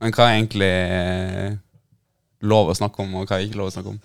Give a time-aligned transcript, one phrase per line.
[0.00, 1.56] Men hva er egentlig eh,
[2.48, 3.98] lov å snakke om, og hva er ikke lov å snakke om?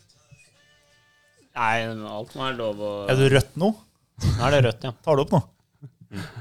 [1.55, 3.69] Nei, alt må være lov å Er du rødt nå?
[4.25, 4.91] Nå er det rødt, ja.
[5.05, 5.41] Tar du opp nå?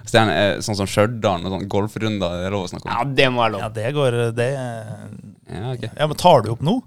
[0.07, 2.95] Stjerne, eh, sånn som Stjørdal og sånn golfrunder, det er lov å snakke om?
[2.95, 3.63] Ja, det må være lov.
[3.65, 5.91] Ja, det går det Ja, okay.
[5.91, 6.81] Ja, men tar du opp nå?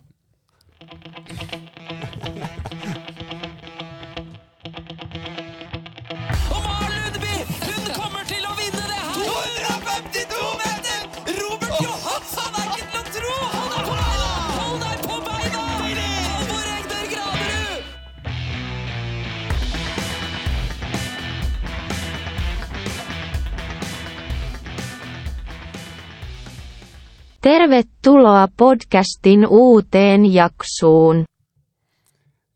[27.47, 31.21] Tervetuloa podcastin uuteen jaksoon.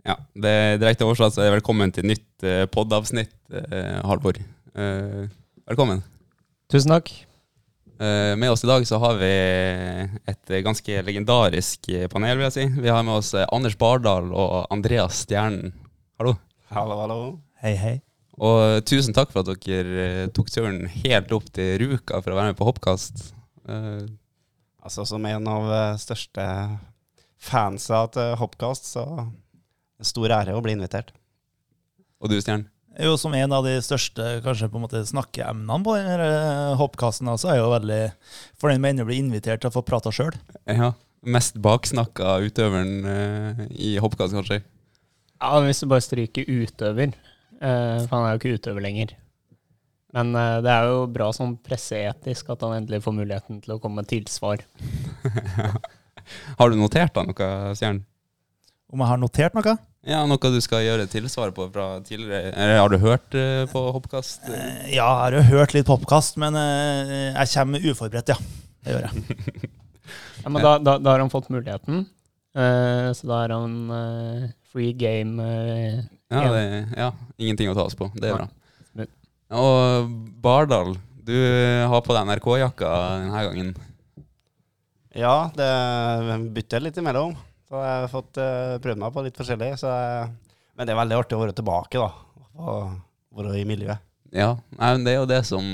[0.04, 4.41] Ja, det er direkte oversatt, så er det velkommen til nytt eh, poddavsnitt, eh, Halvor.
[4.76, 5.30] Eh,
[5.72, 6.04] velkommen.
[6.68, 7.08] Tusen takk.
[8.04, 9.32] Eh, med oss i dag så har vi
[10.34, 12.68] et ganske legendarisk panel, vil jeg si.
[12.84, 15.71] Vi har med oss Anders Bardal og Andreas Stjernen.
[16.20, 16.35] Hallo.
[16.76, 17.21] Hallo, hallo.
[17.63, 17.98] Hei, hei.
[18.44, 22.51] Og tusen takk for at dere tok turen helt opp til Ruka for å være
[22.51, 23.29] med på Hoppkast.
[24.82, 26.43] Eh, Altså, som en av eh, største
[27.37, 31.12] fansa til Hopcast, så en stor ære å bli invitert.
[32.21, 32.65] og du, Stjern?
[32.99, 37.48] Jo, som en av de største kanskje på en måte snakkeemnene på denne hoppkasten, så
[37.48, 38.01] er jeg jo veldig
[38.60, 40.35] fornøyd med å bli invitert til å få prate sjøl.
[40.68, 40.91] Ja,
[41.23, 44.63] mest baksnakka utøveren eh, i Hoppkast, kanskje?
[45.40, 47.13] Ja, Hvis du bare stryker utøver,
[47.62, 49.16] eh, for han er jo ikke utøver lenger.
[50.15, 53.79] Men eh, det er jo bra sånn presseetisk at han endelig får muligheten til å
[53.84, 54.63] komme med tilsvar.
[56.59, 58.01] Har du notert da noe, Stjern?
[58.91, 59.73] Om jeg har notert noe?
[60.07, 62.51] Ja, noe du skal gjøre tilsvar på fra tidligere?
[62.51, 64.47] Eller har du hørt eh, på Hoppkast?
[64.50, 68.39] Eh, Ja, jeg har jo hørt litt på hoppkast, men jeg kommer uforberedt, ja.
[68.84, 69.69] Det gjør jeg.
[70.41, 72.00] Ja, men da, da, da har han fått muligheten.
[72.57, 73.75] Eh, så da er han
[74.73, 75.38] free game.
[76.34, 76.63] Ja, det,
[76.97, 78.07] ja, ingenting å ta oss på.
[78.17, 78.47] Det er bra.
[79.51, 80.95] Og Bardal,
[81.28, 81.35] du
[81.91, 83.72] har på deg NRK-jakka denne gangen.
[85.12, 85.72] Ja, det
[86.56, 87.34] bytter litt imellom.
[87.67, 89.73] Så jeg har fått uh, prøvd meg på litt forskjellig.
[89.79, 90.29] Så jeg,
[90.75, 92.45] men det er veldig artig å være tilbake, da.
[92.62, 94.03] Og være i miljøet.
[94.31, 95.66] Ja, nei, men det er jo det som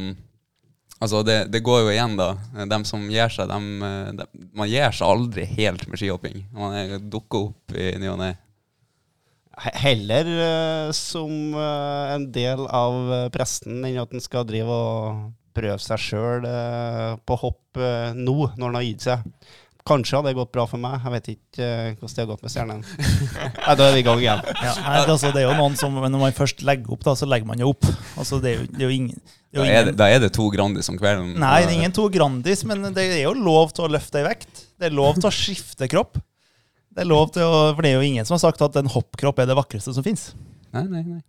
[0.97, 2.31] Altså, det, det går jo igjen, da.
[2.65, 4.25] De som gir seg, de, de,
[4.57, 6.39] Man gir seg aldri helt med skihopping.
[6.57, 8.31] Man er- dukker opp i ny og ne.
[9.63, 14.69] He- Heller eh, som eh, en del av eh, presten enn at en skal drive
[14.69, 16.43] og prøve seg sjøl
[17.25, 17.79] på hopp
[18.13, 19.23] nå, når han har gitt seg.
[19.87, 20.99] Kanskje hadde det gått bra for meg.
[21.01, 22.83] Jeg vet ikke hvordan det har gått med stjernen.
[23.65, 24.43] Nei, da er vi i gang igjen.
[24.51, 27.15] Ja, nei, det, altså, det er jo noen som, Når man først legger opp, da,
[27.17, 27.87] så legger man jo opp.
[28.19, 29.17] Altså, det, er jo, det er jo ingen,
[29.49, 31.33] det er Da er det, da er det to Grandis om kvelden.
[31.41, 34.27] Nei, det er ingen to Grandis, men det er jo lov til å løfte ei
[34.27, 34.65] vekt.
[34.77, 36.19] Det er lov til å skifte kropp.
[36.97, 38.89] Det er lov til å, For det er jo ingen som har sagt at en
[38.89, 40.31] hoppkropp er det vakreste som fins.
[40.73, 41.19] Nei, nei, nei.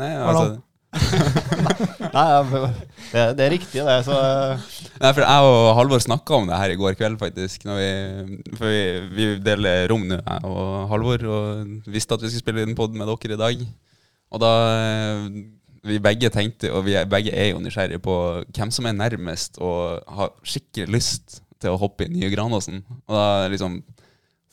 [0.00, 0.62] nei altså,
[2.14, 2.24] Nei,
[3.12, 3.96] det, det er riktig, det.
[4.06, 7.66] Så Nei, for jeg og Halvor snakka om det her i går kveld, faktisk.
[7.68, 7.90] Når vi,
[8.54, 8.80] for vi,
[9.18, 12.96] vi deler rom nå, jeg og Halvor, og visste at vi skulle spille inn pod
[12.96, 13.68] med dere i dag.
[14.32, 14.54] Og da
[15.88, 18.16] Vi begge tenkte, og vi begge er jo nysgjerrige på
[18.48, 22.80] hvem som er nærmest og har skikkelig lyst til å hoppe i nye Granåsen.
[23.06, 23.78] Og da liksom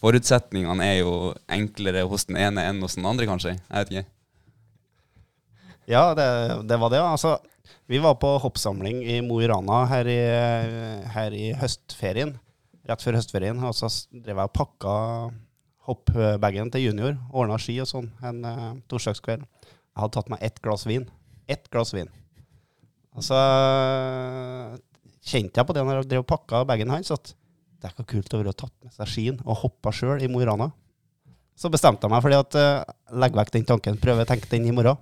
[0.03, 3.55] Forutsetningene er jo enklere hos den ene enn hos den andre, kanskje.
[3.57, 4.07] Jeg vet ikke.
[5.95, 6.27] ja, det,
[6.69, 7.01] det var det.
[7.01, 7.37] Altså,
[7.87, 10.19] vi var på hoppsamling i Mo i Rana her i,
[11.15, 12.35] her i høstferien.
[12.85, 13.61] Rett før høstferien.
[13.65, 14.95] Og så drev jeg og pakka
[15.85, 17.15] hoppbagen til junior.
[17.31, 19.45] Ordna ski og sånn en uh, torsdagskveld.
[19.45, 21.07] Jeg hadde tatt meg ett glass vin.
[21.47, 22.09] Ett glass vin.
[23.15, 24.73] Og så eh,
[25.23, 27.31] kjente jeg på det når jeg drev og pakka bagen hans, at
[27.85, 30.41] det er ikke kult å ville tatt med seg skien og hoppa sjøl i Mo
[30.41, 30.71] i Rana.
[31.55, 34.65] Så bestemte jeg meg fordi at uh, legg vekk den tanken, prøve å tenke den
[34.65, 34.97] i morgen.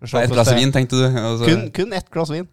[0.00, 1.04] Et glass vin, tenkte du?
[1.10, 1.48] Altså.
[1.48, 2.46] kun, kun ett glass vin.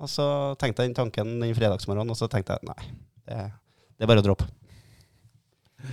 [0.00, 0.24] Og så
[0.62, 2.92] tenkte jeg den tanken den fredagsmorgenen, og så tenkte jeg nei,
[3.28, 3.42] det,
[3.98, 4.46] det er bare å droppe.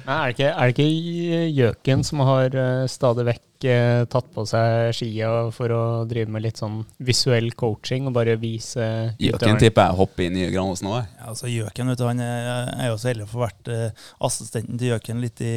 [0.07, 4.43] Er det ikke, er det ikke Gjøken som har eh, stadig vekk eh, tatt på
[4.47, 8.85] seg skia for å drive med litt sånn visuell coaching og bare vise
[9.19, 11.01] Gjøken tipper jeg hopper i nye Granåsen òg.
[11.17, 14.79] Ja, altså Gjøken, vet du, han er, jo så heldig å få vært eh, assistenten
[14.79, 15.55] til Gjøken litt i,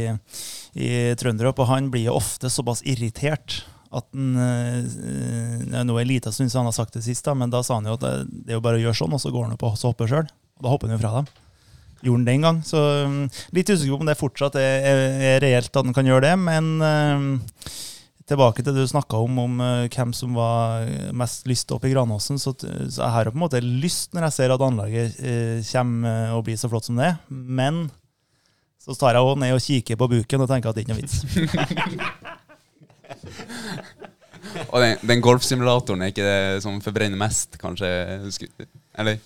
[0.78, 0.90] i
[1.20, 6.30] Trønderhopp, og han blir jo ofte såpass irritert at han Nå er det en liten
[6.30, 8.12] stund siden han har sagt det sist, da, men da sa han jo at det,
[8.30, 10.30] det er jo bare å gjøre sånn, og så går han opp og hopper sjøl.
[10.60, 11.30] Og da hopper han jo fra dem.
[12.00, 12.58] Gjorde han den gang.
[12.64, 13.22] Så um,
[13.56, 16.64] litt usikker på om det fortsatt er, er, reelt at han kan gjøre det, men
[16.80, 17.30] um,
[18.30, 20.86] tilbake til det du snakka om, om eh, hvem som var
[21.18, 24.36] mest lyst opp i Granåsen, så, så jeg har på en måte lyst når jeg
[24.36, 27.10] ser at anlaget eh, kommer og blir så flott som det.
[27.28, 27.88] Men
[28.80, 31.00] så tar jeg òg ned og kikker på buken og tenker at det ikke er
[31.00, 31.18] noe vits.
[34.70, 37.86] Og den, den golfsimulatoren er ikke det som forbrenner mest, kanskje?
[38.98, 39.20] Eller?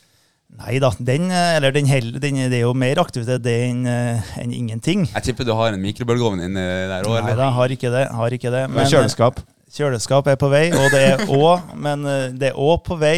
[0.55, 1.89] Nei da, den, eh, eller den,
[2.23, 5.09] den, det er jo mer aktivitet enn en ingenting.
[5.09, 6.63] Jeg tipper du har en mikrobølgeovn inni
[6.93, 8.05] der òg, Nei da, har ikke det.
[8.15, 8.69] Har ikke det.
[8.71, 9.43] Men, kjøleskap.
[9.75, 13.17] Kjøleskap er på vei, og det er òg Men eh, det er òg på vei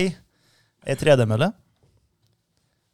[0.86, 1.50] ei 3D-mølle.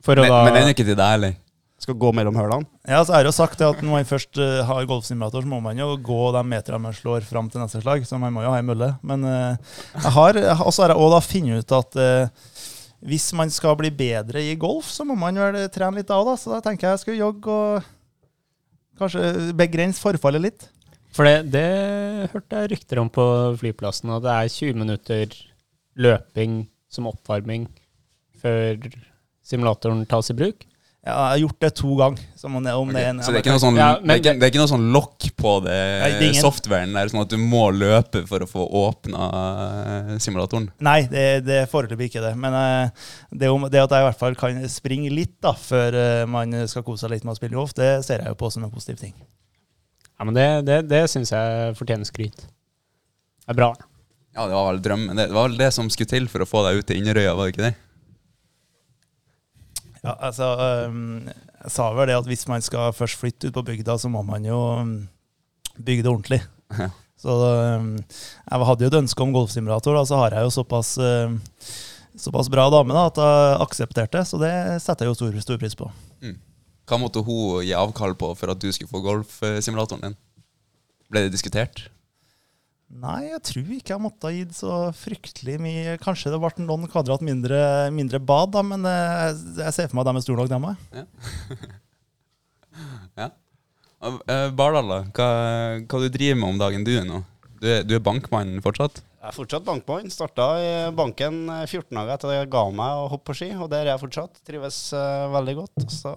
[0.08, 1.38] Men, men den er ikke til deg, eller?
[1.82, 2.66] Skal gå mellom hølene.
[2.86, 5.58] Ja, så er det jo sagt at når man først eh, har golfsimulator, så må
[5.62, 8.06] man jo gå de meterne man slår fram til neste slag.
[8.06, 8.92] Så man må jo ha ei mølle.
[9.06, 12.46] Men eh, jeg har også har jeg òg funnet ut at eh,
[13.02, 16.36] hvis man skal bli bedre i golf, så må man vel trene litt òg, da.
[16.38, 17.90] Så da tenker jeg jeg skal jogge og
[19.00, 20.68] kanskje begrense forfallet litt.
[21.12, 23.24] For det, det hørte jeg rykter om på
[23.60, 25.34] flyplassen, og det er 20 minutter
[26.00, 26.62] løping
[26.92, 27.66] som oppvarming
[28.40, 28.78] før
[29.44, 30.64] simulatoren tas i bruk.
[31.02, 32.26] Ja, jeg har gjort det to ganger.
[32.46, 34.12] Om det, om det er en, Så det er ikke noe sånn, Ja, det, men
[34.14, 37.10] er ikke, det er ikke noe sånn lokk på det, Nei, det er softwaren der,
[37.10, 39.26] sånn at du må løpe for å få åpna
[39.80, 40.68] eh, simulatoren?
[40.78, 42.32] Nei, det, det er foreløpig ikke det.
[42.38, 45.98] Men eh, det, om, det at jeg i hvert fall kan springe litt da, før
[45.98, 48.54] eh, man skal kose seg litt med å spille golf, det ser jeg jo på
[48.54, 49.16] som en positiv ting.
[50.14, 52.46] Ja, men det, det, det syns jeg fortjener skryt.
[53.42, 53.74] Det er bra.
[54.36, 55.18] Ja, det var vel drømmen.
[55.18, 57.50] Det var vel det som skulle til for å få deg ut til Inderøya, var
[57.50, 57.74] det ikke det?
[60.02, 60.46] Ja, altså,
[61.62, 64.24] jeg sa vel det at hvis man skal først flytte ut på bygda, så må
[64.26, 64.58] man jo
[65.78, 66.40] bygge det ordentlig.
[66.74, 66.88] Ja.
[67.22, 70.96] Så jeg hadde jo et ønske om golfsimulator, og så har jeg jo såpass,
[72.18, 74.50] såpass bra dame da, at jeg aksepterte, så det
[74.82, 75.86] setter jeg jo stor, stor pris på.
[76.90, 80.18] Hva måtte hun gi avkall på for at du skulle få golfsimulatoren din?
[81.14, 81.91] Ble det diskutert?
[82.92, 85.94] Nei, jeg tror ikke jeg måtte ha gitt så fryktelig mye.
[86.02, 87.60] Kanskje det ble noen kvadrat mindre,
[87.94, 90.68] mindre bad, da, men jeg, jeg ser for meg at de er store nok, dem
[90.72, 91.70] òg.
[93.20, 93.26] Ja.
[94.02, 95.00] Og, eh, Bardal, da.
[95.14, 95.26] Hva,
[95.84, 97.22] hva du driver med om dagen du er nå?
[97.62, 99.02] Du er, du er bankmann fortsatt?
[99.22, 100.10] Jeg er fortsatt bankmann.
[100.10, 103.52] Starta i banken eh, 14 dager etter at jeg ga meg å hoppe på ski,
[103.54, 104.40] og der er jeg fortsatt.
[104.48, 105.84] Trives uh, veldig godt.
[105.94, 106.16] Så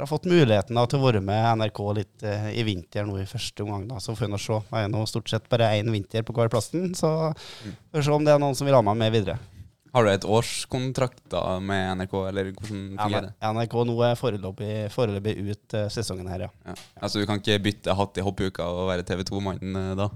[0.00, 3.26] har fått muligheten da, til å være med NRK litt eh, i vinter nå i
[3.28, 3.84] første omgang.
[3.90, 4.58] da, Så får vi nå se.
[4.70, 8.14] Det er nå stort sett bare én vinter på hver plassen, så får vi se
[8.14, 9.36] om det er noen som vil ha meg med videre.
[9.92, 13.32] Har du et årskontrakt da med NRK, eller hvordan fungerer det?
[13.44, 16.52] NRK nå er foreløpig, foreløpig ut eh, sesongen her, ja.
[16.64, 16.76] Ja.
[16.96, 20.08] Altså Du kan ikke bytte hatt i hoppuka og være TV 2-mann da?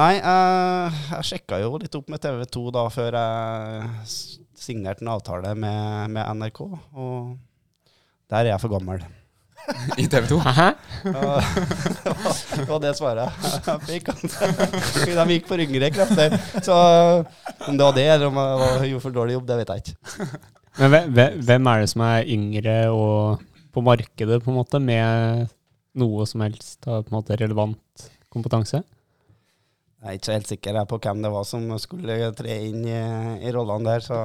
[0.00, 4.14] Nei, eh, jeg sjekka jo litt opp med TV 2 da før jeg
[4.56, 6.60] signerte en avtale med, med NRK,
[6.96, 7.34] og
[8.32, 9.02] der er jeg for gammel.
[10.02, 10.38] I TV 2?
[10.42, 10.68] Hæ?
[11.04, 13.30] Det var det svaret
[13.68, 14.08] jeg fikk.
[15.20, 16.34] De gikk for yngre krefter.
[16.64, 16.74] Så
[17.68, 18.40] om det var det, eller om
[18.82, 20.26] jeg gjorde for dårlig jobb, det vet jeg ikke.
[20.80, 24.80] Men hve- hve- hvem er det som er yngre og på markedet, på en måte,
[24.82, 25.46] med
[26.00, 28.80] noe som helst av på en måte relevant kompetanse?
[30.02, 32.98] Jeg er ikke så helt sikker på hvem det var som skulle tre inn i,
[33.46, 34.18] i rollene der, så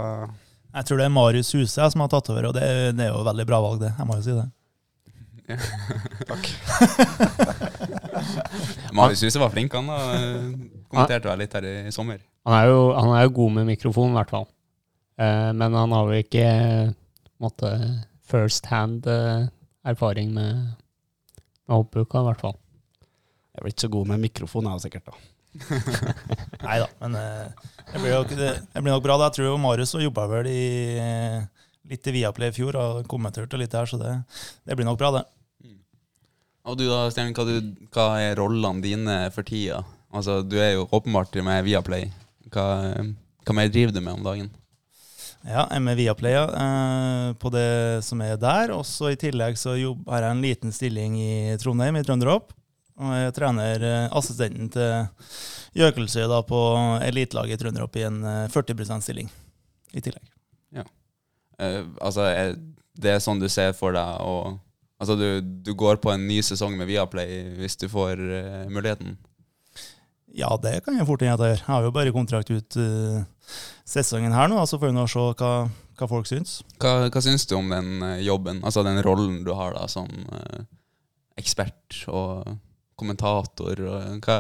[0.78, 2.66] Jeg tror det er Marius Huse som har tatt over, og det,
[2.98, 3.92] det er jo et veldig bra valg, det.
[3.98, 4.48] Jeg må jo si det.
[6.28, 6.50] takk.
[8.98, 9.90] Marius Huse var flink, han.
[9.90, 9.98] da.
[10.92, 12.22] Kommenterte vel litt her i sommer.
[12.48, 14.46] Han er jo, han er jo god med mikrofon, i hvert fall.
[15.18, 16.46] Eh, men han har jo ikke
[17.42, 17.72] måtte,
[18.28, 19.48] first hand eh,
[19.88, 20.62] erfaring med,
[21.66, 22.58] med hoppuka, i hvert fall.
[23.56, 25.10] Jeg blir ikke så god med mikrofon, jeg sikkert.
[25.10, 25.37] da.
[26.66, 29.18] Nei da, men eh, det blir, nok, det, det blir nok bra.
[29.22, 29.30] Da.
[29.30, 30.68] Jeg tror Marius jobba vel i,
[31.02, 34.14] eh, litt i Viaplay i fjor og kommenterte litt der, så det,
[34.68, 35.26] det blir nok bra, det.
[36.68, 39.82] Og du da, Stjern, hva, du, hva er rollene dine for tida?
[40.12, 42.10] Altså, Du er jo åpenbart med Viaplay.
[42.52, 42.68] Hva,
[43.48, 44.50] hva mer driver du med om dagen?
[45.48, 48.74] Ja, jeg er med Viaplay ja, eh, på det som er der.
[48.76, 52.52] Og så i tillegg så jobb, har jeg en liten stilling i Trondheim, i Trønderhopp.
[52.98, 56.62] Og jeg trener eh, assistenten til Jøkelsøy da på
[57.06, 59.30] elitelaget i Trønderhopp i en eh, 40 %-stilling
[59.94, 60.26] i tillegg.
[61.58, 62.56] Eh, altså, er
[62.98, 64.64] det er sånn du ser for deg og,
[64.98, 69.12] Altså, du, du går på en ny sesong med Viaplay hvis du får eh, muligheten?
[70.34, 71.60] Ja, det kan jeg fort hende at jeg gjør.
[71.62, 73.20] Jeg har jo bare kontrakt ut uh,
[73.86, 75.52] sesongen her nå, så får vi nå se hva,
[76.02, 76.56] hva folk syns.
[76.82, 80.10] Hva, hva syns du om den eh, jobben, altså den rollen du har da som
[80.34, 80.66] uh,
[81.38, 82.58] ekspert og
[83.00, 83.84] kommentator?
[84.26, 84.38] Hva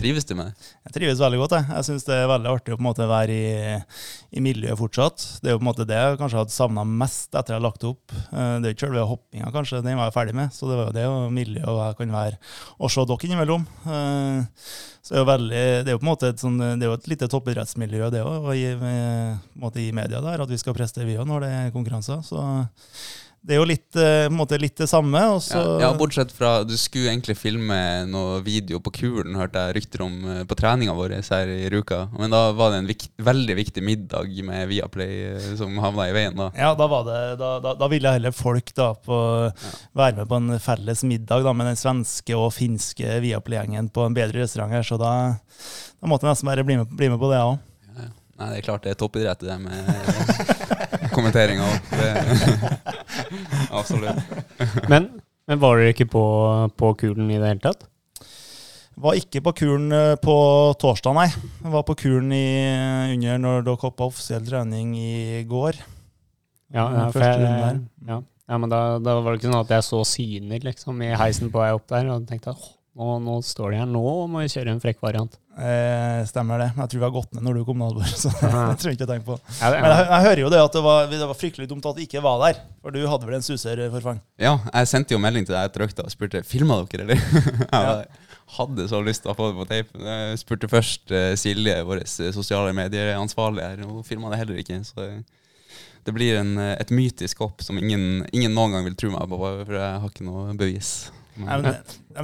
[0.00, 0.54] Trives du med?
[0.86, 1.54] Jeg trives veldig godt.
[1.58, 3.72] Jeg, jeg syns det er veldig artig å på en måte være i,
[4.32, 5.24] i miljøet fortsatt.
[5.42, 7.66] Det er jo på en måte det jeg kanskje hadde savna mest etter jeg har
[7.66, 8.14] lagt opp.
[8.32, 10.56] Eh, Det er ikke selve hoppinga, kanskje, den var jeg ferdig med.
[10.56, 12.40] Så det var jo det og miljøet jeg kan være
[12.78, 13.68] og se dere innimellom.
[13.84, 14.64] Eh,
[15.04, 16.96] Så det er veldig, det er jo på en måte et, sånn, det er jo
[16.96, 18.66] et lite toppidrettsmiljø det òg, i,
[19.84, 22.24] i media der, at vi skal prestere vi òg når det er konkurranser.
[22.24, 22.40] Så
[23.40, 25.16] det er jo litt, eh, måte litt det samme.
[25.16, 30.04] Ja, ja, bortsett fra Du skulle egentlig filme noe video på kulen, hørte jeg rykter
[30.04, 32.02] om eh, på treninga vår her i Ruka.
[32.18, 36.14] Men da var det en vikt, veldig viktig middag med Viaplay eh, som havna i
[36.16, 36.50] veien, da.
[36.52, 39.18] Ja, da, var det, da, da, da ville heller folk da på,
[39.96, 44.20] være med på en felles middag da, med den svenske og finske Viaplay-gjengen på en
[44.20, 45.14] bedre restaurant her, så da,
[46.04, 47.56] måtte jeg nesten bare bli med, bli med på det òg.
[47.88, 48.16] Ja, ja.
[48.40, 50.56] Nei, det er klart det er toppidrett, det med
[51.20, 51.92] kommenteringa òg.
[53.70, 54.88] Absolutt.
[54.90, 55.12] Men,
[55.46, 56.24] men var dere ikke på,
[56.80, 57.86] på kulen i det hele tatt?
[59.00, 60.34] Var ikke på kuren eh, på
[60.80, 61.28] torsdag, nei.
[61.30, 62.48] Jeg var på kulen i,
[63.14, 65.78] under når dere hoppa offisiell trening i går.
[66.70, 67.80] Ja, ja, for jeg, der.
[68.06, 68.18] ja.
[68.50, 71.50] ja men da, da var det ikke sånn at jeg så syner liksom, i heisen
[71.50, 74.52] på vei opp der og tenkte at nå, nå står de her, nå må vi
[74.52, 75.34] kjøre en frekk variant.
[75.60, 76.68] Eh, stemmer det.
[76.76, 78.06] Jeg tror vi har gått ned når du kom, Alvor.
[78.08, 78.62] Så det Ja.
[78.80, 79.36] trenger ikke tenke på.
[79.60, 81.88] Ja, det, Men jeg, jeg hører jo det at det var, det var fryktelig dumt
[81.90, 82.62] at det ikke var der.
[82.80, 84.22] For du hadde vel en suser, Forfang?
[84.40, 87.20] Ja, jeg sendte jo melding til deg etter økta og spurte Filma dere, eller?
[87.76, 88.08] jeg
[88.56, 90.00] hadde så lyst til å få det på tape.
[90.08, 94.64] Jeg spurte først eh, Silje, vår eh, sosiale medieansvarlig her, og hun filma det heller
[94.64, 94.80] ikke.
[94.88, 95.10] Så
[96.08, 99.28] det blir en, eh, et mytisk hopp som ingen, ingen noen gang vil tro meg
[99.28, 100.94] på, for jeg har ikke noe bevis.
[101.38, 101.76] Nei, men,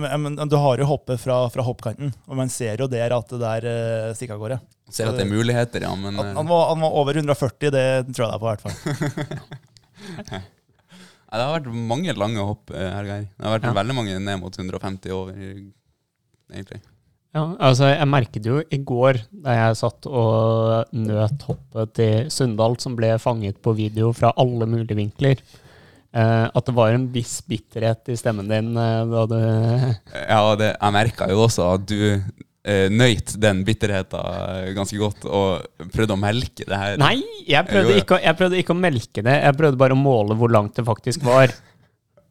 [0.03, 3.31] men, men du har jo hoppet fra, fra hoppkanten, og man ser jo der at
[3.33, 4.59] det der uh, stikker av gårde.
[4.93, 7.71] Ser at det er muligheter, ja, men At eh, han, var, han var over 140,
[7.75, 9.57] det tror jeg det er på, i hvert fall.
[10.33, 10.43] nei,
[11.37, 13.25] det har vært mange lange hopp, eh, her, Geir.
[13.33, 13.75] Det har vært Ja.
[13.81, 15.41] veldig mange ned mot 150 over,
[16.53, 16.83] egentlig.
[17.37, 22.79] Ja, altså jeg merket jo i går da jeg satt og nøt hoppet til Sundal,
[22.81, 25.43] som ble fanget på video fra alle mulige vinkler,
[26.15, 30.73] at det var en viss bitterhet i stemmen din eh, da du Ja, og det,
[30.75, 36.21] jeg merka jo også at du eh, nøyt den bitterheten ganske godt, og prøvde å
[36.21, 36.99] melke det her.
[37.03, 40.39] Nei, jeg prøvde, ikke, jeg prøvde ikke å melke det, jeg prøvde bare å måle
[40.39, 41.55] hvor langt det faktisk var.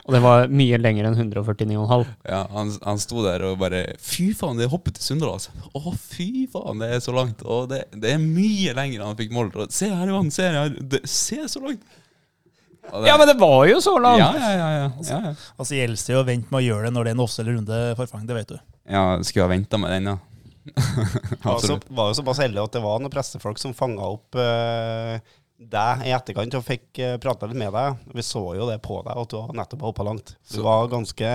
[0.06, 2.04] Og det var mye lenger enn 149,5.
[2.30, 5.54] Ja, han, han sto der og bare Fy faen, det hoppet til Sunndal, altså.
[5.74, 7.42] Å, fy faen, det er så langt.
[7.42, 9.58] Og det, det er mye lenger enn han fikk målt.
[9.74, 10.78] Se her, Johan, se her.
[10.78, 11.82] Det, se så langt.
[12.92, 14.20] Det- Ja, men det var jo så langt!
[14.20, 15.34] ja, ja, ja, ja, ja, ja.
[15.58, 17.50] Altså, det gjelder det å vente med å gjøre det når det er en offisiell
[17.52, 18.60] runde forfang, det vet du.
[18.90, 20.18] ja skulle ha venta med den, ja.
[20.66, 21.84] Det var, Absolutt.
[21.90, 25.20] jo såpass heldig at det var noen pressefolk som fanga opp uh,
[25.62, 28.00] deg i etterkant og fikk uh, prata litt med deg.
[28.16, 30.34] Vi så jo det på deg, at du har nettopp hoppa langt.
[30.50, 31.30] Du Så- var ganske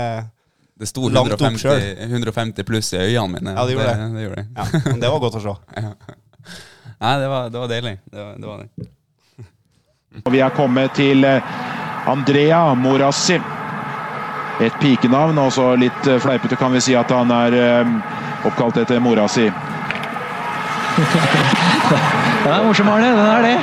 [0.80, 3.52] Det sto Langt opp 150, 150 pluss i øynene mine.
[3.54, 4.14] Ja, det gjorde det.
[4.16, 4.48] det, gjorde det.
[4.56, 5.54] Ja, men det var godt å se.
[7.00, 7.92] Nei, det var, det var deilig.
[8.10, 8.46] Det var det.
[8.46, 8.88] Var det.
[10.10, 11.42] Vi er kommet til eh,
[12.10, 13.36] Andrea Morassi.
[14.60, 17.92] Et pikenavn, og så litt eh, fleipete kan vi si at han er eh,
[18.48, 19.46] oppkalt etter mora si.
[22.42, 23.12] Den er morsom, Arne.
[23.14, 23.58] Den er det.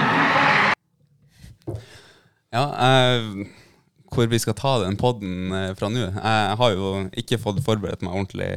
[2.55, 3.21] Ja, eh,
[4.15, 5.99] hvor vi skal ta den podden eh, fra nå.
[5.99, 8.47] Jeg har jo ikke fått forberedt meg ordentlig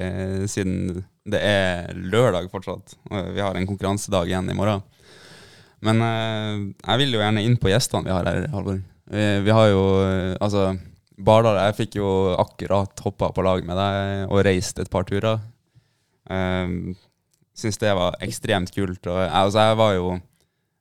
[0.52, 2.94] siden det er lørdag fortsatt.
[3.10, 4.86] Vi har en konkurransedag igjen i morgen.
[5.86, 8.80] Men eh, jeg vil jo gjerne inn på gjestene vi har her, Halvor.
[9.10, 10.70] Vi, vi har jo eh, Altså,
[11.20, 12.10] Bardal, jeg fikk jo
[12.40, 15.40] akkurat hoppa på lag med deg og reist et par turer.
[16.30, 16.94] Uh,
[17.60, 19.04] Syns det var ekstremt kult.
[19.04, 20.10] Og, altså, jeg var jo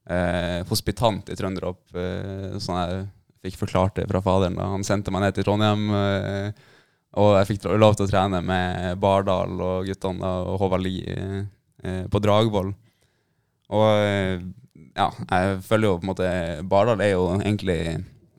[0.09, 1.81] eh, hospitant i Trønderhopp.
[1.97, 3.07] eh, sånn jeg
[3.45, 4.57] fikk forklart det fra faderen.
[4.59, 6.51] da Han sendte meg ned til Trondheim, eh,
[7.19, 11.17] og jeg fikk lov til å trene med Bardal og guttene og Håvard Lie
[11.83, 12.71] eh, på Dragvoll.
[13.69, 14.39] Og eh,
[14.99, 16.29] ja, jeg føler jo på en måte
[16.69, 17.79] Bardal er jo egentlig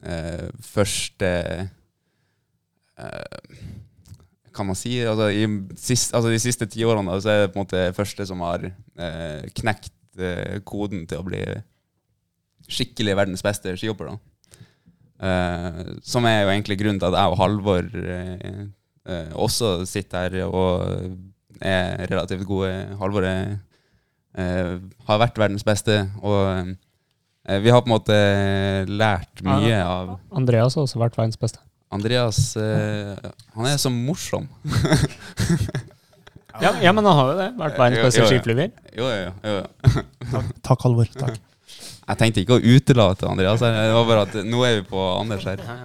[0.05, 1.31] eh, første
[3.01, 3.61] eh,
[4.55, 5.47] kan man si altså, i
[5.79, 8.67] sist, altså, De siste ti årene så er det på en måte første som har
[8.67, 11.45] eh, knekt eh, koden til å bli
[12.71, 14.13] skikkelig verdens beste skihopper.
[15.21, 20.47] Eh, som er jo egentlig grunnen til at jeg og Halvor eh, også sitter her
[20.47, 20.85] og
[21.61, 22.71] er relativt gode.
[23.01, 23.57] Halvor er,
[24.37, 26.75] har vært verdens beste, og
[27.49, 28.19] eh, vi har på en måte
[28.87, 31.63] lært mye av Andreas har også vært verdens beste.
[31.91, 32.39] Andreas.
[32.55, 33.17] Eh,
[33.57, 34.47] han er så morsom.
[36.61, 37.47] Ja, ja, men han har jo det.
[37.57, 38.67] Vært verdens beste beste jo.
[38.99, 40.03] Jo, jo, jo.
[40.33, 41.09] Takk, takk Halvor.
[41.15, 41.39] Takk.
[42.11, 43.63] Jeg tenkte ikke å utelate Andreas.
[43.65, 43.77] her.
[43.79, 45.63] Det var bare at nå er vi på Anders her.
[45.63, 45.77] Ja,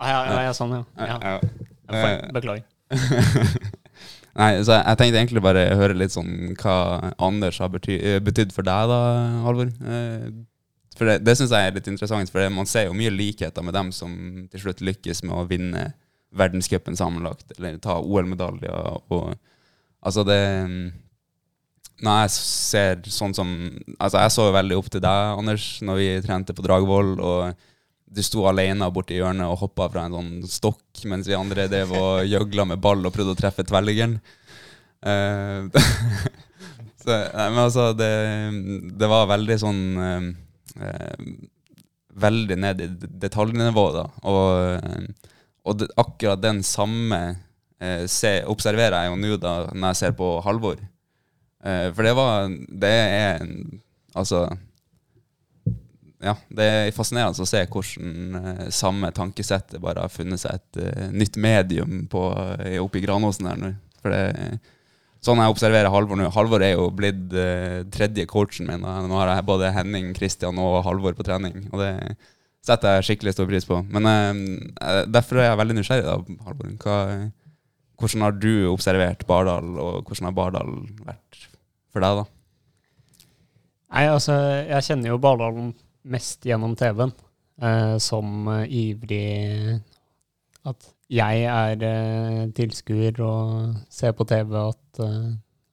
[0.00, 0.82] ja, ja, ja, sånn, ja.
[0.96, 1.18] ja.
[1.22, 1.36] Ja.
[1.92, 2.64] Ja, Beklager.
[4.38, 6.74] Nei, så jeg, jeg tenkte egentlig bare høre litt sånn hva
[7.26, 8.98] Anders har bety eh, betydd for deg, da,
[9.42, 9.72] Halvor.
[9.82, 10.28] Eh,
[10.98, 13.74] For det, det syns jeg er litt interessant, for man ser jo mye likheter med
[13.74, 14.14] dem som
[14.50, 15.88] til slutt lykkes med å vinne
[16.38, 19.02] verdenscupen sammenlagt, eller ta OL-medaljer.
[19.10, 19.34] og
[20.06, 20.38] Altså, det
[21.98, 23.48] Når jeg ser sånn som
[23.98, 27.67] Altså, jeg så jo veldig opp til deg, Anders, når vi trente på Dragvoll, og
[28.08, 31.94] du sto alene borti hjørnet og hoppa fra en sånn stokk, mens vi andre drev
[31.96, 34.18] og gjøgla med ball og prøvde å treffe tverrliggeren.
[34.98, 35.68] Uh,
[37.02, 38.10] så, nei, men altså, det,
[38.98, 40.24] det var veldig sånn uh,
[40.82, 41.36] eh,
[42.18, 42.86] Veldig ned i
[43.22, 44.02] detaljnivå, da.
[44.26, 44.40] Og,
[44.74, 45.28] eh,
[45.70, 50.16] og det, akkurat den samme uh, se, observerer jeg jo nå da når jeg ser
[50.18, 50.80] på Halvor.
[51.64, 53.80] Eh, for det var Det er en
[54.14, 54.46] Altså
[56.18, 60.80] ja, det er fascinerende å se hvordan eh, samme tankesettet bare har funnet seg et
[60.82, 62.24] uh, nytt medium på,
[62.58, 63.70] eh, oppe i Granåsen her nå.
[64.02, 64.58] For det,
[65.22, 68.82] sånn jeg observerer Halvor nå Halvor er jo blitt uh, tredje coachen min.
[68.82, 68.98] da.
[69.06, 71.68] Nå har jeg både Henning, Kristian og Halvor på trening.
[71.70, 71.92] Og det
[72.66, 73.78] setter jeg skikkelig stor pris på.
[73.86, 76.76] Men uh, derfor er jeg veldig nysgjerrig, da, Halvor.
[76.82, 77.00] Hva,
[77.98, 81.44] hvordan har du observert Bardal, og hvordan har Bardal vært
[81.94, 82.32] for deg, da?
[83.88, 84.34] Nei, altså,
[84.66, 87.12] jeg kjenner jo Bardalen mest gjennom TV-en,
[87.62, 89.80] eh, som eh, ivrig
[90.68, 95.00] At jeg er eh, tilskuer og ser på TV at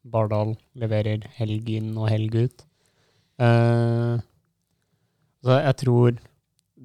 [0.05, 2.61] Bardal leverer helg inn og helg ut.
[5.43, 6.19] Så jeg tror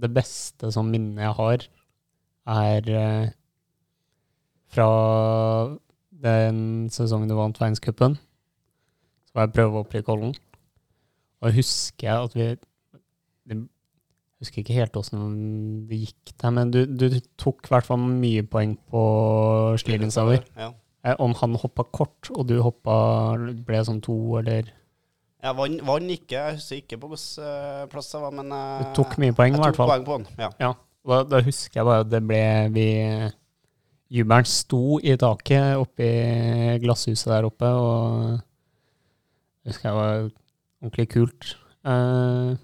[0.02, 1.66] det beste som minnet jeg har,
[2.50, 2.88] er
[4.72, 4.88] fra
[6.24, 8.16] den sesongen du vant verdenscupen.
[9.28, 10.34] Så var jeg prøvehopp i Kollen.
[11.44, 12.48] Og husker jeg at vi
[13.50, 15.24] Jeg husker ikke helt åssen
[15.90, 17.08] det gikk der, men du, du
[17.40, 19.02] tok i hvert fall mye poeng på
[19.82, 20.46] Slirensauer.
[20.56, 20.70] Ja.
[21.04, 22.94] Eh, Om han hoppa kort, og du hoppa
[23.66, 24.70] ble sånn to, eller
[25.40, 28.96] Jeg vant, ikke, jeg husker ikke på hvilken eh, plass jeg var, men eh, Du
[29.02, 30.26] tok mye poeng, i jeg tok poeng på han.
[30.40, 30.50] Ja.
[30.60, 30.72] Ja.
[31.10, 32.42] Da, da husker jeg bare at det ble
[32.74, 32.88] vi
[34.10, 38.40] Jubelen sto i taket oppe i glasshuset der oppe, og
[39.62, 40.24] det husker jeg var
[40.82, 41.52] ordentlig kult.
[41.86, 42.56] Eh,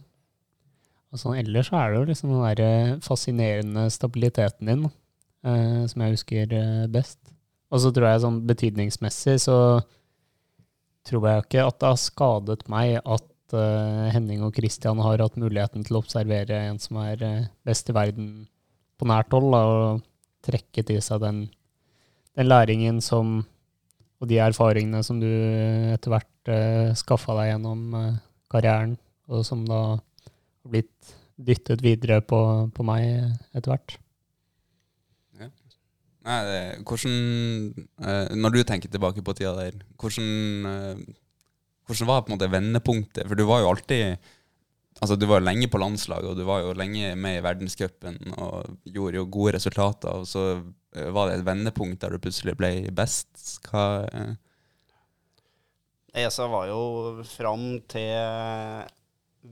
[1.16, 5.82] og sånn ellers så er det jo liksom den der eh, fascinerende stabiliteten din eh,
[5.90, 7.18] som jeg husker eh, best.
[7.72, 9.56] Og så tror jeg sånn betydningsmessig så
[11.06, 15.40] tror jeg ikke at det har skadet meg at eh, Henning og Christian har hatt
[15.40, 18.30] muligheten til å observere en som er eh, best i verden
[18.96, 21.44] på nært hold, da, og trekke til seg den,
[22.38, 23.40] den læringen som
[24.20, 25.28] og de erfaringene som du
[25.92, 28.12] etter hvert uh, skaffa deg gjennom eh,
[28.52, 28.96] karrieren,
[29.28, 29.98] og som da
[30.70, 32.40] blitt dyttet videre på,
[32.72, 33.06] på meg
[33.52, 33.98] etter hvert.
[36.26, 37.12] Nei, det, hvordan
[38.02, 40.30] eh, Når du tenker tilbake på tida der, hvordan,
[40.66, 41.04] eh,
[41.86, 43.28] hvordan var på en måte vendepunktet?
[43.28, 44.32] For du var jo alltid
[44.96, 48.14] Altså, du var jo lenge på landslaget, og du var jo lenge med i verdenscupen
[48.40, 50.44] og gjorde jo gode resultater, og så
[50.96, 53.28] eh, var det et vendepunkt der du plutselig ble best.
[53.68, 54.30] Hva eh,
[56.24, 56.80] ESA var jo
[57.28, 58.88] fram til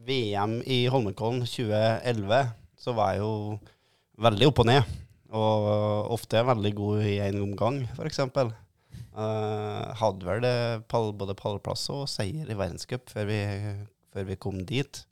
[0.07, 3.33] VM i Holmenkollen 2011, så var jeg jo
[4.25, 4.93] veldig opp og ned.
[5.35, 5.69] Og
[6.15, 8.21] ofte veldig god i en omgang, f.eks.
[9.15, 10.47] Uh, hadde vel
[10.91, 13.31] pall, både pallplass og seier i verdenscup før,
[14.15, 15.05] før vi kom dit.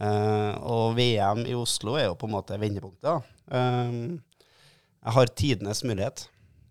[0.00, 3.34] Uh, og VM i Oslo er jo på en måte vendepunktet.
[3.52, 3.92] Eh,
[5.04, 6.26] jeg har tidenes mulighet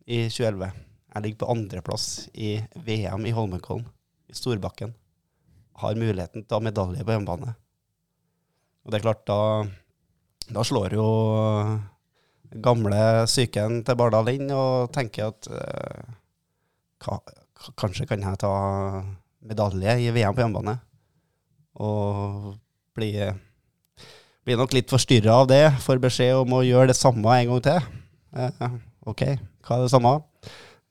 [0.06, 0.72] i 2011.
[1.13, 3.86] Jeg ligger på andreplass i VM i Holmenkollen,
[4.30, 4.96] i Storbakken.
[5.84, 7.54] Har muligheten til å ha medalje på hjemmebane.
[8.84, 9.39] Og det er klart, da,
[10.56, 11.08] da slår jo
[12.63, 16.10] gamle psyken til Bardal inn og tenker at eh,
[17.02, 18.52] ka, ka- kanskje kan jeg ta
[19.43, 20.76] medalje i VM på hjemmebane.
[21.84, 22.52] Og
[22.93, 23.34] blir,
[24.46, 25.63] blir nok litt forstyrra av det.
[25.82, 27.89] Får beskjed om å gjøre det samme en gang til.
[28.38, 28.78] Eh,
[29.10, 29.26] OK,
[29.65, 30.13] hva er det samme?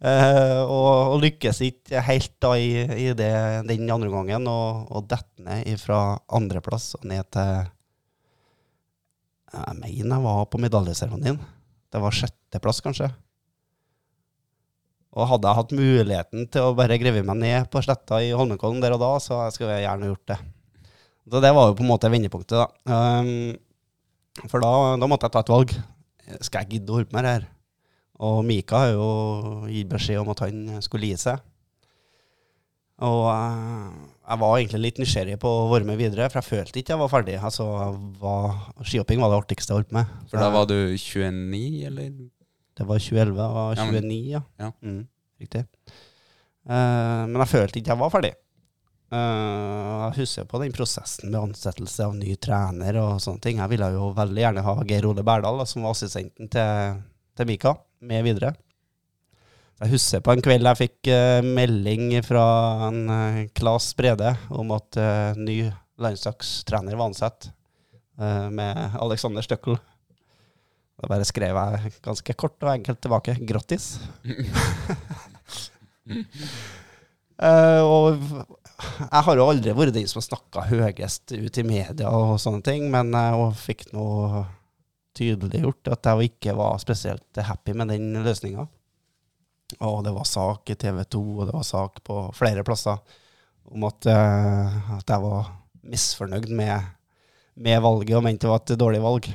[0.02, 3.32] Eh, og, og lykkes ikke helt da i, i det,
[3.68, 7.68] den andre gangen, og, og detter ned fra andreplass og ned til
[9.52, 11.38] Jeg mener jeg var på medaljeseremonien.
[11.92, 13.12] Det var sjetteplass, kanskje.
[15.12, 18.80] Og hadde jeg hatt muligheten til å bare grave meg ned på sletta i Holmenkollen
[18.82, 20.38] der og da, så skulle jeg gjerne gjort det.
[21.28, 22.66] Så det var jo på en måte vendepunktet, da.
[23.20, 25.74] Um, for da, da måtte jeg ta et valg.
[26.40, 27.50] Skal jeg gidde å holde på med det her?
[28.22, 29.06] Og Mika har jo
[29.66, 31.40] gitt beskjed om at han skulle gi seg.
[33.02, 36.94] Og jeg var egentlig litt nysgjerrig på å være med videre, for jeg følte ikke
[36.94, 37.34] jeg var ferdig.
[37.42, 37.66] Altså,
[38.22, 40.12] var, Skihopping var det artigste jeg holdt med.
[40.30, 42.14] For da var du 29, eller?
[42.78, 44.42] Det var 2011 og Ja, men- 29, ja.
[44.62, 44.70] ja.
[44.86, 45.02] Mm,
[45.42, 45.66] riktig.
[46.62, 48.32] Uh, men jeg følte ikke jeg var ferdig.
[49.12, 53.58] Uh, jeg husker på den prosessen med ansettelse av ny trener og sånne ting.
[53.58, 57.02] Jeg ville jo veldig gjerne ha Geir Ole Berdal, som var assistenten til,
[57.36, 58.52] til Mika, med videre.
[59.82, 62.44] Jeg husker på en kveld jeg fikk uh, melding fra
[62.86, 65.64] en uh, Klas Brede om at uh, ny
[66.02, 67.50] landslagstrener var ansatt,
[68.18, 69.76] eh, med Alexander Støkkel.
[70.98, 74.00] Da bare skrev jeg ganske kort og enkelt tilbake 'grattis'.
[77.82, 78.18] Og
[78.98, 82.62] jeg har jo aldri vært den som har snakka høyest ut i media og sånne
[82.66, 84.06] ting, men jeg fikk nå
[85.16, 88.66] tydeliggjort at jeg ikke var spesielt happy med den løsninga.
[89.80, 93.00] Og det var sak i TV 2, og det var sak på flere plasser
[93.72, 96.90] om at, uh, at jeg var misfornøyd med,
[97.56, 99.30] med valget og mente det var et dårlig valg.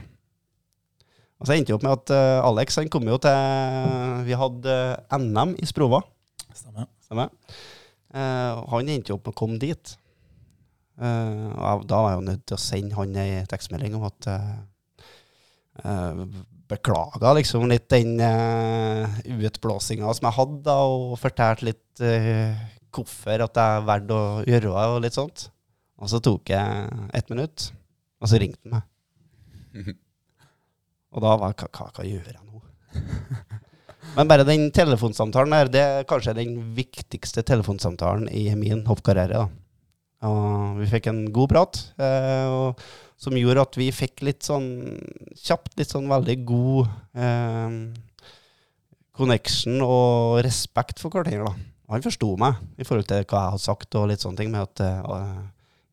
[1.38, 4.78] Og så endte det opp med at uh, Alex han kom jo til Vi hadde
[5.22, 6.02] NM i Sprova.
[6.54, 6.90] Stemmer.
[7.06, 7.34] Stemmer.
[8.13, 9.94] Uh, han endte jo opp med å komme dit.
[10.98, 14.30] Uh, og da var jeg jo nødt til å sende han ei tekstmelding om at
[14.34, 14.56] uh,
[16.68, 19.08] Beklaga liksom litt den uh,
[19.48, 22.58] utblåsinga som jeg hadde, da, og fortalte litt uh,
[22.92, 25.46] hvorfor at jeg valgte å gjøre det, og litt sånt.
[25.98, 27.70] Og så tok jeg ett minutt,
[28.20, 29.96] og så ringte han meg.
[31.16, 32.60] Og da var jeg hva, skal jeg gjøre nå?
[34.18, 39.46] Men bare den telefonsamtalen der, det er kanskje den viktigste telefonsamtalen i min hoppkarriere.
[39.46, 39.48] da.
[40.28, 44.67] Og vi fikk en god prat, Uh, og, som gjorde at vi fikk litt sånn
[45.41, 47.77] kjapt, litt sånn veldig god eh,
[49.17, 51.56] connection og respekt for hverandre.
[51.89, 54.65] Han forsto meg i forhold til hva jeg hadde sagt, og litt sånne ting med
[54.65, 55.39] at uh,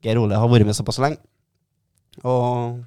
[0.04, 1.22] Geir Ole har vært med såpass lenge.
[2.26, 2.82] Og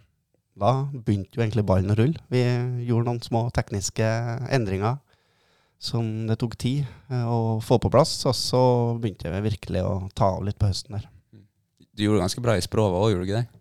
[0.59, 2.19] da begynte jo egentlig ballen å rulle.
[2.33, 2.43] Vi
[2.87, 4.07] gjorde noen små tekniske
[4.53, 4.99] endringer
[5.79, 8.15] som det tok tid eh, å få på plass.
[8.27, 8.61] Og så
[8.99, 11.05] begynte vi virkelig å ta av litt på høsten der.
[11.97, 13.56] Du gjorde ganske bra i språket òg, gjorde du ikke det?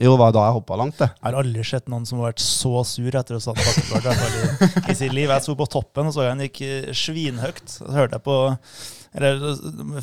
[0.00, 1.10] Jo, det var da jeg hoppa langt, det.
[1.12, 4.22] Jeg har aldri sett noen som har vært så sur etter å ha satt bakkekart
[4.24, 5.28] i, i, sitt liv.
[5.28, 7.66] Jeg sto på toppen og så han gikk eh, svinhøyt.
[7.68, 8.38] Så hørte jeg på
[9.10, 9.42] eller,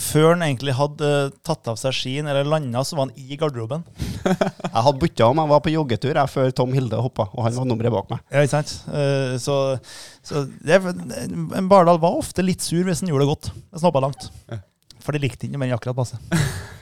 [0.03, 1.09] Før han egentlig hadde
[1.47, 3.85] tatt av seg skien eller landa, så var han i garderoben.
[4.27, 5.41] Jeg hadde bytta om.
[5.41, 8.25] Jeg var på joggetur jeg, før Tom Hilde hoppa, og han var nummeret bak meg.
[8.29, 8.75] Ja, ikke sant?
[8.91, 9.57] Eh, Så,
[10.27, 10.81] så det,
[11.71, 13.53] Bardal var ofte litt sur hvis han gjorde det godt.
[13.55, 14.29] Hvis han hoppa langt.
[15.07, 16.19] For de likte ikke men akkurat passe.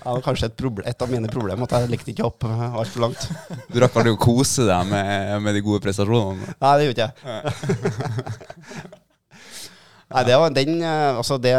[0.05, 2.49] Det var kanskje et, problem, et av mine problemer at jeg likte ikke å hoppe
[2.49, 3.23] altfor langt.
[3.73, 6.53] Du rakk aldri å kose deg med, med de gode prestasjonene?
[6.61, 7.45] Nei, det gjorde ikke.
[10.13, 11.55] Nei, det var den eh, Altså, det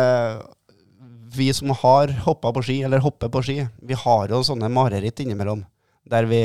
[1.35, 5.23] Vi som har hoppa på ski, eller hopper på ski, vi har jo sånne mareritt
[5.27, 5.65] innimellom.
[6.07, 6.39] Der vi,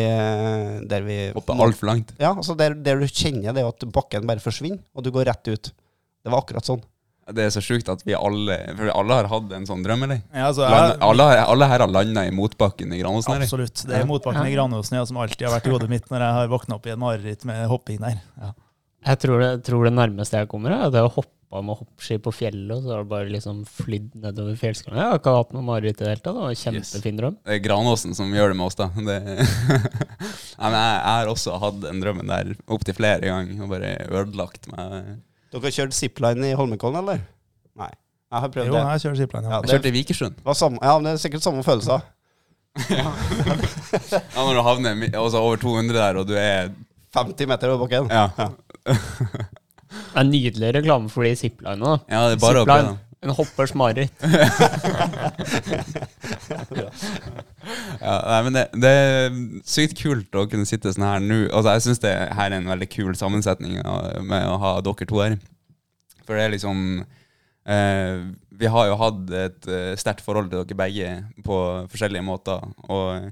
[0.90, 2.16] der vi Hoppe altfor langt?
[2.18, 5.54] Ja, altså der, der du kjenner det at bakken bare forsvinner, og du går rett
[5.54, 5.70] ut.
[6.22, 6.82] Det var akkurat sånn.
[7.32, 10.24] Det er så sjukt at vi alle For alle har hatt en sånn drøm, eller?
[10.34, 13.84] Ja, altså, Land, jeg, alle, alle her har landa i motbakken i Granåsen, absolutt.
[13.88, 16.40] Det er motbakken i Granåsen ja, som alltid har vært i hodet mitt når jeg
[16.40, 18.18] har våkna opp i et mareritt med hopping der.
[18.42, 18.52] Ja.
[19.12, 22.32] Jeg tror det, tror det nærmeste jeg kommer, er det å hoppe med hoppski på
[22.32, 25.02] fjellet, og så har det bare liksom flydd nedover fjellskråningen.
[25.04, 26.38] Jeg har ikke hatt noe mareritt i det hele tatt.
[26.38, 27.40] Det var en kjempefin drøm.
[27.44, 28.88] Det er Granåsen som gjør det med oss, da.
[28.96, 29.18] Det,
[30.62, 33.92] Nei, men jeg, jeg har også hatt den drømmen der opptil flere ganger, og bare
[34.22, 35.12] ødelagt meg.
[35.52, 37.20] Dere har kjørt zipline i Holmenkollen, eller?
[37.80, 37.90] Nei.
[38.32, 38.82] Jeg har prøvd Jo, det.
[38.88, 39.44] jeg kjører zipline.
[39.50, 39.62] Ja, Ja.
[39.62, 40.36] Jeg kjørte i Vikersund.
[40.56, 42.02] Samme, ja, men det er sikkert samme følelser.
[42.92, 46.70] Ja, når du havner altså over 200 der, og du er
[47.16, 48.08] 50 meter over bakken.
[48.08, 48.30] Ja,
[48.86, 51.98] Det er nydelig reklame for de ziplinene.
[52.10, 52.98] ja det er bare Zipline.
[53.22, 54.14] En hoppers mareritt.
[58.02, 59.36] Ja, nei, men det, det er
[59.70, 61.44] sykt kult å kunne sitte sånn her nå.
[61.54, 65.20] Altså, jeg syns det her er en veldig kul sammensetning med å ha dere to
[65.22, 65.36] her.
[66.26, 68.24] For det er liksom eh,
[68.62, 71.14] Vi har jo hatt et eh, sterkt forhold til dere begge
[71.46, 71.60] på
[71.94, 72.66] forskjellige måter.
[72.90, 73.30] Og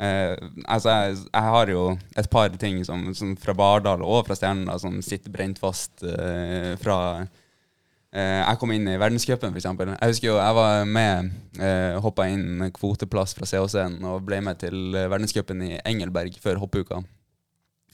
[0.00, 1.84] eh, altså, jeg, jeg har jo
[2.16, 6.72] et par ting som, som fra Bardal og fra Stjerna som sitter brent fast eh,
[6.80, 6.98] fra
[8.18, 9.66] jeg kom inn i verdenscupen, f.eks.
[9.68, 11.28] Jeg husker jo jeg var med,
[11.60, 16.60] eh, hoppa inn kvoteplass fra CHC-en og ble med til uh, verdenscupen i Engelberg før
[16.62, 17.02] hoppuka.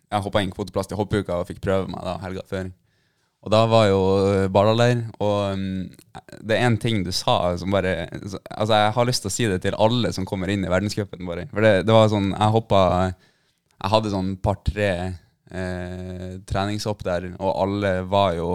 [0.08, 2.70] Jeg hoppa inn kvoteplass til hoppuka og fikk prøve meg da helga før.
[3.44, 5.66] Og da var jo uh, Bardal-leir, og um,
[6.40, 9.50] det er én ting du sa som bare Altså, jeg har lyst til å si
[9.50, 11.48] det til alle som kommer inn i verdenscupen, bare.
[11.52, 14.90] For det, det var sånn Jeg hoppa Jeg hadde sånn par-tre
[15.54, 18.50] eh, treningshopp der, og alle var jo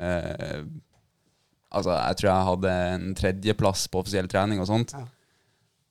[0.00, 0.60] eh,
[1.74, 4.94] Altså, jeg tror jeg hadde en tredjeplass på offisiell trening og sånt.
[4.94, 5.04] Ja.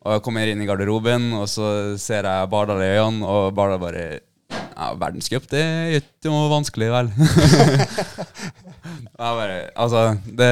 [0.04, 3.80] Og jeg kommer inn i garderoben, og så ser jeg Bardal i øynene, og Bardal
[3.80, 4.06] bare
[4.74, 7.12] ja, Verdenscup, det er ikke noe vanskelig, vel?
[9.13, 10.50] Jeg bare Altså, det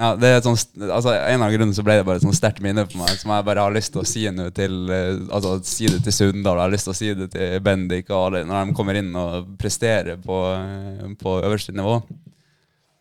[0.00, 0.56] Ja, det er et sånn,
[0.88, 3.34] altså, En av grunnene så ble det bare et sånn sterkt minne på meg, som
[3.34, 6.56] jeg bare har lyst til å si nå til eh, Altså si det til Sunndal,
[6.56, 9.12] jeg har lyst til å si det til Bendik og alle når de kommer inn
[9.20, 12.00] og presterer på, eh, på øverste nivå.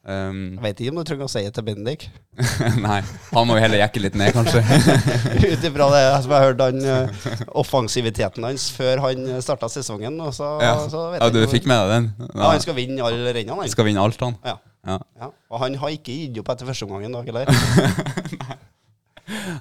[0.09, 2.07] Um, Jeg vet ikke om du trenger å si det til Bendik.
[2.85, 4.63] nei, han må jo heller jekke litt ned, kanskje.
[5.53, 7.27] Ut ifra det som jeg hørte han eh,
[7.61, 10.17] offensiviteten hans før han starta sesongen.
[10.25, 12.09] Og så, Ja, så vet ja du ikke- fikk med deg den?
[12.33, 13.69] Ja, han skal vinne alle rennene, han.
[13.75, 14.39] skal vinne alt, han.
[14.47, 14.57] Ja.
[14.87, 14.97] Ja.
[15.19, 15.29] Ja.
[15.51, 17.45] Og han har ikke gitt opp etter første omgangen, dag heller.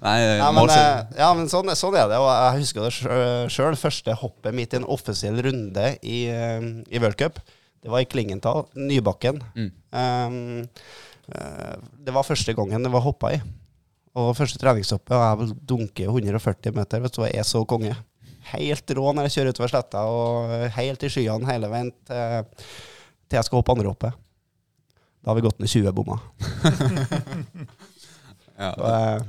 [0.00, 2.16] Nei, Nei men, eh, ja, men sånn, sånn er det.
[2.22, 2.92] Og jeg husker det
[3.52, 3.76] sjøl.
[3.76, 7.42] Første hoppet mitt i en offisiell runde i, eh, i World Cup,
[7.88, 9.38] det var i Klingenthal, Nybakken.
[9.56, 9.70] Mm.
[9.96, 10.66] Um,
[12.04, 13.38] det var første gangen det var hoppa i.
[14.18, 17.62] Og første treningshoppet, og jeg vil dunke 140 meter, vet du, og jeg er så
[17.68, 17.94] konge.
[18.50, 22.68] Helt rå når jeg kjører utover sletta, og helt i skyene hele veien til,
[23.24, 24.20] til jeg skal hoppe andre hoppet.
[25.24, 26.20] Da har vi gått ned 20 bommer.
[28.60, 28.70] ja.
[28.76, 29.24] Så, eh,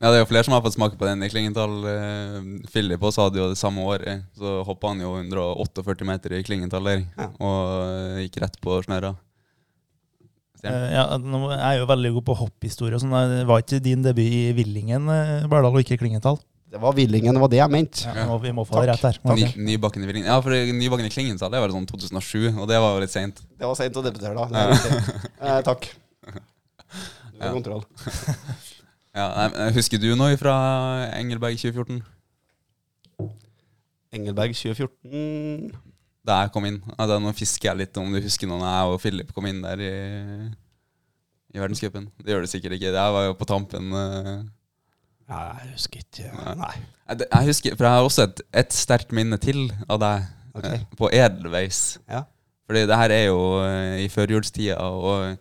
[0.00, 0.06] ja.
[0.06, 1.76] Ja, det er jo flere som har fått smake på den i Klingenthal.
[1.88, 2.40] Eh,
[2.72, 4.26] Philip også hadde jo det samme året.
[4.36, 7.30] Så hoppa han jo 148 meter i Klingenthal der, Ja.
[7.40, 7.70] og
[8.18, 9.14] eh, gikk rett på den?
[10.66, 12.94] Eh, ja, nå er jeg jo veldig god på hopphistorie.
[12.96, 13.14] og Sånn.
[13.30, 15.06] Det var ikke din debut i Villingen,
[15.48, 16.36] Berdal, og ikke Klingenthal?
[16.68, 18.02] Det var Villingen, det var det jeg mente.
[18.04, 19.16] Ja, vi må, vi må få det Takk.
[19.16, 19.36] rett her.
[19.56, 20.28] Ny, Nybakken i Villingen.
[20.28, 23.40] Ja, for Nybakken i Klingenthal det var sånn 2007, og det var jo litt seint.
[23.56, 24.44] Det var seint å debutere, da.
[24.50, 24.90] Det
[25.40, 25.88] er eh, takk.
[27.36, 27.52] Du har Ja.
[27.52, 27.82] kontroll.
[29.16, 30.54] Ja, nei, husker du noe fra
[31.16, 32.02] Engelberg 2014?
[34.16, 35.72] Engelberg 2014
[36.26, 36.82] Da jeg kom inn.
[36.96, 39.80] Altså, nå fisker jeg litt om du husker når jeg og Philip kom inn der
[39.80, 39.94] i,
[41.54, 42.10] i verdenscupen.
[42.20, 42.92] Det gjør du sikkert ikke.
[42.92, 43.88] Jeg var jo på tampen.
[43.94, 44.44] Uh,
[45.26, 46.28] Ja, jeg husker ikke.
[46.36, 46.54] Nei.
[46.60, 46.74] Nei.
[47.08, 50.76] Jeg, jeg husker, for jeg har også et, et sterkt minne til av deg okay.
[50.78, 51.80] eh, på edelveis.
[52.10, 52.22] Ja.
[52.66, 55.36] Fordi det her er jo uh, i førjulstida, og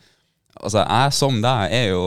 [0.62, 2.06] altså, jeg som deg er jo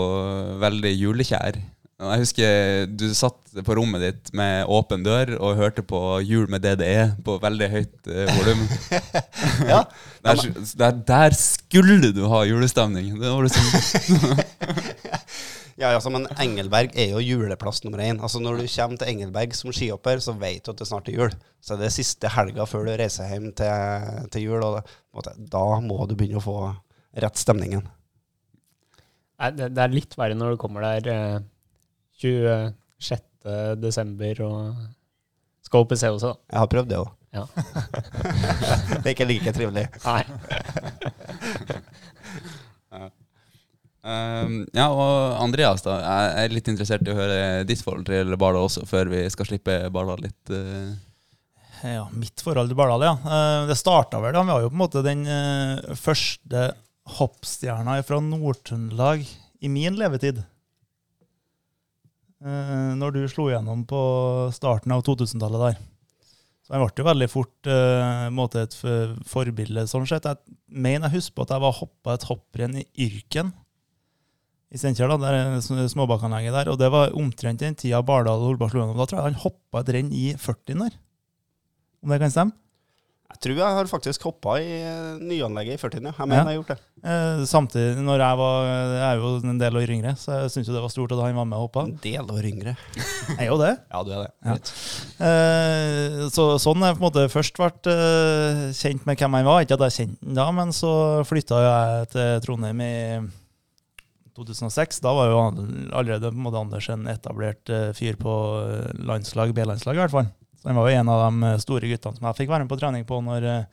[0.63, 1.59] veldig julekjær.
[1.99, 6.63] Jeg husker du satt på rommet ditt med åpen dør og hørte på Jul med
[6.63, 8.63] DDE på veldig høyt eh, volum.
[9.69, 9.81] Ja.
[10.25, 10.39] der,
[10.79, 13.19] der, der skulle du ha julestemning!
[13.19, 13.67] Det var liksom
[15.83, 18.23] ja, altså, men Engelberg er jo juleplass nummer én.
[18.23, 21.19] Altså, når du kommer til Engelberg som skihopper, så vet du at det snart er
[21.19, 21.35] jul.
[21.59, 24.87] Så det er siste helga før du reiser hjem til, til jul, og
[25.51, 26.61] da må du begynne å få
[27.19, 27.83] rett stemningen.
[29.39, 31.39] Det, det er litt verre når du kommer der eh,
[32.19, 33.23] 26.
[33.79, 34.59] desember og
[35.63, 36.35] skal opp i COC, da.
[36.51, 37.15] Jeg har prøvd det òg.
[37.37, 37.45] Ja.
[39.03, 39.87] det er ikke like trivelig.
[40.05, 40.23] Nei.
[44.09, 45.99] Um, ja, og Andreas, da.
[46.01, 49.49] Jeg er litt interessert i å høre ditt forhold til Bardal også, før vi skal
[49.51, 50.39] slippe Bardal litt.
[50.49, 50.95] Uh.
[51.83, 53.15] Ja, mitt forhold til Bardal, ja.
[53.19, 54.43] Eh, Det starta vel, da.
[54.47, 56.71] Vi var jo på en måte den eh, første
[57.17, 59.25] hoppstjerna fra Nord-Trøndelag
[59.65, 60.43] i min levetid.
[62.45, 64.01] Eh, Når du slo gjennom på
[64.55, 65.79] starten av 2000-tallet der.
[66.69, 68.77] Så jeg ble jo veldig fort eh, et
[69.27, 70.29] forbilde sånn sett.
[70.29, 73.55] Jeg mener jeg husker på at jeg var hoppa et hopprenn i Yrken
[74.69, 76.69] i Steinkjer, der er sm- småbakkanlegget der.
[76.69, 78.99] Og det var omtrent den tida Bardal og Holberg slo gjennom.
[79.01, 80.99] Da tror jeg han hoppa et renn i 40 der.
[82.05, 82.53] Om det kan stemme?
[83.29, 86.13] Jeg tror jeg har faktisk hoppa i eh, nyanlegget i 40, ja.
[86.17, 86.45] Jeg mener Ja.
[86.45, 86.79] jeg har gjort det.
[87.05, 90.67] Eh, samtidig, når jeg var Jeg er jo en del år yngre, så jeg syns
[90.71, 91.85] jo det var stort at han var med og hoppa.
[91.87, 92.73] En del år yngre.
[93.29, 93.75] Jeg er jo det.
[93.93, 94.33] Ja, du er det.
[94.49, 94.57] Ja.
[95.29, 99.61] Eh, så sånn jeg på en måte først vært eh, kjent med hvem han var.
[99.63, 100.95] Ikke at jeg kjente han da, men så
[101.29, 102.95] flytta jeg til Trondheim i
[104.39, 105.01] 2006.
[105.05, 105.39] Da var jo
[105.93, 110.15] allerede på en måte Anders en etablert eh, fyr på eh, landslag, B-landslag i hvert
[110.17, 110.33] fall.
[110.59, 112.73] Så han var jo en av de eh, store guttene som jeg fikk være med
[112.73, 113.65] på trening på når, eh,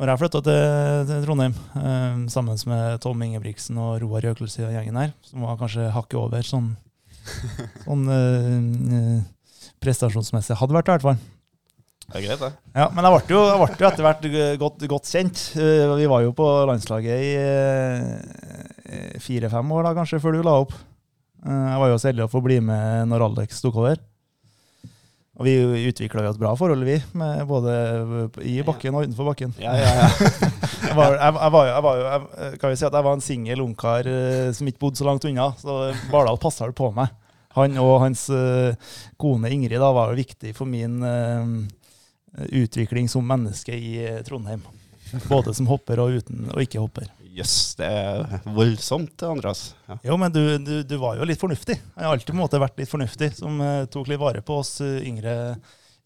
[0.00, 1.54] når jeg flytta til, Trondheim.
[1.80, 6.18] eh, sammen med Tom Ingebrigtsen og Roar Jøkelsi og gjengen her, som var kanskje hakket
[6.20, 6.68] over sånn,
[7.86, 8.50] sånn eh,
[8.98, 9.20] eh,
[9.82, 11.20] prestasjonsmessig hadde vært, i hvert fall.
[12.02, 12.52] Det er greit, det.
[12.76, 14.24] Ja, men jeg ble jo, jeg ble jo etter hvert
[14.60, 15.38] godt, godt kjent.
[15.56, 17.30] Vi var jo på landslaget i
[19.22, 20.74] fire-fem år, da, kanskje, før du la opp.
[21.46, 23.96] Jeg var jo så heldig å få bli med når Alex tok over.
[25.40, 25.54] Og vi
[25.88, 27.74] utvikla jo et bra forhold, vi, med både
[28.44, 29.54] i bakken og utenfor bakken.
[29.62, 30.08] Ja, ja, ja.
[30.92, 33.14] Jeg var, jeg, jeg var, jeg var jo jeg, Kan vi si at jeg var
[33.16, 35.76] en singel ungkar eh, som ikke bodde så langt unna, så
[36.10, 37.14] Bardal passa vel på meg.
[37.56, 38.90] Han og hans eh,
[39.20, 41.54] kone Ingrid da var jo viktig for min eh,
[42.60, 43.94] utvikling som menneske i
[44.26, 44.60] Trondheim.
[45.30, 47.08] Både som hopper og uten og ikke hopper.
[47.32, 49.70] Jøss, det er voldsomt, Andreas.
[49.88, 49.96] Ja.
[50.10, 51.78] Jo, men du, du, du var jo litt fornuftig.
[51.78, 54.58] Jeg har alltid på en måte vært litt fornuftig, som uh, tok litt vare på
[54.60, 55.56] oss uh, yngre,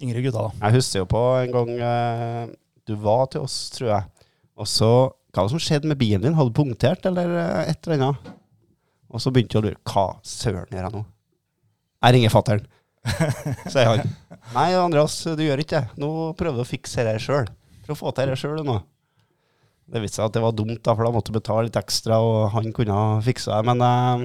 [0.03, 0.47] yngre gutta.
[0.47, 0.69] da.
[0.69, 2.55] Jeg husker jo på en gang uh,
[2.87, 4.29] du var til oss, tror jeg.
[4.57, 4.93] Og så
[5.35, 6.39] Hva var det som skjedde med bilen din?
[6.39, 7.35] Hadde du punktert, eller
[7.67, 8.33] et eller annet?
[9.11, 9.83] Og så begynte jeg å lure.
[9.83, 11.05] Hva søren gjør jeg nå?
[12.07, 12.67] Jeg ringer fatter'n.
[13.73, 14.15] Sier han.
[14.55, 15.99] Nei, Andreas, du gjør ikke det.
[16.01, 17.51] Nå prøver du å fikse det sjøl.
[17.83, 18.79] Prøv å få til det sjøl nå.
[19.87, 22.17] Det viste seg at det var dumt, da, for da måtte jeg betale litt ekstra,
[22.19, 23.67] og han kunne ha fiksa det.
[23.69, 24.25] Men eh,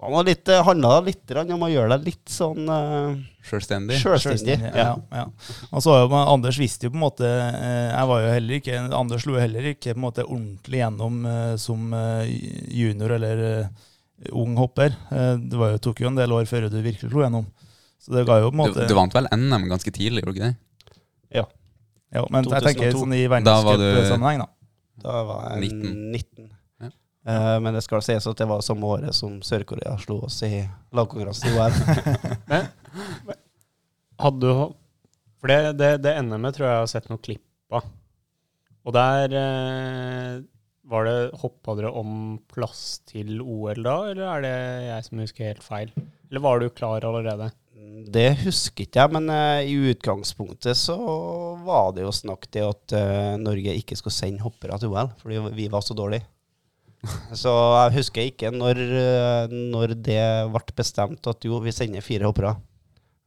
[0.00, 3.98] det var litt, handla litt om å gjøre det litt sånn eh, Sjølstendig.
[4.00, 4.54] sjølstendig.
[4.76, 5.24] Ja, ja.
[5.74, 8.58] Og så var jo, Anders visste jo på en måte eh, Jeg var jo heller
[8.60, 12.30] ikke Anders slo heller ikke på en måte ordentlig gjennom eh, som eh,
[12.80, 13.66] junior eller eh,
[14.36, 14.94] ung hopper.
[15.10, 17.50] Eh, Det var jo, tok jo en del år før du virkelig slo gjennom.
[18.00, 20.40] Så det ga jo på en måte du vant vel NM ganske tidlig, gjorde du
[20.40, 20.96] ikke det?
[21.40, 21.44] ja,
[22.16, 24.48] ja Men jeg tenker sånn i Da var du- verdenscupsammenheng, da.
[25.00, 26.10] Da var jeg 19.
[26.12, 26.50] 19.
[26.80, 26.90] Ja.
[27.32, 30.62] Eh, men det skal sies at det var samme året som Sør-Korea slo oss i
[30.96, 31.74] lagkonkurransen i OL.
[34.20, 34.52] Hadde du
[35.40, 37.86] For det, det, det NM-et tror jeg jeg har sett noen klipp av.
[38.84, 40.40] Og der eh,
[40.90, 44.54] var det Hoppa dere om plass til OL da, eller er det
[44.88, 45.92] jeg som husker helt feil?
[46.30, 47.50] Eller var du klar allerede?
[48.10, 50.96] Det husker ikke jeg, men eh, i utgangspunktet så
[51.64, 55.38] var det jo snakk til at eh, Norge ikke skulle sende hoppere til OL, fordi
[55.56, 56.26] vi var så dårlige.
[57.40, 62.28] Så jeg husker ikke når, eh, når det ble bestemt at jo, vi sender fire
[62.28, 62.50] hoppere.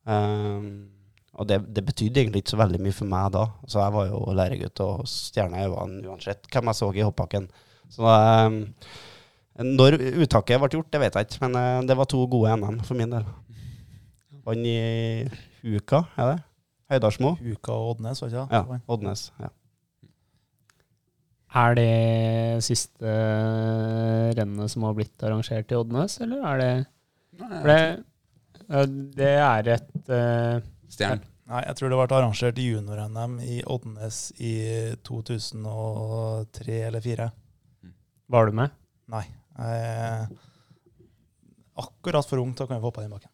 [0.06, 0.92] Um,
[1.34, 3.48] og det, det betydde egentlig ikke så veldig mye for meg da.
[3.66, 7.48] Så jeg var jo læregutt og stjerne i øynene uansett hvem jeg så i hoppbakken.
[7.96, 8.60] Så um,
[9.74, 13.00] når uttaket ble gjort, det vet jeg ikke, men det var to gode NM for
[13.00, 13.26] min del.
[14.44, 14.78] Vant i
[15.64, 16.40] Huka, er det?
[16.94, 17.36] Høydalsmo?
[17.40, 18.60] Huka og Oddnes, var ikke det?
[18.60, 19.28] Ja, Oddnes.
[19.40, 19.50] Ja.
[21.64, 23.14] Er det siste
[24.38, 26.72] rennet som har blitt arrangert i Oddnes, eller er det
[27.34, 27.78] Nei, det,
[29.18, 30.60] det er et uh,
[30.94, 31.24] Stjern.
[31.50, 34.54] Nei, jeg tror det ble arrangert junior-NM i Oddnes i
[35.06, 37.30] 2003 eller 2004.
[38.34, 38.76] Var du med?
[39.12, 39.26] Nei.
[39.58, 40.28] Jeg er
[41.84, 43.33] akkurat for ung til å kunne få på den bakken.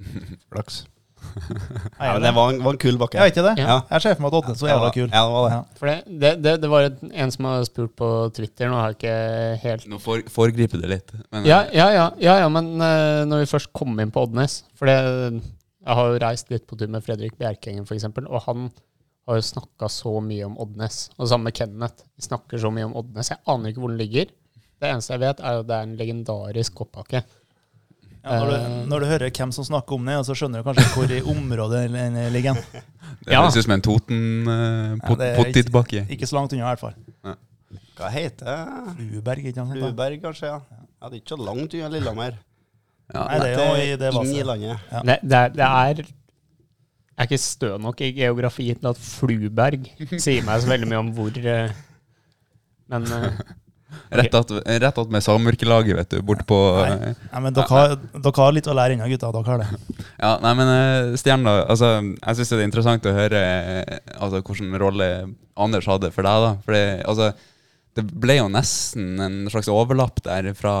[0.52, 0.84] Flaks.
[1.98, 3.18] Nei, Ja, men det var en, var en kul bakke.
[3.18, 3.54] Vet ikke det.
[3.62, 3.78] Ja.
[3.90, 5.08] Jeg ser for meg at Oddnes var jævla kul.
[5.08, 5.52] Ja, det var det.
[5.56, 5.78] Ja.
[5.80, 8.92] For det, det, det, det var et, en som har spurt på Twitter, nå har
[8.92, 9.18] jeg ikke
[9.64, 11.14] helt Nå for, foregriper du litt.
[11.30, 14.60] Men, Ja, ja, ja, ja, ja men uh, når vi først kom inn på Oddnes
[14.78, 14.98] For det,
[15.86, 18.68] jeg har jo reist litt på tur med Fredrik Bjerkengen, f.eks., og han
[19.26, 21.08] har jo snakka så mye om Oddnes.
[21.18, 22.04] Og sammen med Kenneth.
[22.14, 23.32] Vi snakker så mye om Oddnes.
[23.32, 24.30] Jeg aner ikke hvor den ligger.
[24.76, 27.22] Det eneste jeg vet, er at det er en legendarisk hoppbakke.
[28.26, 28.76] Ja, når, du, Eh.
[28.90, 31.84] når du hører hvem som snakker om det, så skjønner du kanskje hvor i området
[31.92, 32.58] den ligger.
[33.26, 36.82] Det høres ut som en Toten uh, pot ikke- Ikke så langt unna, i hvert
[36.82, 37.36] fall.
[37.96, 38.96] Hva heter det?
[38.98, 39.72] Flueberg, ikke sant?
[39.72, 40.50] Fluberg, kanskje?
[40.50, 40.58] ja.
[40.60, 41.08] ja.
[41.08, 42.36] Det er ikke så langt unna Lillehammer.
[43.14, 43.22] Ja.
[43.30, 44.86] Nei, det er jo i det Inn i landet.
[44.90, 45.00] Ja.
[45.06, 49.86] Det, det, er, det er Jeg er ikke stø nok i geografi til at Fluberg
[50.18, 51.70] sier meg så veldig mye om hvor eh,
[52.90, 53.38] Men eh,
[54.08, 56.92] Rett att rett att med samvirkelaget, vet du, bort på Nei.
[56.92, 59.32] eh, Nei, men dere har, dere har litt å lære ennå, gutta.
[59.34, 60.04] Dere har det.
[60.18, 64.78] Ja, nei, men Stjerna, Altså, jeg syns det er interessant å høre eh, altså, hvilken
[64.80, 65.10] rolle
[65.56, 66.46] Anders hadde for deg.
[66.46, 67.30] da For det, altså,
[67.96, 70.74] det ble jo nesten en slags overlapp der fra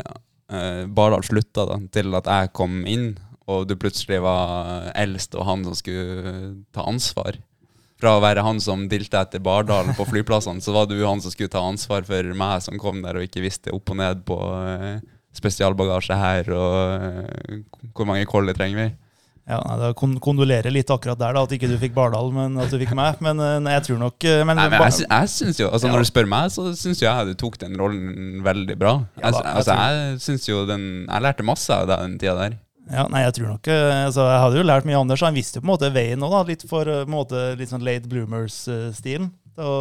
[0.00, 3.10] uh, Bardal slutta da, til at jeg kom inn,
[3.46, 6.32] og du plutselig var eldst og han som skulle
[6.74, 7.36] ta ansvar.
[7.96, 11.32] Fra å være han som dilte etter Bardal på flyplassene, så var du han som
[11.32, 14.36] skulle ta ansvar for meg som kom der og ikke visste opp og ned på
[14.36, 14.98] eh,
[15.36, 17.58] spesialbagasje her, og eh,
[17.96, 18.88] hvor mange kolli trenger vi.
[19.46, 22.72] Ja, nei, kon Kondolerer litt akkurat der, da, at ikke du fikk Bardal, men at
[22.72, 23.20] du fikk meg.
[23.22, 25.86] Men eh, nei, jeg tror nok men, Nei, men jeg, sy- jeg synes jo, altså
[25.86, 25.92] Ja.
[25.94, 28.96] Når du spør meg, så syns jeg du tok den rollen veldig bra.
[29.22, 32.34] Ja da, jeg altså, jeg synes jo den Jeg lærte masse av deg den tida
[32.42, 32.58] der.
[32.86, 35.24] Ja, nei, jeg tror nok eh, altså, Jeg hadde jo lært mye Anders.
[35.26, 36.36] Han visste jo på en måte veien òg.
[36.46, 39.30] Litt for eh, en måte, litt sånn late bloomers-stilen.
[39.56, 39.72] Å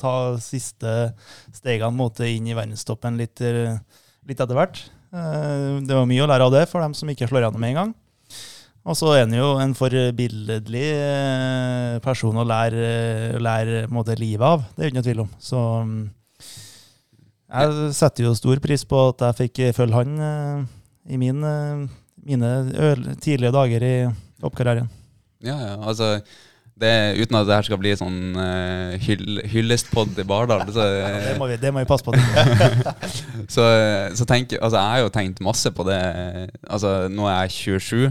[0.00, 1.12] ta siste
[1.54, 3.76] stegene måte, inn i verdenstoppen litt, eh,
[4.26, 4.82] litt etter hvert.
[5.10, 7.78] Det var mye å lære av det for dem som ikke slår gjennom med en
[7.80, 7.94] gang.
[8.86, 10.84] Og så er han jo en forbilledlig
[12.04, 14.62] person å lære, lære måte, livet av.
[14.70, 15.32] Det er det ikke tvil om.
[15.42, 16.04] Så mm,
[17.50, 20.68] jeg setter jo stor pris på at jeg fikk følge han
[21.10, 21.42] i min
[22.26, 23.94] mine tidlige dager i
[24.44, 24.88] oppkarrieren.
[25.40, 26.18] Ja, ja, altså
[26.80, 31.34] det, Uten at det her skal bli sånn uh, hyll, hyllestpod i Bardal, så, Det
[31.40, 32.14] må vi, det må vi passe på.
[33.54, 33.66] så,
[34.16, 36.00] så tenk, Altså, jeg har jo tenkt masse på det.
[36.68, 38.08] Altså, nå er jeg 27,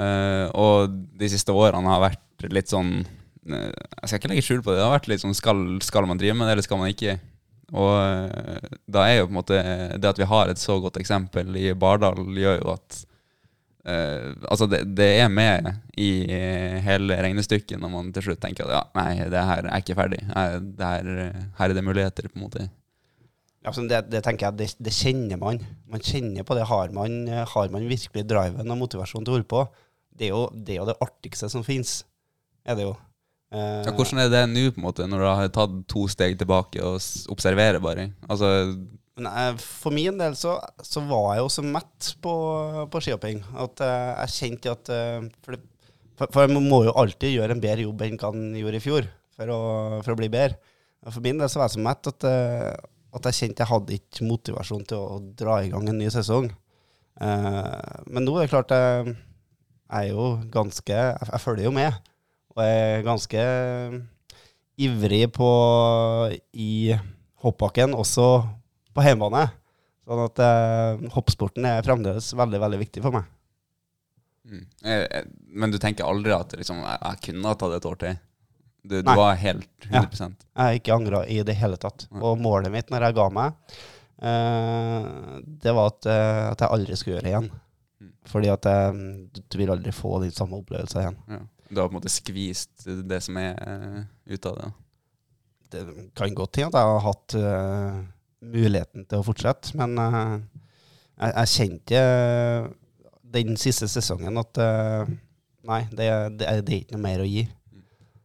[0.00, 4.62] uh, og de siste årene har vært litt sånn eh, Jeg skal ikke legge skjul
[4.64, 4.78] på det.
[4.80, 7.18] Det har vært litt sånn skal, skal man drive med det, eller skal man ikke?
[7.70, 9.60] Og eh, da er jo på en måte
[10.00, 13.04] det at vi har et så godt eksempel i Bardal, gjør jo at
[13.80, 16.10] Uh, Altså, det, det er med i
[16.84, 20.18] hele regnestykket når man til slutt tenker at ja, nei, det her er ikke ferdig.
[20.28, 20.58] Her,
[21.56, 22.66] her er det muligheter, på en måte.
[23.64, 25.60] Ja, det, det tenker jeg, det, det kjenner man.
[25.88, 26.68] Man kjenner på det.
[26.68, 29.64] Har man, har man virkelig driven og motivasjon til å holde på?
[30.16, 32.02] Det er jo det, er jo artigste som fins.
[32.64, 32.94] Er det jo.
[33.50, 36.36] Eh, Ja, hvordan er det nå, på en måte, når du har tatt to steg
[36.38, 37.00] tilbake og
[37.34, 38.08] observerer bare?
[38.30, 38.50] Altså,
[39.18, 40.54] eh, for min del så,
[40.86, 42.34] så var jeg jo så mett på,
[42.92, 45.90] på skihopping at eh, jeg kjente at eh, for, det,
[46.20, 48.84] for, for man må jo alltid gjøre en bedre jobb enn hva man gjorde i
[48.86, 49.60] fjor, for å,
[50.04, 50.60] for å bli bedre.
[51.08, 52.24] For min del så var jeg så mett at,
[53.16, 56.50] at jeg kjente jeg hadde ikke motivasjon til å dra i gang en ny sesong.
[57.20, 59.14] Men nå er det klart jeg,
[59.88, 61.96] jeg er jo ganske Jeg, jeg følger jo med.
[62.60, 63.42] Og er ganske
[64.80, 65.48] ivrig på
[66.52, 66.92] i
[67.40, 68.26] hoppbakken, også
[68.92, 69.46] på hjemmebane.
[70.08, 73.28] Sånn at eh, hoppsporten er fremdeles veldig, veldig viktig for meg.
[74.48, 74.64] mm.
[74.84, 78.00] Eh, eh, Men du tenker aldri at liksom, jeg, jeg kunne ha tatt et år
[78.00, 78.18] til?
[78.82, 82.06] Du, du var helt 100 Jeg har ikke angra i det hele tatt.
[82.10, 82.22] Nei.
[82.24, 83.78] Og målet mitt når jeg ga meg,
[84.24, 85.08] eh,
[85.64, 87.50] det var at, eh, at jeg aldri skulle gjøre det igjen.
[88.00, 88.12] Mm.
[88.32, 91.20] Fordi at jeg, du, du vil aldri få den samme opplevelsen igjen.
[91.36, 91.42] Ja.
[91.70, 94.00] Du har på en måte skvist det som er eh,
[94.34, 94.70] ut av det?
[95.70, 95.82] Det
[96.18, 97.98] kan godt hende at jeg har hatt uh,
[98.42, 100.40] muligheten til å fortsette, men uh,
[101.14, 102.00] jeg, jeg kjente
[103.30, 105.12] den siste sesongen at uh,
[105.70, 106.08] nei, det,
[106.40, 107.44] det, det er ikke noe mer å gi.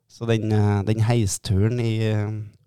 [0.10, 0.50] Så den,
[0.88, 2.00] den heisturen i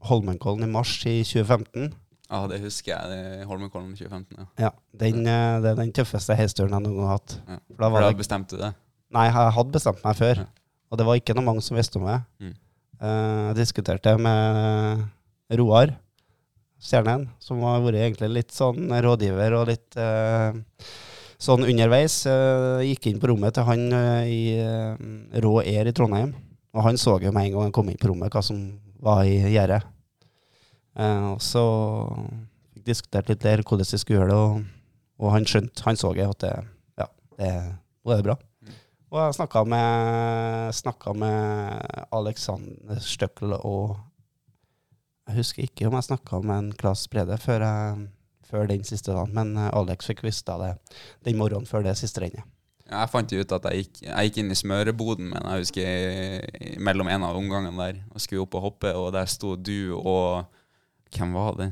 [0.04, 1.88] Holmenkollen i mars i 2015
[2.28, 3.46] Ja, det husker jeg.
[3.48, 4.36] Holmenkollen Holmenkollen 2015.
[4.60, 4.68] Ja.
[4.68, 4.70] Ja,
[5.00, 7.34] den, det er den tøffeste heisturen jeg noen gang har hatt.
[7.48, 7.58] Ja.
[7.72, 8.70] For da For da det, bestemte du det?
[9.16, 10.46] nei, jeg hadde bestemt meg før, Ja.
[10.88, 12.18] Og det var ikke noe mange som visste om det.
[12.42, 12.54] Mm.
[12.98, 15.04] Eh, Jeg diskuterte med
[15.60, 15.94] Roar
[16.78, 20.58] Stjernen, som har vært egentlig litt sånn rådgiver og litt eh,
[21.42, 22.20] sånn underveis.
[22.30, 26.34] Eh, gikk inn på rommet til han eh, i eh, Rå Air i Trondheim,
[26.74, 28.60] og han så jo med en gang han kom inn på rommet hva som
[29.02, 29.82] var i gjerdet.
[30.98, 31.62] Uh, og så
[32.82, 34.62] diskuterte diskutert litt der hvordan vi skulle gjøre det, og,
[35.22, 36.54] og han skjønte, han så jo at det,
[36.98, 37.06] ja,
[37.38, 37.50] det,
[38.02, 38.34] nå er det bra.
[39.08, 43.96] Og jeg snakka med, med Alexander Støkkel og
[45.28, 48.06] Jeg husker ikke om jeg snakka med en Klas Brede før, jeg,
[48.48, 50.70] før den siste dagen, men eh, Alex fikk visst av det
[51.26, 52.44] den morgenen før det siste rennet.
[52.88, 55.66] Ja, Jeg fant jo ut at jeg gikk, jeg gikk inn i smøreboden, men jeg
[55.66, 59.96] husker mellom en av omgangene der og skulle opp og hoppe, og der sto du
[59.98, 60.48] og
[61.08, 61.70] Hvem var det?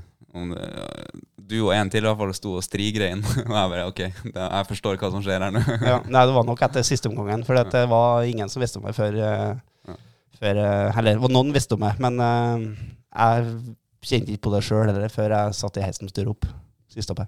[1.47, 3.23] Du og en til i hvert fall sto og strigrein.
[3.47, 4.01] og jeg bare OK,
[4.35, 5.63] jeg forstår hva som skjer her nå.
[5.87, 8.87] Ja, nei, det var nok etter siste omgangen, for det var ingen som visste om
[8.89, 9.57] det før, eh,
[9.87, 9.97] Ja.
[10.41, 12.67] før eh, Eller noen visste om det, men eh,
[13.17, 13.55] jeg
[14.07, 16.49] kjente ikke på det sjøl heller før jeg satt i heisen og styrte opp
[16.97, 17.25] siste oppe.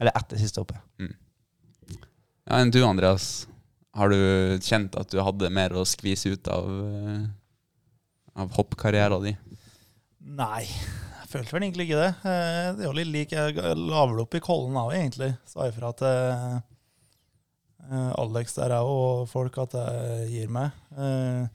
[0.00, 0.80] Eller etter siste hoppet.
[1.00, 3.46] Ja, Enn du, Andreas.
[3.94, 6.66] Har du kjent at du hadde mer å skvise ut av,
[8.38, 9.38] av hoppkarrieren din?
[10.40, 10.64] Nei,
[11.30, 12.10] jeg følte vel egentlig ikke det.
[12.26, 15.28] Eh, Det er jo litt lik Jeg la vel opp i Kollen òg, egentlig.
[15.46, 16.08] Sa ifra til
[17.86, 20.74] eh, Alex der òg, og folk at jeg gir meg.
[20.98, 21.46] Eh,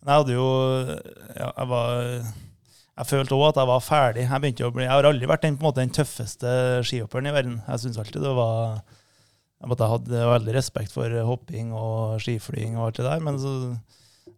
[0.00, 0.46] jeg hadde jo
[1.36, 2.00] Ja, jeg var
[3.00, 4.24] jeg følte òg at jeg var ferdig.
[4.28, 6.50] Jeg, bli, jeg har aldri vært den, måte, den tøffeste
[6.84, 7.60] skihopperen i verden.
[7.68, 8.80] Jeg syns alltid det var
[9.60, 13.20] jeg hadde veldig respekt for hopping og skiflying og alt det der.
[13.24, 13.52] Men så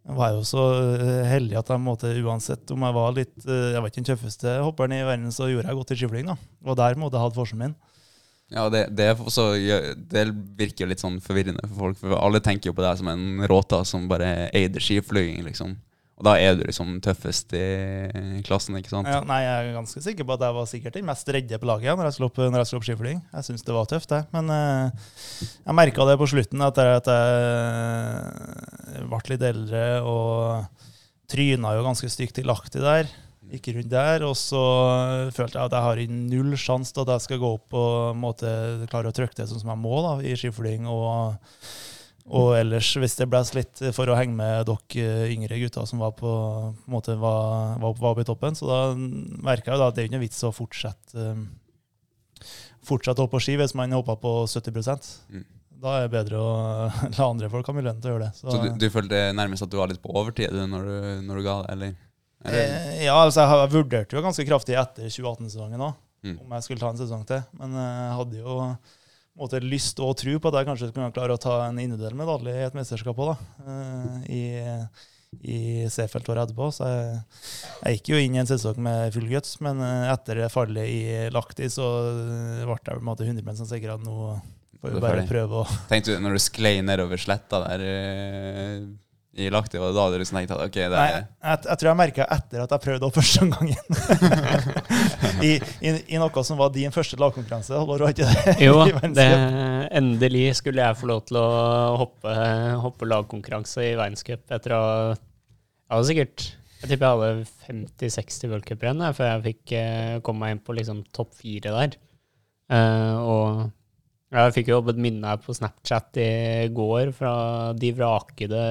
[0.03, 0.63] var jo så
[0.97, 4.09] eh, heldig at jeg måtte, uansett om jeg var litt eh, Jeg var ikke den
[4.09, 6.31] tøffeste hopperen i verden, så gjorde jeg godt i skiflying.
[6.33, 6.35] da.
[6.67, 7.77] Og der måtte jeg hatt forskjellen min.
[8.53, 10.25] Ja, det, det, så, det
[10.59, 13.47] virker jo litt sånn forvirrende for folk, for alle tenker jo på deg som en
[13.49, 15.77] råta som bare eide skiflyging, liksom.
[16.23, 19.09] Og da er du liksom tøffest i klassen, ikke sant?
[19.11, 21.67] Ja, nei, Jeg er ganske sikker på at jeg var sikkert den mest redde på
[21.67, 23.19] laget når jeg skulle opp, jeg opp skiflying.
[23.33, 24.21] Jeg syntes det var tøft, det.
[24.31, 24.87] Men uh,
[25.67, 30.87] jeg merka det på slutten, at jeg, at jeg ble litt eldre og
[31.33, 33.11] tryna jo ganske stygt tilaktig der.
[33.51, 34.63] Gikk rundt der, og så
[35.35, 38.47] følte jeg at jeg har null sjanse til at jeg skal gå opp og måte,
[38.87, 40.87] klare å trykke det sånn som jeg må da, i skiflying.
[40.87, 41.35] og
[42.31, 46.13] og ellers, hvis det bles litt for å henge med dere yngre gutter som var
[46.15, 49.89] på, på en måte var, var, var i toppen, så da merka jeg jo da
[49.91, 51.25] at det er ikke noe vits å fortsette
[52.83, 55.03] fortsette å hoppe på ski hvis man hopper på 70
[55.33, 55.43] Mm.
[55.83, 56.51] Da er det bedre å
[57.17, 58.39] la andre folk ha muligheten til å gjøre det.
[58.39, 60.97] Så du, du følte nærmest at du var litt på overtid når, du,
[61.27, 61.95] når du ga det, eller?
[62.47, 66.37] Eh, Ja, altså jeg, jeg vurderte jo ganske kraftig etter 2018-sesongen òg, Mm.
[66.39, 67.41] om jeg skulle ta en sesong til.
[67.59, 68.67] Men eh, jeg hadde jo på
[69.39, 72.53] måte lyst og tro på at jeg kanskje kunne klare å ta en individuell medalje
[72.53, 73.35] i et mesterskap òg, da.
[73.65, 74.43] eh, I,
[75.41, 75.59] i
[75.89, 76.69] Seefeld året etterpå.
[76.75, 77.21] Så jeg,
[77.81, 80.85] jeg gikk jo inn i en sesong med full guts, men eh, etter det fallet
[80.89, 81.87] i Lahti, så
[82.63, 84.35] ble jeg på en måte 100 sikker at nå
[84.83, 88.83] får vi bare prøve å Tenkte du når du sklei nedover sletta der eh,
[89.33, 91.79] i Lahti, var det da du liksom tenkte at ok, det Nei, er jeg, jeg
[91.81, 93.85] tror jeg merka etter at jeg prøvde opp første gangen.
[95.43, 95.51] I,
[95.83, 98.55] i, I noe som var din første lagkonkurranse, Holder du ikke det?
[98.63, 98.79] Jo,
[99.17, 99.27] det,
[99.99, 101.45] endelig skulle jeg få lov til å
[102.01, 102.33] hoppe,
[102.83, 104.83] hoppe lagkonkurranse i verdenscup etter å
[105.13, 106.47] Jeg hadde sikkert
[106.81, 110.75] Jeg tipper jeg hadde 50-60 worldcuprenn jeg, før jeg fikk eh, komme meg inn på
[110.75, 111.97] liksom topp fire der.
[112.73, 113.63] Eh, og
[114.33, 116.31] jeg fikk jo opp et minne her på Snapchat i
[116.73, 117.35] går fra
[117.77, 118.63] de vrakede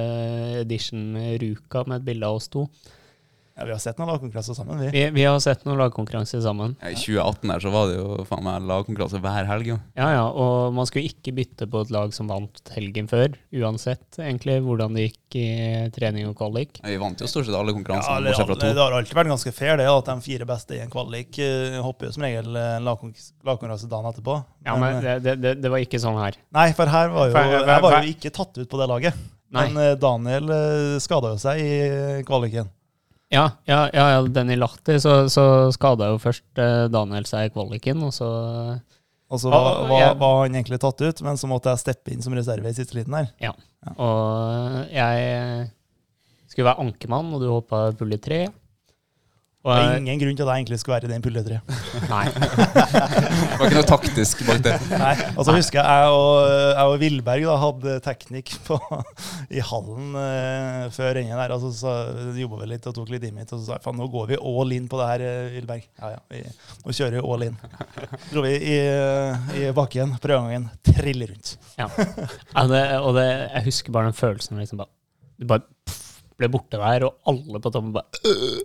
[0.59, 2.67] edition Ruka med et bilde av oss to.
[3.53, 4.87] Ja, vi har sett noen lagkonkurranser sammen, vi.
[4.89, 6.71] Vi, vi har sett noen lagkonkurranser sammen.
[6.81, 9.67] Ja, I 2018 her så var det jo faen meg lagkonkurranse hver helg.
[9.69, 9.75] Jo.
[9.99, 14.17] Ja, ja, og man skulle ikke bytte på et lag som vant helgen før, uansett
[14.17, 15.45] egentlig hvordan det gikk i
[15.93, 16.79] trening og kvalik.
[16.81, 18.73] Ja, Vi vant jo stort sett alle konkurransene, Ja, bortsett fra det, to.
[18.73, 21.77] det har alltid vært ganske fair det at de fire beste i en kvalik eh,
[21.85, 24.39] hopper jo som regel eh, lagkonkurranse dagen etterpå.
[24.65, 26.41] Ja, men eh, det, det, det, det var ikke sånn her.
[26.57, 28.89] Nei, for her var jo, For- jeg var for- jo ikke tatt ut på det
[28.89, 29.23] laget.
[29.53, 29.67] Nei.
[29.69, 30.47] Men Daniel
[31.03, 31.73] skada jo seg i
[32.25, 32.71] kvaliken.
[33.33, 37.49] Ja, ja, ja, ja den i Lahti, så, så skada jo først eh, Daniel seg
[37.49, 38.29] i kvaliken, og så
[39.33, 42.21] Og så var, var, var han egentlig tatt ut, men så måtte jeg steppe inn
[42.21, 43.31] som reserve i siste liten her.
[43.97, 45.71] Og jeg
[46.51, 48.43] skulle være ankemann, og du hoppa pulje tre.
[49.63, 51.41] Og Det er ingen grunn til at jeg egentlig skulle være i den pulje
[52.11, 52.23] nei.
[52.35, 54.73] Det var ikke noe taktisk bak det.
[54.91, 58.79] Nei, og så husker jeg jeg og, jeg og Vilberg da, hadde teknikk på,
[59.55, 61.53] i hallen eh, før rennet der.
[61.55, 61.93] Altså, så
[62.41, 64.41] jobba vi litt og tok litt imit, og så sa jeg faen, nå går vi
[64.51, 65.87] all in på det her, eh, Vilberg.
[66.01, 66.43] Ja, ja, vi,
[66.83, 67.57] nå kjører vi all in.
[67.63, 68.77] Så Dro vi i,
[69.61, 71.55] i bakken, prøvegangen, triller rundt.
[71.79, 71.87] Ja.
[71.87, 74.91] Ja, det, og det, jeg husker bare den følelsen liksom bare,
[75.39, 76.03] Du bare pff,
[76.35, 78.61] ble borte der, og alle på toppen bare øh.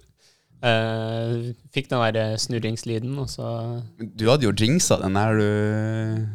[0.59, 3.51] Eh, Fikk den der snurringslyden, og så
[3.99, 5.45] Du hadde jo jinxa den der, du.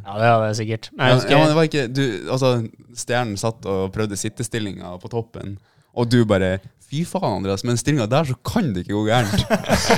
[0.05, 0.89] Ja, det hadde jeg sikkert.
[0.95, 2.53] Nei, Ja, jeg husker, ja, men det var ikke du, Altså,
[2.95, 5.57] Stjernen satt og prøvde sittestillinga på toppen,
[5.93, 6.59] og du bare
[6.93, 9.45] Fy faen, Andreas, med den stillinga der så kan det ikke gå gærent.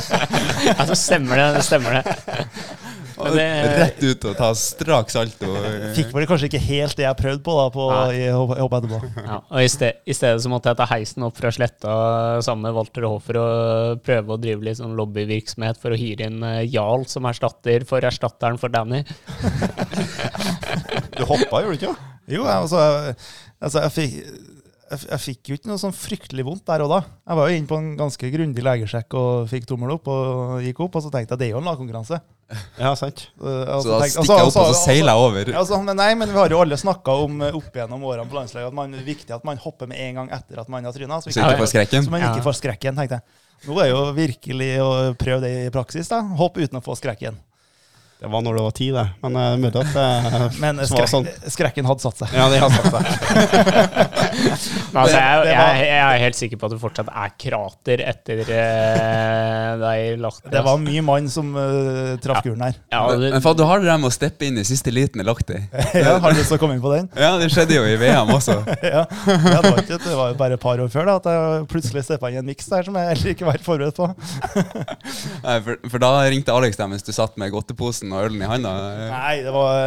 [0.69, 1.47] ja, så stemmer det.
[1.57, 2.13] det stemmer det.
[3.15, 5.51] Det- Rett ut og ta strak salto.
[5.95, 8.99] Fikk vel kanskje ikke helt det jeg prøvde på da på, i hopp hopp etterpå.
[9.23, 11.95] Ja, og i, sted, I stedet så måtte jeg ta heisen opp fra sletta
[12.45, 16.43] sammen med Walter Hofer og prøve å drive litt sånn lobbyvirksomhet for å hyre inn
[16.43, 19.03] eh, Jarl som erstatter for erstatteren for Danny.
[21.15, 21.95] Du hoppa, gjorde du ikke?
[22.27, 23.15] Jo, jeg, altså, jeg,
[23.61, 24.53] altså, jeg fikk
[24.91, 26.99] jeg, jeg fikk jo ikke noe sånn fryktelig vondt der og da.
[27.25, 30.79] Jeg var jo inne på en ganske grundig legesjekk og fikk tommel opp og gikk
[30.85, 30.97] opp.
[30.99, 32.19] Og så tenkte jeg det er jo en lagkonkurranse.
[32.77, 33.23] Ja, sant.
[33.41, 35.49] Uh, Så da stikker jeg opp, og så seiler jeg over.
[35.49, 38.29] Ja, altså, men nei, men vi har jo alle snakka om eh, opp gjennom årene
[38.29, 40.69] på landslaget at man, det er viktig at man hopper med en gang etter at
[40.69, 41.17] man har tryna.
[41.23, 42.05] Så, Så ikke får skrekken.
[42.05, 42.45] så man ikke Ja.
[42.45, 43.41] får skrekken, tenkte jeg.
[43.65, 46.11] Nå er jo virkelig å prøve det i praksis.
[46.11, 46.21] da.
[46.37, 47.39] Hopp uten å få skrekken.
[48.25, 49.03] Det var når det var ti, det.
[49.21, 51.27] Men jeg møtte at det Men skrek, sånn.
[51.53, 52.31] skrekken hadde satt seg.
[52.33, 53.03] Ja, det hadde satt seg.
[54.95, 59.75] Altså, jeg, jeg, jeg er helt sikker på at det fortsatt er krater etter uh,
[59.81, 60.51] deg Lahti.
[60.53, 62.77] Det var mye mann som uh, traff kuren her.
[62.93, 64.93] ja, Men, det, men faen, du har det der med å steppe inn i siste
[64.95, 65.59] liten i Lahti.
[66.05, 67.07] Ja, har du lyst til å komme inn på den?
[67.19, 68.57] Ja, det skjedde jo i VM også.
[68.83, 71.29] ja, ja, det, var ikke, det var jo bare et par år før da, at
[71.31, 74.09] jeg plutselig steppa inn i en miks der som jeg heller ikke var forberedt på.
[75.45, 78.49] Nei, for, for da ringte Alex deg mens du satt med godteposen og ølen i
[78.49, 78.71] handa.
[79.11, 79.77] Nei, det var,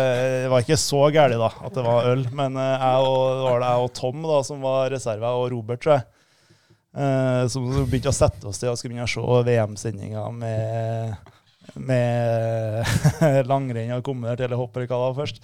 [0.45, 2.22] det var ikke så gærent da, at det var øl.
[2.37, 5.49] Men eh, jeg og, det var det jeg og Tom da, som var reserve, og
[5.57, 6.07] Robert, tror jeg.
[6.99, 11.33] eh, som begynte å sette oss til og skulle begynne å se VM-sendinga med,
[11.75, 12.87] med
[13.51, 15.43] langrenn og kombinert eller hopp eller hva det var først.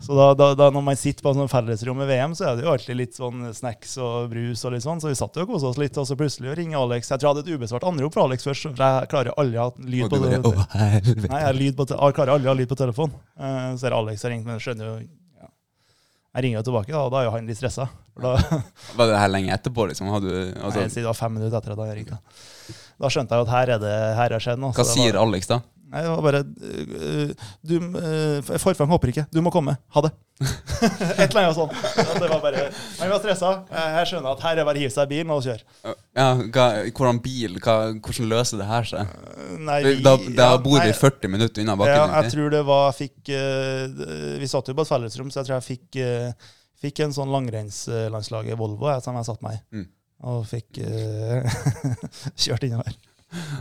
[0.00, 2.64] Så da, da, da når man sitter på sånn fellesrom med VM, så er det
[2.64, 5.02] jo alltid litt sånn snacks og brus og litt sånn.
[5.02, 7.12] Så vi satt jo og kosa oss litt, og så plutselig ringer Alex.
[7.12, 9.68] Jeg tror jeg hadde et ubesvart anrop fra Alex først, for jeg klarer aldri å
[9.68, 10.40] ha lyd på det.
[11.28, 13.12] Nei, jeg, lyd på jeg klarer aldri å ha lyd på telefon.
[13.36, 14.96] Uh, så er det Alex har ringt, men jeg skjønner jo.
[16.30, 17.88] Jeg ringer jo tilbake, da, og da er jo han litt stressa.
[18.20, 20.10] Var det her lenge etterpå, liksom?
[20.14, 22.18] Hadde du, altså, Nei, det var fem minutter etter at han ringte.
[23.00, 24.76] Da skjønte jeg jo at her er det her har skjedd noe.
[24.76, 25.58] hva sier var, Alex da?
[25.90, 27.30] Nei, det var bare øh,
[27.66, 29.24] du, øh, Forfang håper ikke.
[29.34, 29.74] Du må komme.
[29.90, 30.12] Ha det.
[31.20, 31.74] Et eller annet sånt.
[31.98, 32.68] At det var bare,
[33.00, 33.50] han var stressa.
[33.74, 35.66] Jeg jeg skjønner at her er bare å hive seg i bilen og kjøre.
[36.16, 39.12] Ja, hva, hvordan bil, hva, hvordan løser det her seg?
[39.58, 41.98] Nei, Da, da ja, bor vi 40 minutter unna bakken.
[41.98, 44.00] Ja, jeg tror det var fikk eh,
[44.40, 46.50] Vi satt jo på et fellesrom, så jeg tror jeg fikk, eh,
[46.86, 49.80] fikk en sånn langrennslandslaget Volvo jeg, som jeg satt meg i.
[49.80, 49.88] Mm.
[50.30, 51.62] Og fikk eh,
[52.46, 52.94] kjørt innover.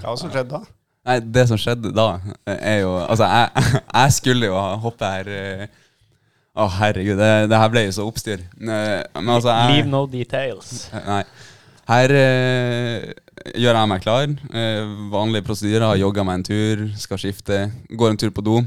[0.04, 0.64] Hva som skjedde da?
[1.10, 2.08] Nei, det som skjedde da,
[2.46, 7.72] er jo Altså, jeg, jeg skulle jo hoppe her Å, Å, herregud, det, det her
[7.74, 8.44] ble jo så oppstyr.
[8.60, 10.90] Eh, Men altså, jeg Leave no details.
[10.94, 11.24] Nei.
[11.90, 13.06] Her eh,
[13.58, 14.34] gjør jeg meg klar.
[14.54, 15.96] Eh, vanlige prosedyrer.
[16.02, 17.64] Jogger meg en tur, skal skifte.
[17.90, 18.60] Går en tur på do.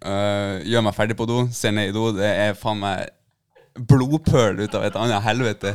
[0.00, 2.08] Eh, gjør meg ferdig på do, ser ned i do.
[2.16, 3.12] Det er faen meg
[3.78, 5.74] blodpøl ut av et annet helvete.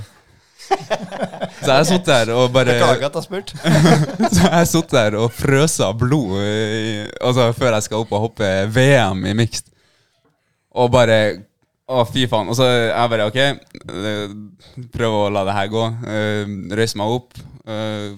[1.64, 3.58] Så jeg satt der og bare Beklager at jeg spurte.
[4.36, 8.52] Så jeg satt der og frøsa blod i, altså før jeg skal opp og hoppe
[8.74, 9.70] VM i mixed.
[10.74, 11.20] Og bare
[11.84, 12.48] Å, fy faen.
[12.50, 14.36] Og så jeg bare OK, eh,
[14.96, 15.82] prøv å la det her gå.
[16.08, 17.36] Uh, meg opp,
[17.68, 18.14] eh,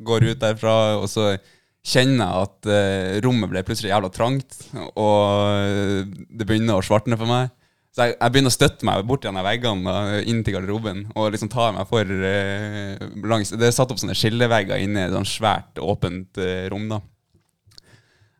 [0.00, 1.34] går ut derfra, og så
[1.82, 4.58] kjenner jeg at eh, rommet ble plutselig jævla trangt,
[4.94, 5.24] og
[5.58, 7.50] eh, det begynner å svartne for meg.
[7.92, 11.02] Så jeg, jeg begynner å støtte meg bort gjennom veggene og inn til garderoben.
[11.12, 15.08] Og liksom tar meg for eh, langs Det er satt opp sånne skillevegger inne i
[15.10, 16.88] et sånt svært, åpent eh, rom.
[16.92, 17.02] da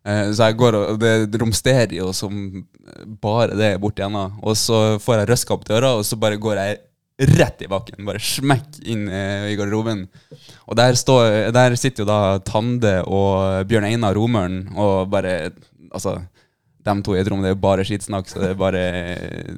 [0.04, 2.64] Eh, Så jeg går og Det, det romsterer jo som
[3.22, 4.38] bare det bort igjennom.
[4.42, 6.80] Og så får jeg røska opp døra, og så bare går jeg
[7.38, 8.02] rett i bakken.
[8.08, 10.06] Bare smekk inn eh, i garderoben.
[10.66, 15.52] Og der, står, der sitter jo da Tande og Bjørn Einar Romøren og bare
[15.92, 16.22] Altså,
[16.84, 19.54] de to i et rom, det er jo bare skitsnakk, så det er bare eh,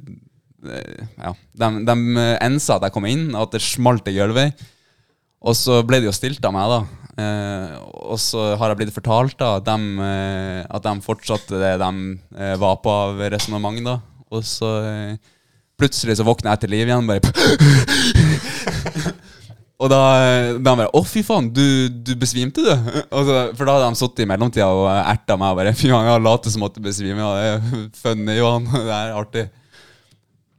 [1.21, 1.33] Ja.
[1.53, 1.95] De, de
[2.41, 4.63] ensa at jeg kom inn, at det smalt i gulvet.
[5.45, 7.05] Og så ble det jo stilt av meg, da.
[7.21, 7.75] Eh,
[8.11, 11.91] og så har jeg blitt fortalt da at de, eh, at de fortsatte det de
[12.35, 13.99] eh, var på av resonnement, da.
[14.33, 15.15] Og så eh,
[15.79, 17.21] plutselig så våkner jeg til liv igjen, bare
[19.75, 19.99] Og da,
[20.63, 22.71] da bare Å, fy faen, du, du besvimte, du?
[22.71, 26.07] Så, for da hadde de sittet i mellomtida og erta meg og bare Fy faen,
[26.07, 27.19] jeg latet som at du besvimer.
[27.25, 28.69] Ja, det er funny, Johan.
[28.87, 29.45] Det er artig.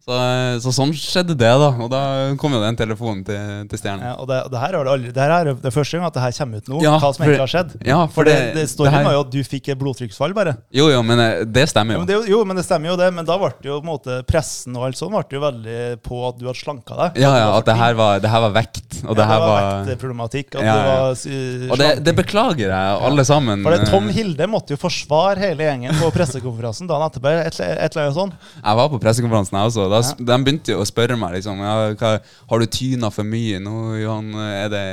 [0.07, 0.17] Så,
[0.63, 1.69] så sånn skjedde det, da.
[1.83, 2.01] Og da
[2.39, 4.05] kom jo den telefonen til, til Stjernen.
[4.07, 6.15] Ja, og det, det her er det aldri Det her er det første gang at
[6.15, 7.73] det her kommer ut nå, Ja, hva som egentlig har skjedd.
[7.89, 10.53] Ja, For det, det, det storyen var jo at du fikk et blodtrykksfall, bare.
[10.71, 12.05] Jo, jo, men eh, det stemmer Ja, jo.
[12.05, 13.09] men det, er jo- men det stemmer jo det.
[13.17, 16.23] Men da ble jo på en måte pressen og alt sånt ble jo veldig på
[16.29, 17.19] at du hadde slanka deg.
[17.27, 19.01] Ja, ja, at det her var, det her var vekt.
[19.03, 20.55] Og Ja, det her var vektproblematikk.
[20.55, 23.67] At Ja, det var uh, Og det, beklager jeg, alle sammen.
[23.67, 27.35] For det, Tom Eh, Hilde måtte jo forsvare hele gjengen på pressekonferansen dagen etterpå.
[27.43, 28.39] Et, et eller annet sånt.
[28.63, 29.91] Jeg var på pressekonferansen, jeg også.
[29.91, 32.13] Da, s- De begynte jo å spørre meg liksom ja, hva,
[32.51, 34.35] Har du tyna for mye nå, Johan.
[34.35, 34.85] Er det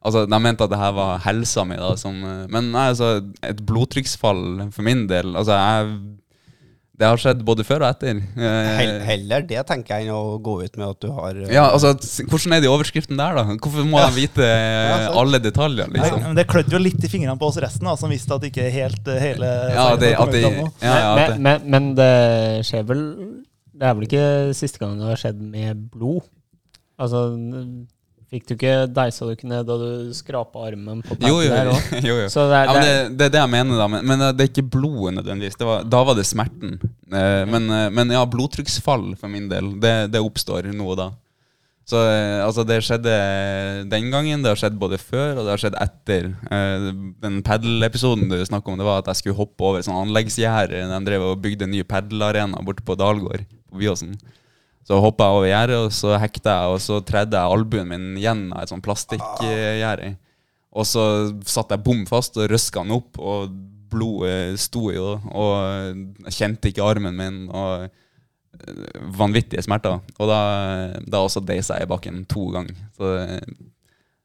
[0.00, 1.76] Altså, De mente at det her var helsa mi.
[1.76, 2.14] da som,
[2.48, 6.16] Men nei, altså, et blodtrykksfall for min del Altså, jeg
[7.00, 8.18] Det har skjedd både før og etter.
[8.36, 11.62] Eh, Heller det, tenker jeg, enn å gå ut med at du har eh, ja,
[11.72, 11.94] altså,
[12.28, 13.44] Hvordan er det i overskriften der, da?
[13.56, 15.88] Hvorfor må de vite eh, alle detaljer?
[15.88, 16.20] Nei, liksom?
[16.28, 18.68] men det klødde jo litt i fingrene på oss resten, da, som visste at ikke
[18.72, 22.12] helt hele Ja, det, at de, ja, ja, at men, men, men det
[22.68, 23.04] skjer vel
[23.80, 24.24] Det er vel ikke
[24.56, 26.26] siste gang det har skjedd med blod?
[27.00, 27.22] Altså,
[28.30, 31.70] fikk du ikke Deisa du ikke ned da du skrapa armen på Jo, jo, der
[31.70, 31.78] jo.
[31.78, 31.94] òg?
[32.10, 32.26] jo, jo.
[32.32, 33.88] Så det er, Ja, men det, det, det er det jeg mener, da.
[33.94, 35.56] Men, men det er ikke blodet nødvendigvis.
[35.56, 36.76] Det var, da var det smerten.
[37.08, 41.08] Eh, men, eh, men ja, blodtrykksfall for min del, det, det oppstår nå og da.
[41.88, 43.12] Så eh, altså, det skjedde
[43.90, 46.28] den gangen, det har skjedd både før og det har skjedd etter.
[46.52, 46.90] Eh,
[47.24, 50.84] den padel-episoden du snakker om, det var at jeg skulle hoppe over et sånn anleggsgjerde.
[50.92, 54.14] De drev og bygde en ny padelarena borte på Dalgård på Byåsen.
[54.86, 58.06] Så hoppa jeg over gjerdet, og så hekta jeg, og så tredde jeg albuen min
[58.18, 60.14] gjennom et sånt plastikkgjerde.
[60.70, 61.04] Og så
[61.46, 63.50] satt jeg bom fast og røska den opp, og
[63.90, 65.54] blodet sto jo, og
[66.28, 67.88] jeg kjente ikke armen min, og
[69.16, 70.00] vanvittige smerter.
[70.18, 70.40] Og da,
[71.04, 72.76] da også deisa jeg i bakken to ganger.
[72.96, 73.54] Så, eh,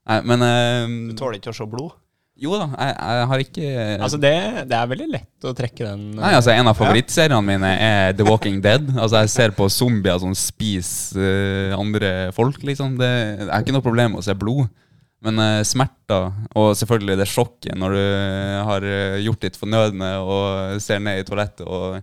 [0.09, 1.93] nei, men eh, Du tåler ikke å se blod?
[2.36, 3.67] Jo da, jeg, jeg har ikke
[4.03, 4.33] altså det,
[4.67, 8.25] det er veldig lett å trekke den Nei, altså En av favorittseriene mine er The
[8.27, 8.89] Walking Dead.
[8.91, 12.97] Altså Jeg ser på zombier som spiser uh, andre folk, liksom.
[12.99, 13.11] Det
[13.45, 14.67] er ikke noe problem med å se blod.
[15.23, 16.27] Men uh, smerter,
[16.59, 18.03] og selvfølgelig det sjokket når du
[18.67, 22.01] har eh, gjort ditt fornødne og ser ned i toalettet, og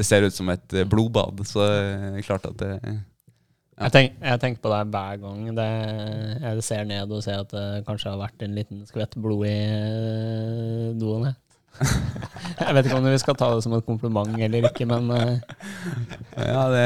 [0.00, 2.98] det ser ut som et eh, blodbad, så det er klart at det Ja.
[3.80, 5.66] Jeg, tenk, jeg tenker på det hver gang det,
[6.42, 9.54] jeg ser ned og ser at det kanskje har vært en liten skvett blod i
[9.56, 11.30] eh, doen.
[11.30, 11.34] Jeg.
[12.60, 15.40] jeg vet ikke om vi skal ta det som et kompliment eller ikke, men eh,
[16.36, 16.84] Ja, det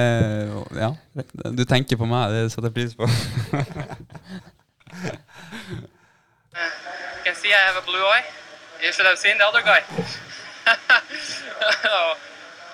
[0.79, 0.93] Ja.
[1.51, 3.11] Du tenker på meg, det setter jeg pris på.
[7.25, 8.23] can see I have a blue eye.
[8.85, 9.83] You should have seen the other guy.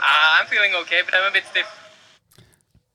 [0.01, 1.69] Oh, I'm feeling okay, but I'm a bit stiff.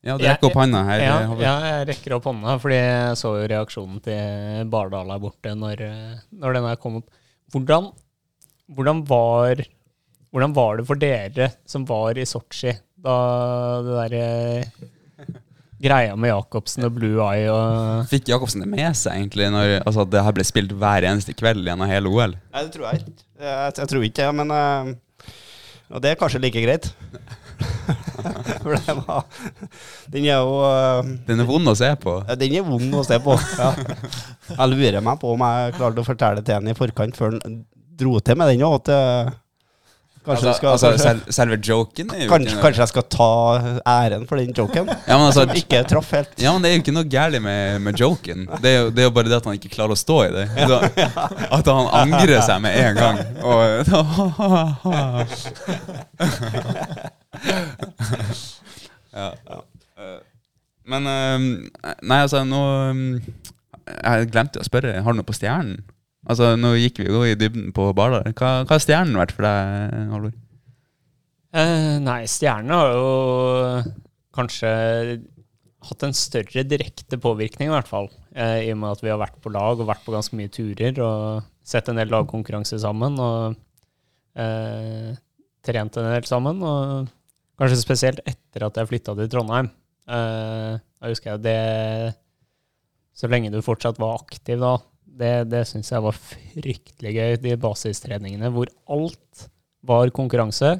[0.06, 1.02] Ja, du rekker opp hånda her.
[1.02, 5.54] ja, ja, jeg rekker opp hånda, fordi jeg så jo reaksjonen til Bardal her borte
[5.58, 7.08] når, eh, når den her kom opp.
[7.54, 7.88] Hvordan,
[8.76, 9.62] hvordan, var,
[10.30, 13.16] hvordan var det for dere som var i Sotsji, da
[13.86, 14.28] det derre
[15.82, 20.06] greia med Jacobsen og Blue Eye og Fikk Jacobsen det med seg, egentlig, når altså,
[20.08, 22.38] det her ble spilt hver eneste kveld gjennom hele OL?
[22.54, 23.26] Nei, det tror jeg ikke.
[23.42, 24.94] Jeg, jeg tror ikke det, men eh,
[25.92, 26.88] Og det er kanskje like greit.
[28.66, 29.22] For det var
[30.12, 32.16] Den er jo uh, Den er vond å se på.
[32.26, 33.36] ja, Den er vond å se på.
[33.60, 33.70] Ja.
[34.50, 37.38] Jeg lurer meg på om jeg klarte å fortelle det til han i forkant før
[37.38, 37.56] han
[37.98, 38.76] dro til med den òg.
[38.82, 39.30] At, eh,
[40.26, 43.04] Kanskje, Altså, skal, altså kanskje, selve joken er jo kanskje, ikke noe kanskje jeg skal
[43.14, 43.28] ta
[43.92, 44.88] æren for den joken?
[44.90, 46.32] ja, men altså, ikke traff helt.
[46.42, 48.46] ja, men det er jo ikke noe galt med, med joken.
[48.58, 50.30] Det er, jo, det er jo bare det at han ikke klarer å stå i
[50.34, 50.46] det.
[50.66, 50.80] Så,
[51.60, 53.22] at han angrer seg med en gang.
[53.46, 53.62] Og,
[59.14, 59.32] ja.
[60.86, 61.38] Men eh,
[62.06, 63.30] Nei, altså, nå eh,
[63.96, 64.98] Jeg glemte å spørre.
[65.02, 65.80] Har du noe på stjernen?
[66.26, 68.32] Altså, Nå gikk vi jo i dybden på Bardal.
[68.34, 70.34] Hva, hva har stjernen vært for deg, Halvor?
[71.56, 73.10] Eh, nei, stjernen har jo
[74.36, 74.70] kanskje
[75.86, 78.10] hatt en større direkte påvirkning, i hvert fall.
[78.34, 80.50] Eh, I og med at vi har vært på lag og vært på ganske mye
[80.52, 83.20] turer og sett en del lagkonkurranser sammen.
[83.22, 83.56] Og
[84.42, 85.14] eh,
[85.66, 86.60] trent en del sammen.
[86.66, 87.06] Og
[87.60, 89.70] kanskje spesielt etter at jeg flytta til Trondheim.
[90.10, 92.14] Eh, da husker jeg det
[93.16, 94.76] Så lenge du fortsatt var aktiv da,
[95.16, 99.46] det, det syns jeg var fryktelig gøy, de basistreningene hvor alt
[99.86, 100.76] var konkurranse.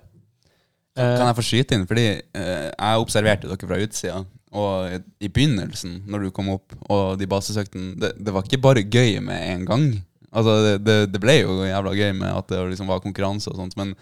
[0.97, 1.87] Eh, Kan jeg få skyte inn?
[1.89, 4.25] Fordi eh, jeg observerte dere fra utsida.
[4.57, 8.85] Og i begynnelsen, når du kom opp, og de basesøktene det, det var ikke bare
[8.85, 9.89] gøy med en gang.
[10.31, 13.59] Altså, det, det, det ble jo jævla gøy med at det liksom var konkurranse og
[13.61, 13.93] sånt, men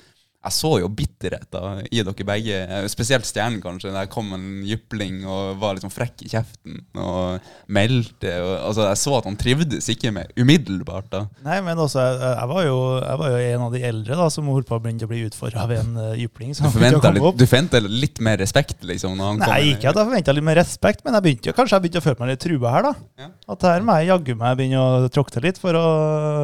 [0.45, 2.59] jeg så jo bitterheten i dere begge.
[2.92, 3.92] Spesielt Stjernen, kanskje.
[3.95, 8.34] Der kom en jypling og var liksom frekk i kjeften og meldte.
[8.42, 11.09] Og, altså, jeg så at han trivdes ikke med umiddelbart.
[11.12, 11.22] da.
[11.47, 14.28] Nei, men også, jeg, jeg, var jo, jeg var jo en av de eldre da,
[14.34, 16.53] som holdt på å begynne å bli utfordra av en uh, jypling.
[16.59, 19.16] Du forventa litt, litt mer respekt, liksom?
[19.16, 21.78] Når han kom Nei, ikke at jeg forventa litt mer respekt, men jeg begynte kanskje
[21.78, 22.90] jeg begynte å føle meg litt trua her.
[22.90, 22.92] da.
[23.24, 23.30] Ja.
[23.55, 25.86] At her må jeg jaggu meg begynne å tråkte litt for å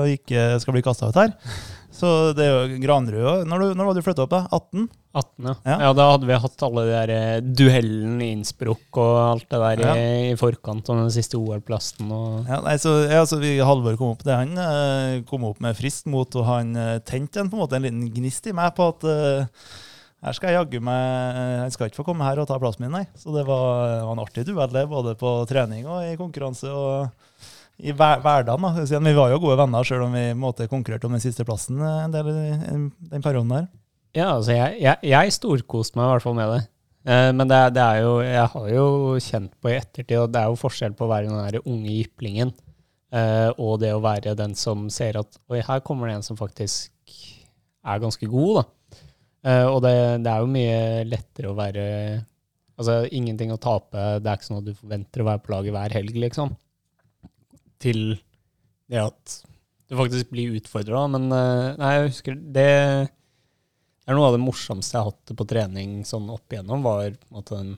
[0.08, 1.36] ikke skal bli kasta ut her.
[2.00, 3.44] Så det er jo Granrud.
[3.50, 4.32] Når, du- når var du flytta opp?
[4.32, 4.40] da?
[4.56, 4.88] 18?
[5.10, 5.54] 18, ja.
[5.66, 5.76] Ja.
[5.84, 5.90] ja.
[5.98, 9.82] Da hadde vi hatt alle de der duellen duellene i Innsbruck og alt det der
[9.84, 9.94] Ja.
[9.98, 12.10] i, i forkant av den siste OL-plassen.
[12.48, 15.76] Ja, nei, så, ja, så vi, Halvor kom opp det han eh, kom opp med
[15.78, 18.72] frist mot, og han eh, tente en, på en måte en liten gnist i meg
[18.76, 19.66] på at uh,
[20.20, 22.92] her skal jeg jaggu meg Han skal ikke få komme her og ta plassen min,
[22.92, 23.06] nei.
[23.16, 26.68] Så det var, var en artig duell, både på trening og i konkurranse.
[26.70, 27.29] og
[27.82, 28.62] i hver, hverdagen.
[28.62, 28.84] da.
[28.86, 31.80] Siden Vi var jo gode venner, sjøl om vi måtte konkurrerte om den siste plassen
[31.80, 33.68] eh, en del den- den perioden der.
[34.14, 36.62] Ja, altså jeg, jeg, jeg storkoste meg i hvert fall med det.
[37.06, 38.86] Eh, men det, det er jo, jeg har jo
[39.22, 41.94] kjent på i ettertid, og det er jo forskjell på å være den der unge
[41.94, 42.50] jyplingen
[43.12, 46.36] eh, og det å være den som ser at oi, her kommer det en som
[46.36, 46.90] faktisk
[47.86, 48.66] er ganske god, da.
[49.72, 51.84] Og det, det er jo mye lettere å være
[52.80, 55.72] Altså ingenting å tape, det er ikke sånn at du forventer å være på laget
[55.74, 56.52] hver helg, liksom.
[57.80, 58.02] Til
[58.90, 59.40] det at
[59.90, 61.06] du faktisk blir utfordra.
[61.10, 65.48] Men eh, nei, jeg husker det er noe av det morsomste jeg har hatt på
[65.50, 67.76] trening sånn opp igjennom, var måte den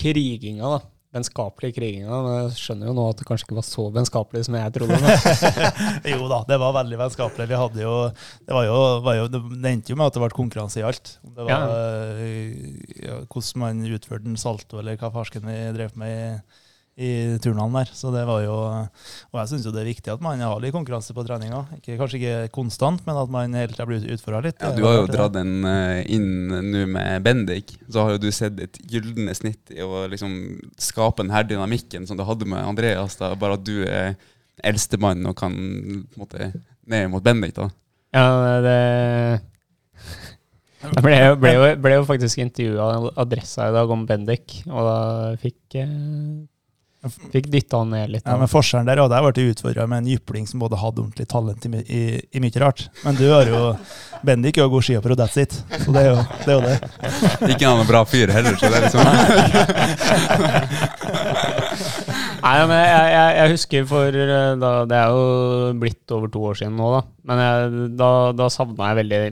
[0.00, 0.80] kriginga, da.
[1.10, 2.20] Vennskapelige kriginga.
[2.22, 5.14] Men jeg skjønner jo nå at det kanskje ikke var så vennskapelig som jeg trodde.
[6.12, 7.48] Jo da, det var veldig vennskapelig.
[7.50, 7.94] Vi hadde jo
[8.46, 11.16] Det var jo, var jo Det endte jo med at det ble konkurranse i alt.
[11.26, 11.58] Det var ja.
[13.02, 16.59] ja, hvordan man utførte en salto, eller hva farsken vi drev med i,
[17.00, 17.92] i turnene der.
[17.96, 20.74] Så det var jo Og jeg syns jo det er viktig at man har litt
[20.74, 21.62] konkurranse på treninga.
[21.78, 24.60] Ikke, kanskje ikke konstant, men at man hele tida blir utfordra litt.
[24.60, 27.76] Ja, du har jo dratt den eh, inn nå med Bendik.
[27.88, 30.34] Så har jo du sett et gylne snitt i å liksom
[30.80, 33.16] skape den her dynamikken som du hadde med Andreas.
[33.20, 34.18] da Bare at du er
[34.66, 36.50] eldstemann og kan på en måte
[36.90, 37.56] ned mot Bendik.
[37.56, 37.70] da
[38.12, 38.78] Ja, det
[40.80, 45.00] Jeg ble, ble, ble jo faktisk intervjua av Adressa i dag om Bendik, og da
[45.42, 45.90] fikk eh,
[47.32, 48.26] Fikk dytta han ned litt.
[48.28, 51.24] Ja, men Forskjellen der, og der ble utfordra med en jypling som både hadde ordentlig
[51.30, 52.00] talent i, i,
[52.36, 52.82] i mye rart.
[53.06, 53.60] Men du har jo
[54.26, 55.52] Bendik er jo god skihopper, og that's it.
[55.80, 56.26] Så det er jo det.
[56.44, 56.76] Er jo det.
[57.54, 59.00] Ikke noen bra fyr heller, så det er liksom
[62.40, 65.24] Nei, men jeg, jeg, jeg husker for eh, da, Det er jo
[65.80, 67.00] blitt over to år siden nå, da.
[67.30, 69.22] Men jeg, da, da savna jeg veldig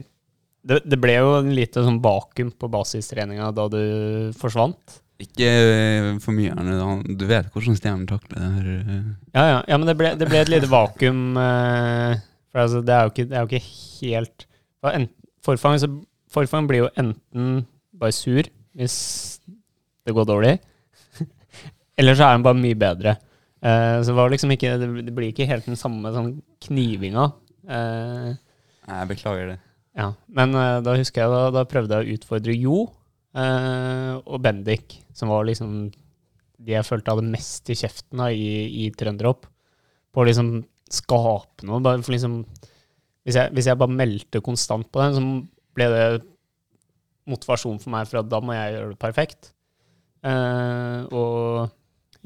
[0.69, 3.79] det, det ble jo en lite sånn vakuum på basistreninga da du
[4.37, 4.99] forsvant.
[5.19, 6.77] Ikke eh, for mye, Arne.
[7.19, 8.67] Du vet hvordan stjernen takler det her.
[8.79, 9.07] eh.
[9.35, 11.23] Ja, ja, ja men det ble, det ble et lite vakuum.
[11.35, 13.65] Eh, for altså, det, er ikke, det er jo ikke
[13.99, 14.45] helt
[14.79, 15.09] for
[15.43, 15.89] Forfang, så,
[16.31, 17.65] forfang blir jo enten
[17.99, 18.47] bare sur
[18.79, 18.95] hvis
[20.07, 20.53] det går dårlig,
[21.99, 23.15] eller så er den bare mye bedre.
[23.59, 26.29] Så det var liksom ikke Det blir ikke helt den samme sånn
[26.63, 27.25] knivinga.
[27.67, 28.37] Nei,
[28.87, 29.57] Jeg beklager det.
[29.99, 30.55] ja, men
[30.85, 32.77] da husker jeg da, da prøvde jeg å utfordre Jo
[33.37, 35.89] og Bendik, som var liksom
[36.59, 38.49] de jeg følte hadde mest i kjeften da, i,
[38.83, 39.47] i trønderhopp,
[40.11, 40.51] på å liksom
[40.91, 41.81] skape noe.
[41.85, 42.41] Bare for liksom,
[43.23, 46.05] hvis, jeg, hvis jeg bare meldte konstant på den, så ble det
[47.29, 49.51] motivasjon for meg for at da må jeg gjøre det perfekt.
[50.25, 51.69] Eh, og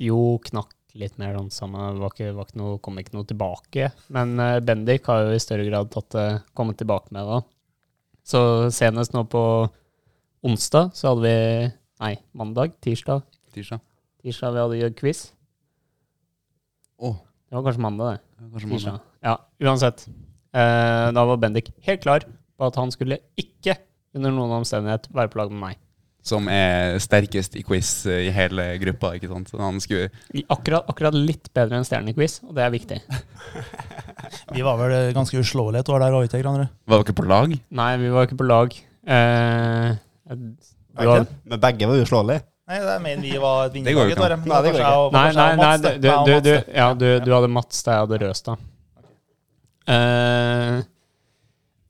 [0.02, 2.00] Jo knakk litt mer sånn sammen.
[2.02, 3.92] var ikke, var ikke noe, kom ikke noe tilbake.
[4.16, 6.28] Men eh, Bendik har jo i større grad tatt det,
[6.58, 7.42] kommet tilbake med det.
[8.26, 8.42] Så
[8.74, 9.44] senest nå på
[10.44, 11.38] onsdag så hadde vi
[12.04, 12.74] Nei, mandag?
[12.84, 13.22] Tirsdag?
[13.56, 13.80] Tirsdag.
[14.24, 15.22] Tirsdag vi hadde gjort quiz.
[17.00, 17.16] Oh.
[17.48, 18.20] Det var kanskje mandag, det.
[18.42, 18.98] det kanskje Tirsdag.
[18.98, 19.08] mandag.
[19.24, 19.36] Ja,
[19.70, 20.04] uansett.
[20.54, 23.78] Eh, da var Bendik helt klar på at han skulle ikke
[24.18, 25.80] under noen omstendighet være på lag med meg.
[26.24, 29.52] Som er sterkest i quiz eh, i hele gruppa, ikke sant.
[29.52, 30.10] Så han skulle
[30.52, 33.00] Akkurat, akkurat litt bedre enn Stjernequiz, og det er viktig.
[34.56, 36.72] Vi var vel ganske uslåelige et år der, òg, ikke, sant?
[36.90, 37.54] Var dere på lag?
[37.80, 38.76] Nei, vi var ikke på lag.
[39.04, 39.90] Eh,
[40.30, 42.42] har, Men begge var uslåelige.
[42.64, 44.30] Nei, jeg mener vi var et Det går jo vinnerlag et år.
[44.38, 44.48] ikke.
[44.54, 45.12] Nei, det går ikke.
[45.18, 46.54] nei, nei, nei du, du, du, det.
[46.72, 48.56] ja, du, du hadde Mats, jeg hadde Røstad.
[49.84, 50.80] Uh,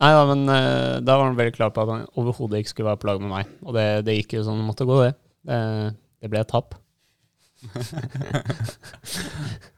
[0.01, 2.89] nei da, men uh, da var han veldig klar på at han overhodet ikke skulle
[2.89, 3.45] være på lag med meg.
[3.67, 5.13] Og det, det gikk jo sånn det måtte gå, det.
[5.45, 5.59] Det,
[6.23, 6.69] det ble et tap.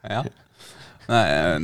[0.05, 0.21] Ja.
[1.09, 1.55] Nei, eh,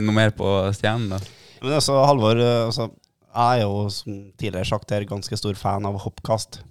[0.00, 1.18] noe mer på stjernen, da?
[1.60, 2.86] Men altså, Halvor, eh, altså,
[3.28, 6.62] jeg er jo som tidligere sagt her ganske stor fan av hoppkast.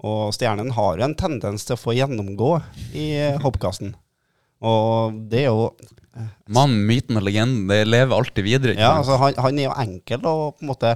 [0.00, 2.54] Og Stjernen har jo en tendens til å få gjennomgå
[2.96, 3.92] i eh, hoppkasten.
[4.64, 5.70] Og det er jo
[6.50, 8.74] Mannen, myten og legenden, det lever alltid videre.
[8.74, 10.90] ikke Ja, altså han, han er jo enkel og på en måte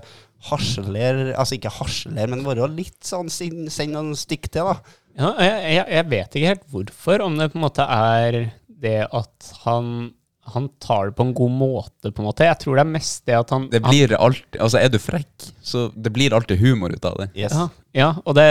[0.51, 1.31] harseler...
[1.33, 4.99] Altså ikke harseler, men være litt sånn send noen stikk til, da.
[5.15, 8.99] Ja, jeg, jeg, jeg vet ikke helt hvorfor, om det på en måte er det
[9.07, 10.11] at han,
[10.53, 12.45] han tar det på en god måte, på en måte.
[12.45, 15.47] Jeg tror det er mest det at han Det blir alltid Altså, er du frekk,
[15.65, 17.31] så det blir alltid humor ut av det.
[17.39, 17.55] Yes.
[17.57, 18.45] ja, ja, og det,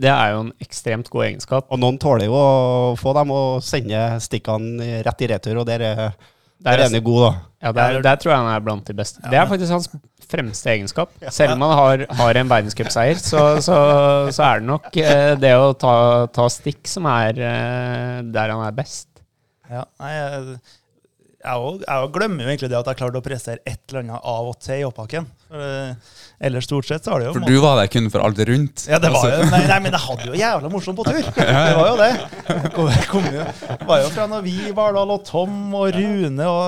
[0.00, 1.68] det er jo en ekstremt god egenskap.
[1.68, 5.84] Og noen tåler jo å få dem å sende stikkene rett i retur, og der
[5.84, 6.02] er,
[6.64, 7.32] der er han god, da.
[7.58, 9.20] Ja, der, der tror jeg han er blant de beste.
[9.26, 9.90] Det er faktisk hans
[10.28, 11.12] fremste egenskap.
[11.34, 13.78] Selv om han har, har en verdenscupseier, så, så,
[14.30, 15.94] så er det nok eh, det å ta,
[16.32, 19.08] ta stikk som er eh, der han er best.
[19.68, 20.60] Ja, nei, jeg,
[21.38, 24.50] jeg, jeg glemmer jo egentlig det at jeg klarte å prestere et eller annet av
[24.50, 25.28] og til i opphakken.
[25.48, 25.92] Eh,
[26.44, 28.84] ellers stort sett så har det jo For du var der kun for alt rundt.
[28.84, 31.30] Ja, det var Altså, jo, nei, nei, men jeg hadde jo jævla morsomt på tur.
[31.38, 32.10] Det var jo det.
[32.74, 36.66] Kom, kom jo, det var jo fra når vi, Vardal og Tom og Rune og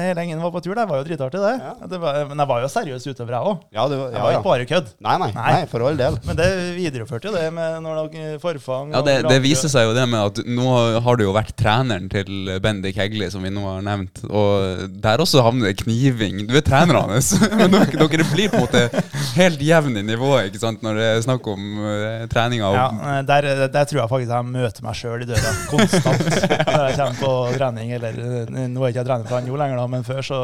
[0.00, 0.74] hele gjengen var på tur.
[0.78, 1.72] Det var jo dritartig, det.
[1.92, 3.62] det var, men jeg var jo seriøs utøver, jeg òg.
[3.76, 4.38] Ja, du, Jeg ja, var ja.
[4.40, 4.90] ikke bare kødd.
[5.04, 5.46] Nei, nei, Nei.
[5.58, 6.18] nei, for all del.
[6.26, 9.94] Men det videreførte jo det med når dere forfang Ja, det, det viser seg jo
[9.96, 10.72] det med at nå
[11.04, 14.24] har du jo vært treneren til Bendik Hegli, som vi nå har nevnt.
[14.30, 16.46] Og der også havner det kniving.
[16.48, 17.32] Du er treneren hans.
[17.60, 19.02] Men dere, dere blir på en måte
[19.36, 20.82] helt jevne i nivået ikke sant?
[20.84, 22.70] når det er snakk om uh, treninga.
[22.76, 26.24] Ja, eh, der, der tror jeg faktisk jeg møter meg sjøl i døra konstant
[26.72, 27.92] når jeg kommer på trening.
[27.98, 30.40] Eller, eh, nå er ikke jeg trener for han jo lenger, da, men før så,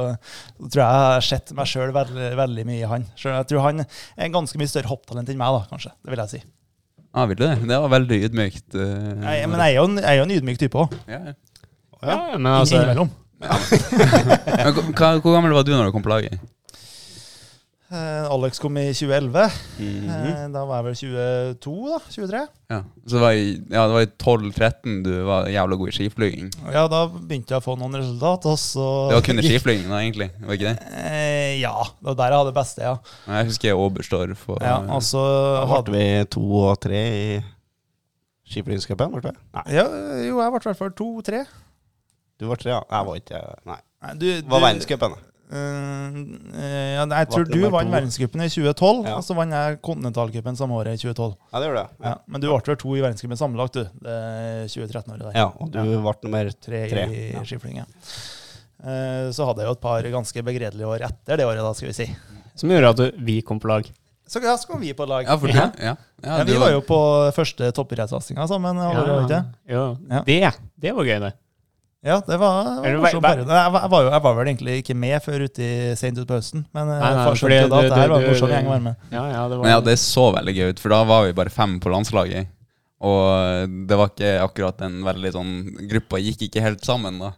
[0.59, 3.09] så tror jeg jeg har sett meg sjøl veldig, veldig mye i han.
[3.18, 5.95] Selv jeg tror han er en ganske mye større hopptalent enn meg, da, kanskje.
[6.03, 6.43] Det vil jeg si.
[7.09, 7.55] ja, vil du det?
[7.68, 8.66] Det var veldig ydmykt.
[8.74, 8.89] uh,
[9.24, 10.99] Nei, men jeg er jo en, jeg er jo en ydmyk type òg.
[11.11, 11.22] ja.
[11.31, 11.37] ja.
[11.99, 13.11] Ja, men altså, Innimellom.
[13.39, 13.55] Ja.
[15.22, 16.41] Hvor gammel var du når du kom på laget?
[17.89, 19.51] Eh, Alex kom i 2011.
[19.78, 20.53] Mm -hmm.
[20.53, 21.99] da var jeg vel 22, da?
[22.11, 22.47] 23?
[22.68, 25.93] Ja, så det var i, ja, det var i 12-13 du var jævla god i
[25.93, 26.51] skiflyging.
[26.72, 29.89] Ja, da begynte jeg å få noen resultat, og så Det var kun i skiflyging
[29.89, 30.30] da, egentlig?
[30.41, 30.78] Var ikke det?
[30.93, 32.97] Eh, ja, det var der jeg hadde det beste, ja.
[33.26, 35.24] Jeg husker Oberstdorf og ja og så
[35.66, 37.43] hadde ble vi to og tre i
[38.53, 39.36] skiflygingscupen, ble det?
[39.55, 41.47] Ja, Jo, jeg ble i hvert fall to-tre.
[42.41, 42.82] du var tre, ja.
[42.91, 43.80] Jeg var ikke Nei.
[44.03, 45.16] Nei, du, Det var verdenscupen.
[45.16, 45.28] da.
[45.49, 46.16] Eh,
[46.61, 49.14] eh, ja, jeg tror du vant verdenscupen i 2012, Ja.
[49.16, 51.36] og så vant jeg kontinentalcupen samme året, i 2012.
[51.53, 52.05] Ja, det gjorde det.
[52.05, 52.14] Ja.
[52.28, 53.84] Men du ble vel to i verdenscupen sammenlagt, du.
[54.05, 55.38] Det er 2013-året der.
[55.40, 57.07] Ja, og du ble nummer Tre, tre.
[57.09, 57.40] i Ja.
[57.49, 57.78] skiflying.
[57.80, 57.86] Ja.
[58.84, 61.88] Eh, Så hadde jeg jo et par ganske begredelige år etter det året, da, skal
[61.88, 62.16] vi si.
[62.55, 63.88] som gjorde at du, vi kom på lag.
[64.28, 65.24] Så ja, så kom vi på lag.
[65.24, 65.55] Ja, for det.
[65.57, 65.96] ja.
[66.22, 68.76] Ja, Ja, vi var jo på første toppidrettssatsinga sammen.
[68.76, 69.44] Ja.
[69.66, 70.22] Ja.
[70.26, 71.32] Det, det var gøy, det.
[72.07, 73.51] Ja, det var, det var hva- morsom periode.
[73.59, 76.36] Jeg, var- jeg, var jo, jeg var vel egentlig ikke med før uti, sent utpå
[76.38, 78.68] høsten, men Nei, nei, jeg skjønte jo da at det her var en morsom gjeng
[78.68, 79.01] å være med.
[79.11, 81.34] Ja, ja, det var Men ja, det så veldig gøy ut, for da var vi
[81.40, 82.53] bare fem på landslaget.
[83.03, 85.53] Og det var ikke akkurat en veldig sånn
[85.90, 87.32] Gruppa gikk ikke helt sammen, da.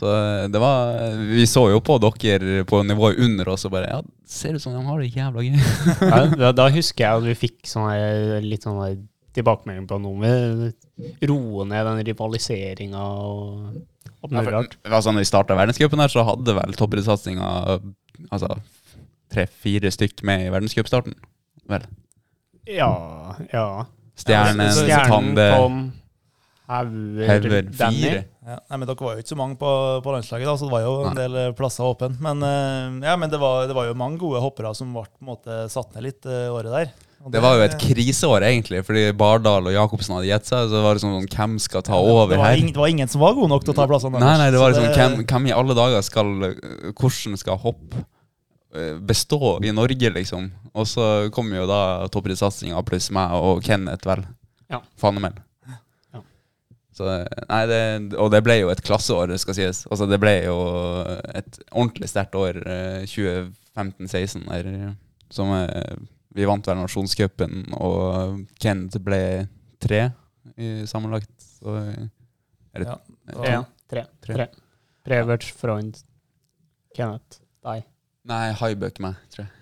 [0.00, 0.08] Så
[0.52, 0.96] det var
[1.28, 4.72] Vi så jo på dere på nivået under oss og bare Ja, ser ut som
[4.76, 5.56] de har det jævla gøy.
[5.56, 8.96] ja, da, da husker jeg at vi fikk sånn litt sånn her
[9.36, 13.70] tilbakemelding på noe med roe ned den rivaliseringa og
[14.20, 14.74] alt Ja, mulig for, rart.
[14.90, 17.52] altså, når vi starta verdenscupen her, så hadde vel toppidrettssatsinga
[18.30, 18.50] altså,
[19.32, 21.14] tre-fire stykk med i verdenscupstarten.
[21.70, 21.86] Vel.
[22.68, 22.90] Ja,
[23.54, 23.66] ja.
[24.20, 25.46] Stjernen, Stjernen Tande,
[26.70, 28.10] Hauger, Hauger, Danny.
[28.46, 29.70] Ja, nei, men Dere var jo ikke så mange på,
[30.04, 31.16] på landslaget, da, så det var jo en Nei.
[31.18, 32.12] del eh, plasser åpne.
[32.22, 35.22] Men, eh, ja, men det, var, det var jo mange gode hoppere som ble på
[35.24, 36.92] en måte satt ned litt eh, året der.
[37.28, 40.70] Det var jo et kriseår, egentlig, fordi Bardal og Jacobsen hadde gitt seg.
[40.72, 42.56] Så var det sånn Hvem skal ta over her?
[42.56, 44.60] ing, det var ingen som var gode nok til å ta plassene Nei, nei, det
[44.62, 46.30] var liksom hvem, hvem i alle dager skal
[46.96, 48.00] Hvordan skal hoppe
[48.72, 50.48] eh, bestå i Norge, liksom.
[50.72, 54.24] Og så kom jo da toppidrettssatsinga pluss meg og Kenneth, vel.
[54.72, 54.80] Ja.
[55.02, 55.36] Fanemel.
[55.68, 56.22] Ja.
[56.96, 57.10] Så,
[57.50, 57.82] nei, det,
[58.16, 59.82] og det ble jo et klasseår, det skal sies.
[59.90, 60.56] Altså, det ble jo
[61.34, 64.96] et ordentlig sterkt år, eh, 2015-16,
[65.36, 66.00] som eh,
[66.34, 69.20] Vi vant vel nasjonscupen, og Kenneth ble
[69.82, 70.02] tre
[70.60, 71.32] i sammenlagt.
[71.60, 71.74] Så,
[72.74, 72.98] er det, Ja.
[73.34, 73.56] Tre.
[73.90, 74.04] Tre.
[74.22, 74.34] Tre.
[74.36, 74.46] Tre.
[75.06, 75.96] Prevert, Freund,
[76.94, 77.86] Kenneth, deg.
[78.30, 79.56] Nei, Haibøk meg, tror jeg.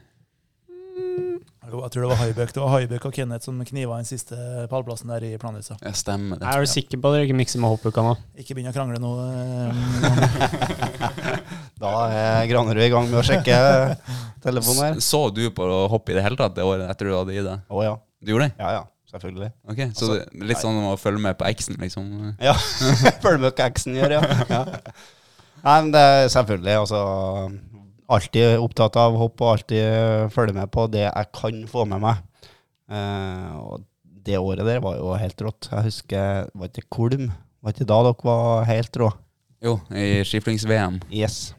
[0.68, 1.38] Jo,
[1.68, 4.36] jeg tror det var Haibøk Det var Haibøk og Kenneth som kniva den siste
[4.70, 5.76] pallplassen der i planhuset.
[5.84, 6.48] Ja, stemmer det.
[6.48, 8.14] Er du sikker på at dere ikke mikser med hoppuka nå?
[8.40, 9.12] Ikke begynn å krangle nå.
[9.22, 9.70] eh,
[11.82, 13.54] Da er Granerud i gang med å sjekke
[14.42, 15.00] telefonen her.
[15.04, 17.44] Så du på å hoppe i det hele tatt det året etter du hadde i
[17.44, 17.66] deg?
[17.70, 17.92] Å ja.
[18.18, 18.56] Du gjorde det?
[18.58, 19.52] Ja ja, selvfølgelig.
[19.70, 22.08] Ok, Så Altså, det, litt sånn å følge med på eksen, liksom?
[22.48, 22.56] Ja.
[23.22, 24.22] følge med hva eksen gjør, ja.
[24.56, 24.64] ja.
[25.58, 26.98] Nei, men det er selvfølgelig, altså
[28.08, 32.22] Alltid opptatt av hopp og alltid følge med på det jeg kan få med meg.
[32.88, 33.84] Eh, og
[34.24, 35.68] det året der var jo helt rått.
[35.72, 37.28] Jeg husker, var ikke Kolm?
[37.60, 39.10] Var ikke da dere var helt rå?
[39.64, 41.00] Jo, i skiflings-VM.
[41.10, 41.52] Yes.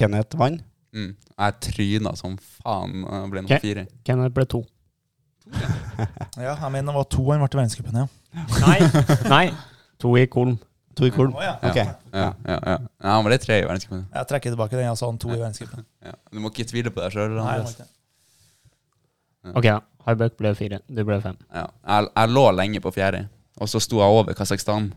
[0.00, 0.64] Kenneth vant.
[0.96, 1.12] Mm.
[1.40, 3.84] Jeg tryna som faen Jeg ble nummer fire.
[4.06, 4.64] Kenneth ble to.
[6.40, 8.08] ja, jeg mener det var to han ble i verdenscupen, ja.
[8.62, 8.78] Nei,
[9.30, 9.44] nei.
[10.02, 10.56] To i Kolm.
[10.98, 11.34] To i Kolm.
[11.38, 11.54] Oh, ja.
[11.62, 11.86] Okay.
[12.10, 12.78] Ja, ja, ja.
[12.82, 14.02] ja, han ble tre i verdenscupen.
[14.10, 15.84] Jeg trekker tilbake den jeg sa han to i verdenscupen.
[16.04, 16.16] Ja.
[16.32, 17.36] Du må ikke tvile på deg sjøl.
[17.38, 17.86] Det.
[19.54, 19.78] Ok, da.
[20.08, 20.80] Haibøk ble fire.
[20.88, 21.38] Du ble fem.
[21.52, 21.68] Ja.
[21.84, 23.26] Jeg, jeg lå lenge på fjerde,
[23.60, 24.90] og så sto jeg over Kasakhstan.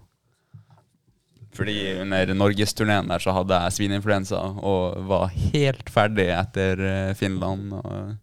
[1.54, 7.76] Fordi under norgesturneen der så hadde jeg svineinfluensa og var helt ferdig etter eh, Finland.
[7.78, 8.16] og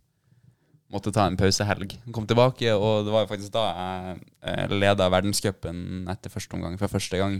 [0.90, 1.94] Måtte ta en pausehelg.
[2.10, 6.74] Kom tilbake, og det var jo faktisk da jeg eh, leda verdenscupen etter første omgang
[6.80, 7.38] for første gang.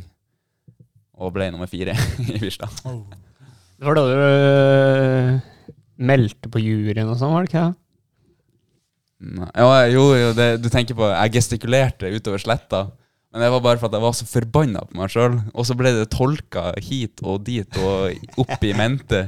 [1.21, 1.95] Og ble nummer fire
[2.33, 2.73] i Virstad.
[2.81, 5.35] Det var da du øh,
[6.01, 7.77] meldte på juryen og sånn, var det ikke det?
[9.53, 12.87] Ja, jo, jo det, du tenker på Jeg gestikulerte utover sletta.
[13.31, 15.37] Men det var bare for at jeg var så forbanna på meg sjøl.
[15.53, 19.27] Og så ble det tolka hit og dit og opp i mente.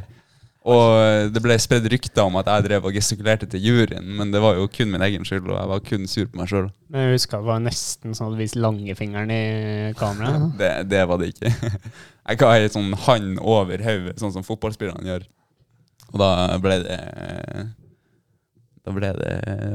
[0.63, 4.39] Og det ble spredd rykter om at jeg drev og gestikulerte til juryen, men det
[4.45, 6.69] var jo kun min egen skyld, og jeg var kun sur på meg sjøl.
[6.93, 9.43] Men jeg husker det var nesten sånn at du viste langfingeren i
[9.99, 10.53] kameraet.
[10.61, 11.51] Det, det var det ikke.
[12.23, 15.25] Jeg ga ei sånn hand over hodet, sånn som fotballspillerne gjør.
[16.13, 16.29] Og da
[16.63, 16.99] ble det
[18.87, 19.33] Da ble det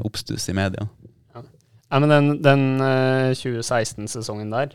[0.08, 0.88] oppstuss i media.
[1.36, 4.74] Ja, men den, den øh, 2016-sesongen der,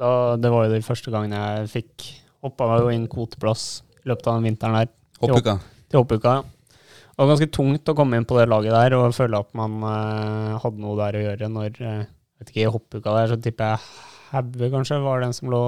[0.00, 0.10] da,
[0.40, 2.06] det var jo den første gangen jeg fikk
[2.44, 4.92] hoppa meg inn kvoteplass i løpet av den vinteren der.
[5.22, 5.58] Hoppuka.
[5.90, 6.34] til hoppuka.
[6.40, 6.42] ja.
[7.14, 9.76] Det var ganske tungt å komme inn på det laget der og føle at man
[9.86, 12.00] eh, hadde noe der å gjøre når eh,
[12.40, 13.86] vet ikke, I hoppuka der så tipper jeg
[14.34, 15.62] Haue kanskje var den som lå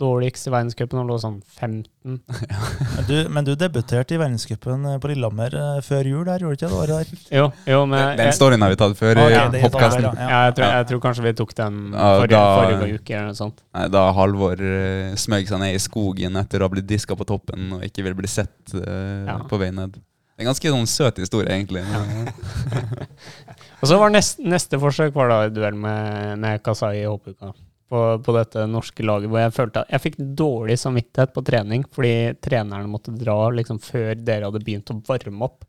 [0.00, 1.86] dårligst i verdenscupen og lå sånn 15.
[2.06, 6.56] Men du, men du debuterte i verdenscupen eh, på Lillehammer eh, før jul der, gjorde
[6.56, 6.80] du ikke det?
[6.82, 7.22] året der?
[7.38, 9.22] Jo, jo, men Den storyen har vi tatt før.
[9.24, 10.04] okay, i Hoppkasten.
[10.08, 13.30] sånn, ja, jeg, tror, jeg tror kanskje vi tok den forrige, da- forrige uke eller
[13.32, 13.62] noe sånt.
[13.76, 17.26] Nei, Da Halvor uh, smøg seg ned i skogen etter å ha blitt diska på
[17.32, 19.38] toppen og ikke ville bli sett uh, Ja.
[19.48, 19.96] på vei ned.
[20.36, 21.80] Det er en ganske sånn søt historie, egentlig.
[23.80, 27.54] Og så var neste, neste forsøk var da duell med, med Kasai i hoppuka.
[27.86, 31.84] På, på dette norske laget hvor jeg følte at jeg fikk dårlig samvittighet på trening
[31.94, 35.62] fordi trenerne måtte dra liksom før dere hadde begynt å varme opp.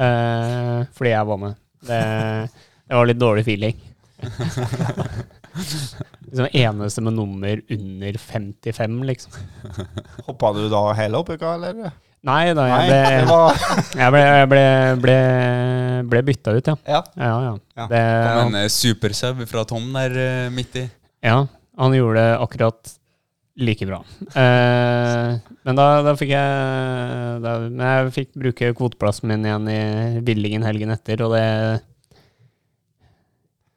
[0.00, 1.58] Eh, fordi jeg var med.
[1.84, 2.00] Det,
[2.88, 3.76] det var litt dårlig feeling.
[6.30, 9.32] liksom eneste med nummer under 55, liksom.
[10.26, 11.92] Hoppa du da hele oppuka, eller?
[12.20, 13.12] Nei da, jeg ble, det
[14.02, 14.64] jeg ble, jeg ble,
[15.00, 15.18] ble,
[16.12, 16.76] ble bytta ut, ja.
[16.84, 17.00] Ja.
[17.16, 17.54] Ja, ja.
[17.80, 17.86] Ja.
[17.88, 20.84] Det, Kom en uh, supersub fra Tom der eh, midt i.
[21.26, 21.46] Ja,
[21.80, 22.94] han gjorde det akkurat
[23.60, 23.98] like bra.
[24.40, 25.34] Eh,
[25.66, 29.80] men da, da fikk jeg da, Men jeg fikk bruke kvoteplassen min igjen i
[30.24, 31.44] Villingen helgen etter, og det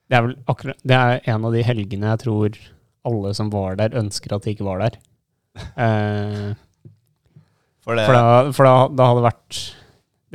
[0.07, 2.59] Det er vel akkurat Det er en av de helgene jeg tror
[3.03, 4.93] alle som var der, ønsker at de ikke var der.
[5.75, 6.53] Eh,
[7.83, 9.57] For det, for da, for da, da hadde det vært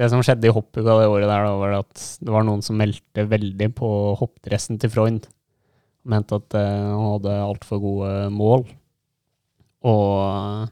[0.03, 2.77] Det som skjedde i hoppuka det året der, da, var at det var noen som
[2.77, 3.89] meldte veldig på
[4.21, 5.25] hoppdressen til Freund.
[6.09, 8.65] Mente at eh, han hadde altfor gode mål.
[9.85, 10.69] Og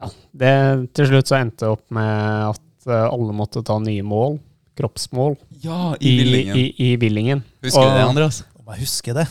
[0.00, 0.08] ja,
[0.44, 0.54] det
[0.96, 4.38] til slutt så endte det opp med at eh, alle måtte ta nye mål.
[4.78, 5.36] Kroppsmål.
[5.62, 6.56] Ja, i Billingen.
[6.58, 7.44] I, i Villingen.
[7.62, 8.40] Husker du det, Andreas?
[8.58, 9.26] Om jeg husker det.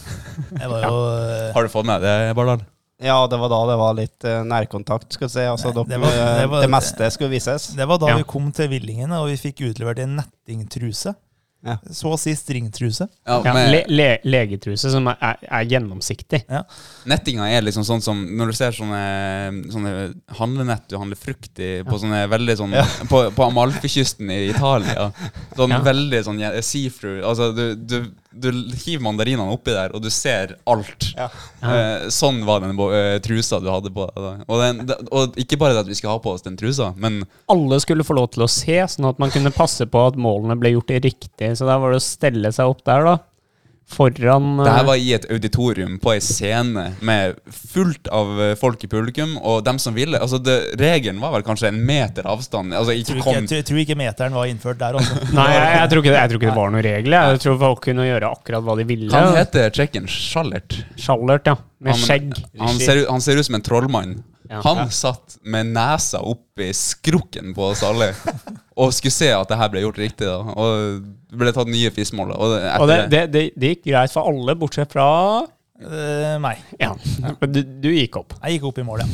[0.60, 2.64] Jeg var jo eh, Har du fått med det, Bardal?
[3.04, 5.44] ja, det var da det var litt eh, nærkontakt, skal vi si.
[5.44, 7.66] Altså, Nei, dere, det var- det det, var- meste skulle vises.
[7.76, 8.20] Det var da Ja.
[8.22, 11.12] vi kom til Villingen, og vi fikk utlevert en nettingtruse.
[11.92, 13.08] Så å si stringtruse.
[13.26, 16.42] Ja, Ja, med- le, le, legetruse som er, er, er gjennomsiktig.
[17.08, 19.04] Nettinga er liksom sånn som når du ser sånne,
[19.72, 19.94] sånne
[20.40, 22.76] handlenett du handler frukt i på sånne veldig sånn
[23.08, 25.12] På, på Amalfikysten i Italia.
[25.58, 25.80] Sånn Ja.
[25.86, 27.24] veldig sånn ja, see-through.
[27.24, 27.98] Altså, du, du,
[28.34, 31.10] du hiver mandarinene oppi der, og du ser alt.
[31.18, 34.46] Eh, sånn var den eh, trusa du hadde på deg.
[34.48, 37.22] Og, den, og ikke bare det at vi skulle ha på oss den trusa, men
[37.52, 40.58] Alle skulle få lov til å se, sånn at man kunne passe på at målene
[40.60, 41.54] ble gjort riktig.
[41.58, 43.18] Så der var det å stelle seg opp der, da.
[43.94, 48.54] Foran Det her eh, var i et auditorium på ei scene med fullt av eh,
[48.60, 50.18] folk i publikum, og dem som ville.
[50.20, 52.74] Altså, det, regelen var vel kanskje en meter avstand.
[52.74, 55.00] Altså, Jeg ikke tror ikke, kom jeg tror- jeg tror ikke meteren var innført der,
[55.00, 55.22] altså.
[55.40, 57.32] Nei, jeg, jeg, tror ikke det, jeg tror ikke det var noen regler.
[57.34, 59.14] Jeg tror folk kunne gjøre akkurat hva de ville.
[59.14, 60.82] Han heter tsjekken Schallert.
[60.98, 61.58] Schallert, ja.
[61.84, 62.30] Med Han- skjegg.
[62.60, 64.18] Han ser, han ser ut som en trollmann.
[64.62, 68.12] Han satt med nesa oppi skrukken på oss alle
[68.78, 70.28] og skulle se at det her ble gjort riktig.
[70.30, 71.02] da Og
[71.34, 72.32] det ble tatt nye fiskemål.
[72.38, 75.08] Og, det- Og det, det, det, det gikk greit for alle, bortsett fra
[75.44, 76.62] uh, meg.
[76.80, 76.92] Ja.
[77.48, 78.36] Du, du gikk opp.
[78.44, 79.08] Jeg gikk opp i mål, ja.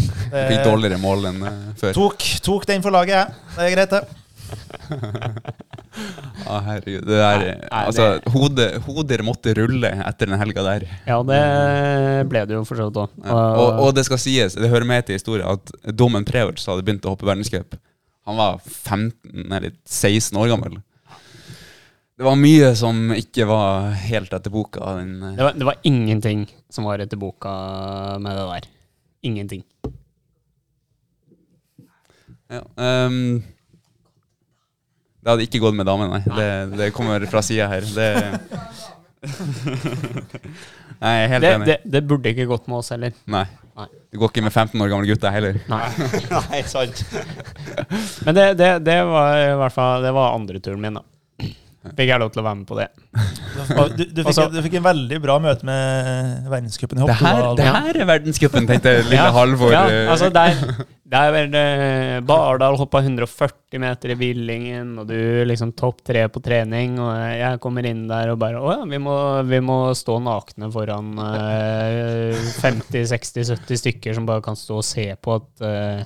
[0.52, 1.94] Fikk dårligere mål enn uh, før.
[1.96, 3.54] Tok, tok den for laget, jeg.
[3.56, 4.04] Det er greit, det.
[6.50, 7.04] Ja, herregud.
[7.06, 10.86] Det der, Nei, nei, altså, hodet, hoder måtte rulle etter den helga der.
[11.10, 11.42] Ja, det
[12.32, 13.16] ble det jo for så vidt òg.
[13.84, 17.14] Og, det skal sies, det hører med til historien, at Domen Preverts hadde begynt å
[17.16, 17.78] hoppe verdenscup.
[18.30, 20.80] Han var 15 eller 16 år gammel.
[22.20, 24.98] Det var mye som ikke var helt etter boka.
[25.00, 27.54] Eh, det, var, det var ingenting som var etter boka
[28.20, 28.68] med det der.
[29.30, 29.64] Ingenting.
[32.50, 33.40] ja, ehm,
[35.20, 36.22] det hadde ikke gått med damen, nei.
[36.38, 36.50] Det,
[36.80, 37.84] det kommer fra sida her.
[37.84, 38.10] Det
[41.00, 41.66] Nei, jeg er helt Det, enig.
[41.68, 43.12] det, det burde ikke gått med oss heller.
[43.32, 43.46] Nei.
[43.80, 43.86] Nei.
[44.12, 45.60] Det går ikke med 15 år gamle gutter heller.
[45.72, 45.82] Nei.
[46.50, 47.04] Nei, sant.
[48.26, 51.04] Men det, det, det var i hvert fall Det var andre turen min, da.
[51.80, 52.90] Fikk jeg lov til å være med på det.
[53.96, 57.12] Du, du, fikk, Altså- du fikk en veldig bra møte med verdenscupen i hopp.
[57.14, 59.72] Det her, det her er verdenscupen, tenkte lille Ja, Halvor.
[59.72, 60.12] Ja, eh.
[60.12, 60.60] altså der,
[61.08, 65.16] der eh, Bardal hoppa 140 meter i Billingen, og du
[65.48, 69.00] liksom topp tre på trening, og jeg kommer inn der og bare Å ja, vi
[69.00, 69.16] må,
[69.48, 75.40] vi må stå nakne foran uh, 50-60-70 stykker som bare kan stå og se på
[75.40, 76.04] at eh,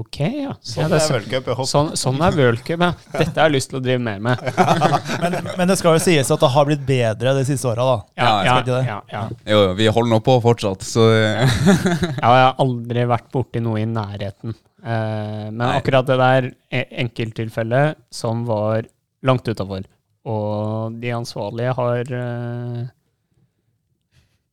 [0.00, 0.52] Ok, ja.
[0.64, 1.48] Sånn ja, det er så- Cup.
[1.68, 2.92] Sånn, sånn er World Cup, ja.
[3.12, 4.40] Dette har jeg lyst til å drive mer med.
[5.22, 7.96] Men, men det skal jo sies at det har blitt bedre de siste åra, da.
[8.16, 9.22] Ja, Ja, ja, ja, ja.
[9.50, 13.82] Jo, jo, vi holder nå på fortsatt, så Ja, jeg har aldri vært borti noe
[13.82, 14.54] i nærheten.
[14.80, 15.74] Eh, men Nei.
[15.76, 18.88] akkurat det der e- enkelttilfellet som var
[19.28, 19.84] langt utafor.
[20.30, 22.86] Og de ansvarlige har eh,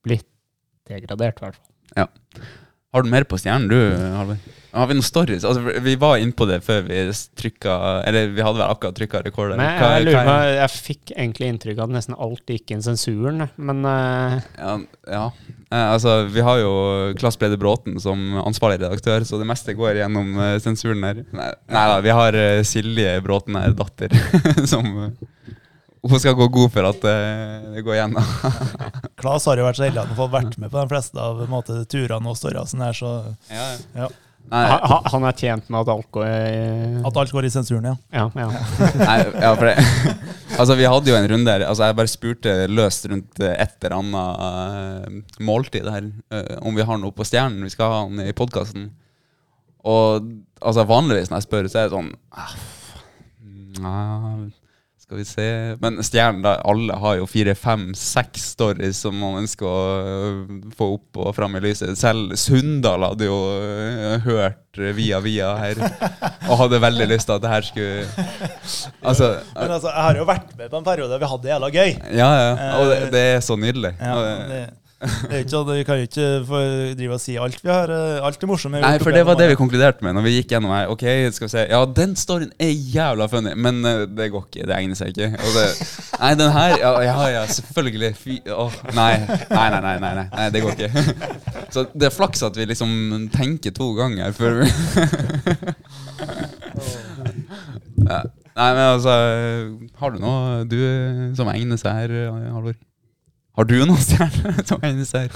[0.07, 0.27] blitt
[0.91, 2.07] degradert, i hvert fall.
[2.95, 3.75] Har du mer på stjernen, du,
[4.15, 4.37] Halvor?
[4.77, 5.43] Har vi noen stories?
[5.47, 6.97] Altså, vi var inne på det før vi
[7.39, 7.73] trykka
[8.05, 9.57] Eller vi hadde vel akkurat trykka rekorder.
[9.57, 12.75] Nei, Men jeg lurer på, er- jeg fikk egentlig inntrykk av at nesten alt gikk
[12.75, 13.47] inn sensuren.
[13.57, 14.37] Men uh...
[14.59, 14.75] Ja,
[15.09, 15.23] ja.
[15.71, 16.71] Eh, altså, vi har jo
[17.19, 21.23] Klass Brede Bråten som ansvarlig redaktør, så det meste går gjennom eh, sensuren her.
[21.35, 24.13] Nei, nei da, vi har Silje Bråten her, datter,
[24.71, 24.93] som
[26.05, 28.29] Hun skal gå god for at eh, det går gjennom.
[29.19, 31.41] Klas har jo vært så heldig at han har vært med på de fleste av
[31.51, 33.11] måte, turene og storasene her, så
[33.51, 33.67] ja.
[33.97, 34.07] ja.
[34.47, 37.83] Ha- ha- han er tjent med at alt går i At alt går i sensuren,
[37.89, 37.95] ja.
[38.15, 38.47] Ja, ja.
[39.09, 39.73] Nei, ja, for det
[40.61, 43.75] Altså, vi hadde jo en runde her Altså, jeg bare spurte løst rundt eh, et
[43.83, 46.07] eller annet uh, måltid her.
[46.31, 48.87] uh, om vi har noe på stjernen vi skal ha han i podkasten.
[49.83, 50.31] Og
[50.63, 52.13] altså, vanligvis når jeg spør, så er det sånn
[53.83, 54.47] uh,
[55.07, 55.43] Skal vi se
[55.79, 60.41] Men stjernen, da, alle har jo fire, fem, seks stories som man ønsker å øh,
[60.75, 61.93] få opp og fram i lyset.
[61.95, 65.79] Selv Sunndal hadde jo øh, hørt via via her,
[66.49, 68.25] og hadde veldig lyst til at det her skulle
[69.01, 71.71] Altså Men altså, jeg har jo vært med på en periode vi hadde det jævla
[71.77, 71.95] gøy.
[72.19, 72.51] Ja, ja.
[72.81, 73.93] Og det, det er så nydelig.
[74.03, 74.19] Ja,
[74.51, 74.67] det-
[74.97, 76.59] det, det er ikke sånn, Vi kan jo ikke få
[76.97, 77.91] drive og si alt vi har.
[77.93, 78.79] eh, Alt det morsomme.
[78.81, 80.87] Nei, for det var det vi konkluderte med når vi gikk gjennom her.
[80.93, 81.03] Ok,
[81.35, 84.65] skal vi se Ja, den storyen er jævla funny, men eh, det går ikke.
[84.71, 85.29] Det egner seg ikke.
[85.37, 85.67] Det,
[86.21, 88.11] nei, den her Ja, ja, ja selvfølgelig.
[88.23, 89.11] Fy åh, nei.
[89.27, 90.27] Nei, nei, nei, nei, nei.
[90.33, 90.89] Nei, det går ikke.
[91.75, 92.89] Så det er flaks at vi liksom
[93.35, 94.71] tenker to ganger før vi
[98.07, 98.21] ja.
[98.57, 99.13] Nei, men altså
[100.01, 100.77] Har du noe du
[101.37, 102.13] som egner seg her,
[102.55, 102.73] Halvor?
[103.57, 104.83] Har du noen stjerner som
[105.17, 105.31] her?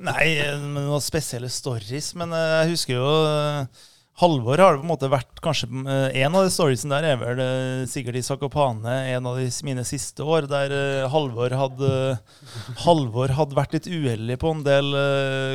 [0.00, 2.14] Nei, noen spesielle stories.
[2.16, 3.82] Men eh, jeg husker jo eh,
[4.20, 7.40] Halvor har på en måte vært kanskje eh, En av de storiesene der er vel
[7.40, 11.92] eh, sikkert i Sakopane en av de, mine siste år, der eh, Halvor hadde
[12.84, 14.92] Halvor hadde vært litt uheldig på en del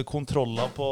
[0.10, 0.88] kontroller på,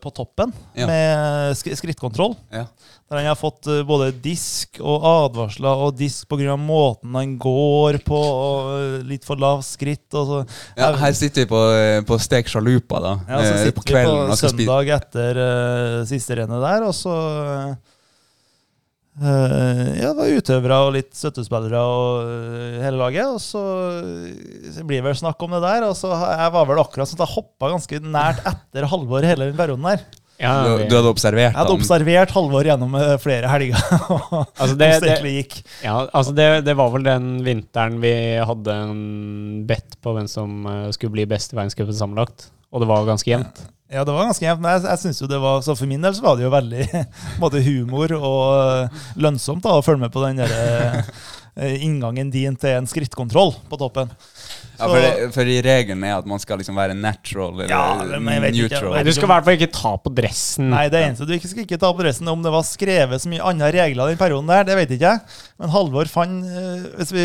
[0.00, 0.86] på toppen, Ja.
[0.88, 2.34] med skrittkontroll.
[2.52, 2.64] Ja.
[3.10, 6.56] Der han har fått både disk og advarsler, og disk pga.
[6.56, 10.06] måten han går på, og litt for lavt skritt.
[10.16, 10.38] Og så.
[10.78, 11.60] Ja, her sitter vi på,
[12.08, 13.14] på Stek Sjalupa, da.
[13.28, 17.14] Ja, så sitter på kvelden vi på søndag etter uh, siste rennet der, og så
[19.20, 23.28] eh, Ja, det var utøvere og litt støttespillere og eh, hele laget.
[23.36, 23.62] Og så,
[24.74, 25.86] så blir det vel snakk om det der.
[25.90, 29.50] Og så jeg var vel akkurat sånn at jeg hoppa ganske nært etter Halvor hele
[29.52, 30.04] den perioden der.
[30.42, 33.84] Ja, Du, du hadde observert Jeg hadde observert Halvor gjennom eh, flere helger.
[34.16, 35.54] og Altså, det- det gikk.
[35.84, 38.10] Ja, altså det, det var vel den vinteren vi
[38.42, 40.66] hadde en bet på hvem som
[40.96, 42.48] skulle bli best i verdenscupen sammenlagt.
[42.74, 43.62] Og det var ganske jevnt.
[43.92, 44.62] Ja, det var ganske jevnt.
[44.64, 46.52] Men jeg, jeg synes jo det var, så for min del så var det jo
[46.54, 46.86] veldig
[47.42, 50.54] både humor og eh, lønnsomt da, å følge med på den der,
[51.54, 54.08] eh, inngangen din til en skrittkontroll på toppen.
[54.74, 58.32] Ja, for, det, for regelen er at man skal liksom være natural eller Ja, men
[58.32, 58.96] jeg vet ikke, neutral.
[58.96, 60.66] Nei, du skal i hvert fall ikke ta på dressen.
[60.72, 63.30] Nei, det eneste du ikke skal ikke ta på dressen, om det var skrevet så
[63.30, 65.38] mye andre regler den perioden der, det vet ikke jeg.
[65.54, 67.24] Men Halvor fant uh, hvis vi,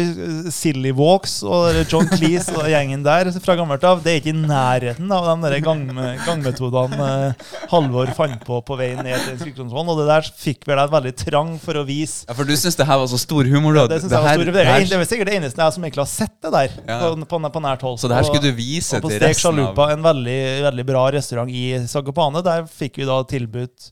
[0.54, 4.42] Silly Walks og John Cleese og gjengen der fra gammelt av, det er ikke i
[4.44, 5.82] nærheten av de gang,
[6.28, 9.90] gangmetodene uh, Halvor fant på på vei ned til skrittkontrollen.
[9.96, 12.78] Og det der fikk vel deg veldig trang for å vise Ja, for du syns
[12.78, 13.88] det her var så stor humor, da.
[13.96, 16.04] det synes jeg var stor, det, her- det er sikkert det eneste jeg som egentlig
[16.06, 17.00] har sett det der, Ja.
[17.08, 17.98] på, på, på nært hold.
[18.02, 20.40] Så det her skulle du vise og på til Stek resten av Chalupa, en veldig,
[20.70, 23.90] veldig bra restaurant i Sagopane, Der fikk vi da tilbudt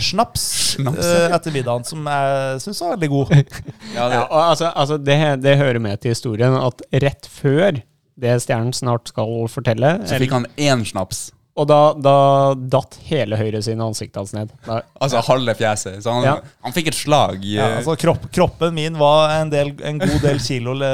[0.00, 0.42] snaps,
[0.76, 1.36] Snaps, eh, ja.
[1.36, 3.32] etter middagen, som jeg syns var veldig god.
[3.96, 7.82] Ja, det, Ja, og altså, altså det, det hører med til historien at rett før
[8.22, 11.30] det Stjernen snart skal fortelle så fikk han én snaps.
[11.52, 12.12] Og da, da
[12.56, 14.52] datt hele høyresiden av ansiktet hans ned.
[14.64, 15.98] Da, Altså halve fjeset.
[16.00, 16.36] Så han, Ja.
[16.64, 17.42] han fikk et slag.
[17.44, 20.88] Ja, eh, altså kropp, kroppen min var en, del, en god del kilo le,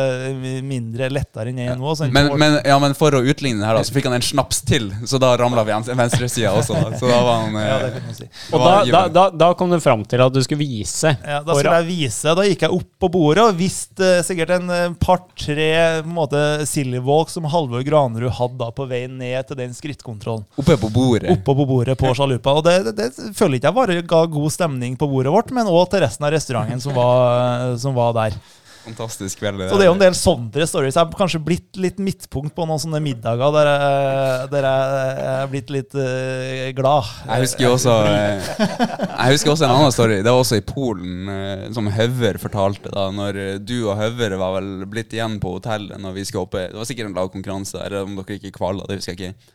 [0.66, 1.92] mindre lettere enn jeg er nå.
[1.94, 4.24] Så men, men, ja, men for å utligne det her, da, så fikk han en
[4.24, 4.88] snaps til.
[5.06, 6.74] Så da ramla venstresida også.
[6.74, 6.90] Da.
[6.98, 8.28] Så da var han eh, ja, det kan man si.
[8.50, 11.14] og da, da, da, da kom du fram til at du skulle vise.
[11.22, 12.34] Ja, da skulle jeg vise.
[12.34, 15.70] Da gikk jeg opp på bordet og visste eh, sikkert en eh, par-tre
[16.02, 20.47] på en måte Sillyvåg som Halvor Granerud hadde da på vei ned til den skrittkontrollen.
[20.56, 21.32] Oppe på bordet.
[21.34, 22.54] Oppe på bordet på Sjalupa.
[22.58, 25.70] Og det, det, det føler ikke jeg bare ga god stemning på bordet vårt, men
[25.70, 28.40] òg til resten av restauranten som var, som var der.
[28.88, 29.60] Fantastisk kveld.
[29.68, 30.96] Så det er jo en del sånne stories.
[30.96, 35.50] Jeg har kanskje blitt litt midtpunkt på noen sånne middager der jeg, der jeg er
[35.52, 37.10] blitt litt uh, glad.
[37.26, 40.20] Jeg husker også eh, Jeg husker også en annen story.
[40.22, 42.92] Det var også i Polen, eh, som Høver fortalte.
[42.94, 46.66] da Når du og Høver var vel blitt igjen på hotellet når vi skulle oppe
[46.70, 49.54] Det var sikkert en lagkonkurranse, eller om dere ikke kvala, det husker jeg ikke.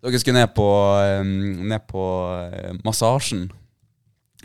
[0.00, 0.66] Dere skulle ned på,
[1.68, 2.02] ned på
[2.48, 3.50] eh, massasjen.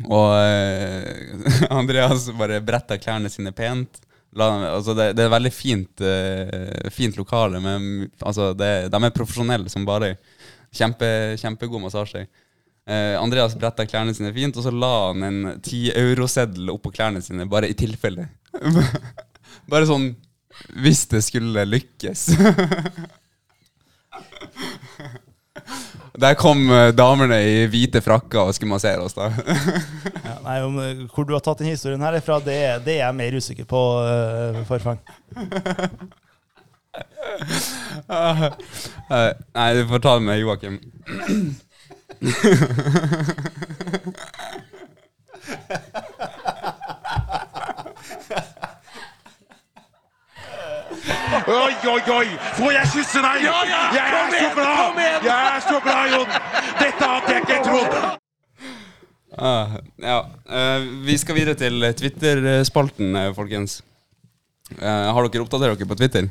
[0.04, 4.02] Og eh, Andreas bare bretta klærne sine pent.
[4.36, 7.62] Altså det, det er veldig fint, eh, fint lokale.
[7.64, 10.18] Men, altså det, de er profesjonelle som bare
[10.76, 11.08] Kjempe,
[11.40, 12.26] kjempegod massasje.
[13.16, 17.70] Andreas bretta klærne sine fint, og så la han en 10-euroseddel oppå klærne sine, bare
[17.72, 18.28] i tilfelle.
[19.72, 20.10] bare sånn
[20.84, 22.26] hvis det skulle lykkes.
[26.22, 29.32] Der kom eh, damene i hvite frakker og skulle massere oss, da.
[30.28, 33.04] Ja, nei, om, eh, hvor du har tatt den historien her ifra, det, det er
[33.06, 35.00] jeg mer usikker på, uh, Forfang.
[39.56, 40.76] Nei, du får ta det med Joakim.
[51.06, 52.28] Oi, oi, oi!
[52.58, 53.44] Får jeg kysse deg?
[53.46, 55.02] jeg er så glad!
[55.26, 56.32] Jeg er så glad, Jon!
[56.80, 57.98] Dette hadde jeg ikke trodd!
[59.36, 60.18] Uh, ja.
[60.48, 63.82] Uh, vi skal videre til Twitter-spalten, eh, folkens.
[64.80, 66.30] Uh, har dere oppdatert dere på Twitter?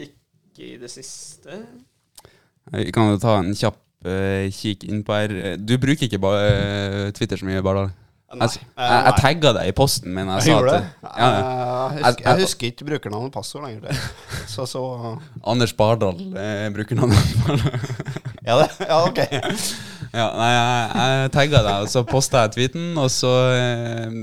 [0.00, 1.58] ikke i det siste.
[2.70, 3.80] Vi kan jo ta en kjapp
[4.56, 5.34] kikk innpå her.
[5.36, 7.90] Eh, Du bruker ikke Twitter så mye, Bardal?
[8.30, 8.46] Nei.
[8.46, 10.28] Jeg, jeg, jeg tagga deg i posten, min.
[10.38, 11.38] jeg jeg, at ja, ja.
[11.40, 13.88] Jeg, husker, jeg husker ikke brukernavn og passord lenger.
[13.88, 13.96] det.
[14.52, 14.82] Så, så
[15.46, 17.18] Anders Bardal eh, bruker navnet.
[18.40, 19.18] Ja, det, ja ok.
[20.18, 24.14] ja, nei, jeg, jeg tagga deg, og så posta jeg tweeten, og så eh,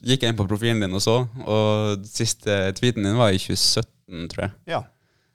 [0.00, 4.30] gikk jeg inn på profilen din og så, og siste tweeten din var i 2017,
[4.32, 4.54] tror jeg.
[4.72, 4.80] Ja.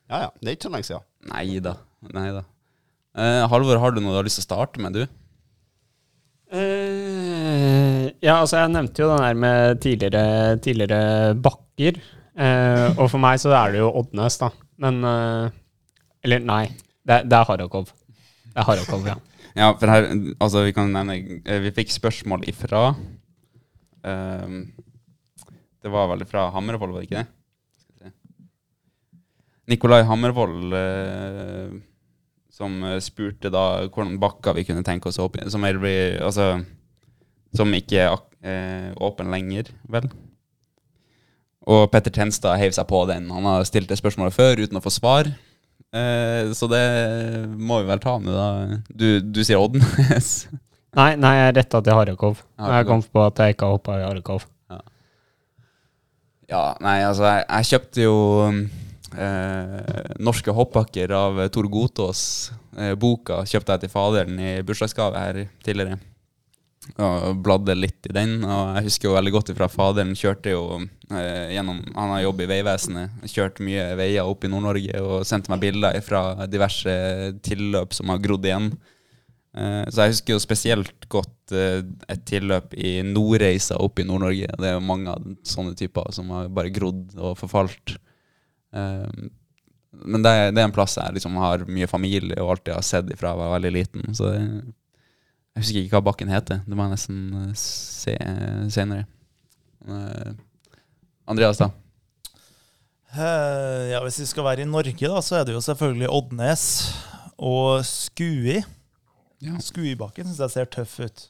[0.10, 0.32] ja, ja.
[0.42, 1.06] Det er ikke så lenge siden.
[1.32, 1.76] Nei da.
[2.18, 2.44] Nei da.
[3.12, 5.06] Eh, Halvor, har du noe du har lyst til å starte med, du?
[6.52, 7.31] Eh,
[8.22, 12.00] ja, altså jeg nevnte jo den der med tidligere, tidligere bakker.
[12.32, 14.52] Eh, og for meg så er det jo Oddnes, da.
[14.82, 15.58] Men eh,
[16.24, 16.64] Eller nei,
[17.04, 17.92] det, det er Harakov.
[17.92, 19.18] Det er Harakov, ja.
[19.52, 20.06] Ja, for her,
[20.40, 22.94] altså vi kan nevne eh, Vi fikk spørsmål ifra
[24.08, 24.62] ehm,
[25.84, 28.14] Det var vel fra Hammervoll, var det ikke det?
[29.72, 31.74] Nikolai Hammervoll eh,
[32.52, 35.80] som eh, spurte da hvordan bakker vi kunne tenke oss å åpne Som, er,
[36.24, 36.54] altså,
[37.58, 40.10] som ikke er eh, åpen lenger, vel?
[41.70, 43.30] Og Petter Tenstad heiv seg på den.
[43.34, 45.30] Han har stilt det spørsmålet før uten å få svar.
[45.92, 46.86] Eh, så det
[47.58, 48.80] må vi vel ta med, da.
[48.90, 50.34] Du, du sier Oddnes?
[50.98, 51.96] Nei, nei, jeg retta til.
[51.96, 52.42] Harakov.
[52.60, 54.44] Jeg kom på at jeg ikke har hoppa i Harakov.
[56.52, 58.16] Ja, nei, altså, jeg, jeg kjøpte jo
[59.16, 62.24] eh, Norske hoppbakker av Tor Gotaas.
[62.76, 66.02] Eh, boka kjøpte jeg til faderen i bursdagsgave her tidligere.
[66.98, 68.40] Og bladde litt i den.
[68.42, 70.64] Og jeg husker jo veldig godt ifra faderen kjørte jo
[71.14, 73.20] eh, gjennom Han har jobb i Vegvesenet.
[73.30, 76.96] Kjørt mye veier opp i Nord-Norge og sendte meg bilder fra diverse
[77.46, 78.72] tilløp som har grodd igjen.
[79.54, 84.50] Eh, Så jeg husker jo spesielt godt eh, et tilløp i Nordreisa oppe i Nord-Norge.
[84.58, 87.98] Det er jo mange av sånne typer som har bare grodd og forfalt.
[88.74, 89.30] Eh,
[90.02, 93.10] Men det, det er en plass jeg liksom har mye familie og alltid har sett
[93.14, 94.14] ifra jeg var veldig liten.
[94.18, 94.44] Så det,
[95.52, 96.62] jeg husker ikke hva bakken heter.
[96.64, 98.16] Det må jeg nesten eh, se
[98.72, 99.06] senere.
[99.88, 100.32] Eh,
[101.32, 101.72] Andreas, da?
[103.12, 106.64] Eh, ja, Hvis vi skal være i Norge, da, så er det jo selvfølgelig Oddnes
[107.42, 108.62] og Skui.
[109.42, 109.58] Ja.
[109.60, 111.28] Skuibakken syns jeg ser tøff ut.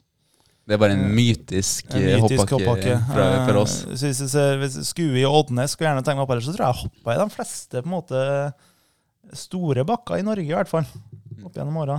[0.62, 3.80] Det er bare en mytisk, En eh, mytisk hoppbakke fra, for oss.
[3.88, 6.68] Eh, Så hvis, hvis Skui og Oddnes skulle gjerne tenke meg opp her, så tror
[6.68, 8.22] jeg jeg hoppa i de fleste på en måte
[9.42, 10.86] store bakker i Norge, i hvert fall.
[11.44, 11.98] Opp gjennom åra.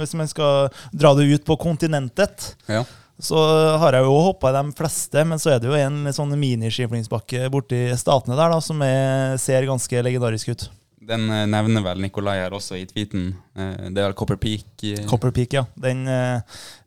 [0.00, 2.84] Hvis man skal dra det ut på kontinentet, Ja.
[3.22, 3.38] så
[3.78, 7.48] har jeg jo hoppa i de fleste, men så er det jo en sånn miniskiflingsbakke
[7.52, 10.68] borti Statene der da, som er, ser ganske legendarisk ut.
[11.02, 13.32] Den eh, nevner vel Nikolai her også i tweeten.
[13.58, 14.84] Eh, Det er vel Copper Peak.
[14.86, 15.64] eh, Copper Peak, ja.
[15.74, 16.04] Den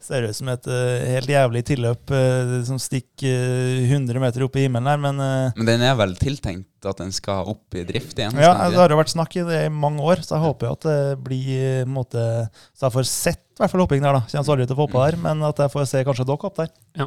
[0.06, 2.14] ser ut som et helt jævlig tilløp
[2.68, 5.20] som stikker eh, 100 meter opp i himmelen her, men
[5.58, 8.38] Men den er vel tiltenkt at den skal opp i drift igjen?
[8.40, 10.74] Ja, det har jo vært snakk i det i mange år, så jeg håper jo
[10.78, 12.26] at det blir på en måte,
[12.78, 14.24] Så jeg får sett i hvert fall hopping der, da.
[14.28, 16.58] Kjennes aldri til å få på der, men at jeg får se kanskje dere opp
[16.60, 16.70] der.
[17.00, 17.06] Ja.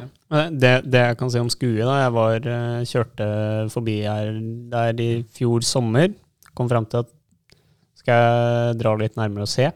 [0.49, 2.47] Det, det jeg kan si om Skue, da Jeg var,
[2.89, 3.27] kjørte
[3.73, 4.31] forbi her
[4.73, 6.09] der i fjor sommer.
[6.57, 7.09] Kom fram til at
[7.99, 9.67] skal jeg dra litt nærmere og se.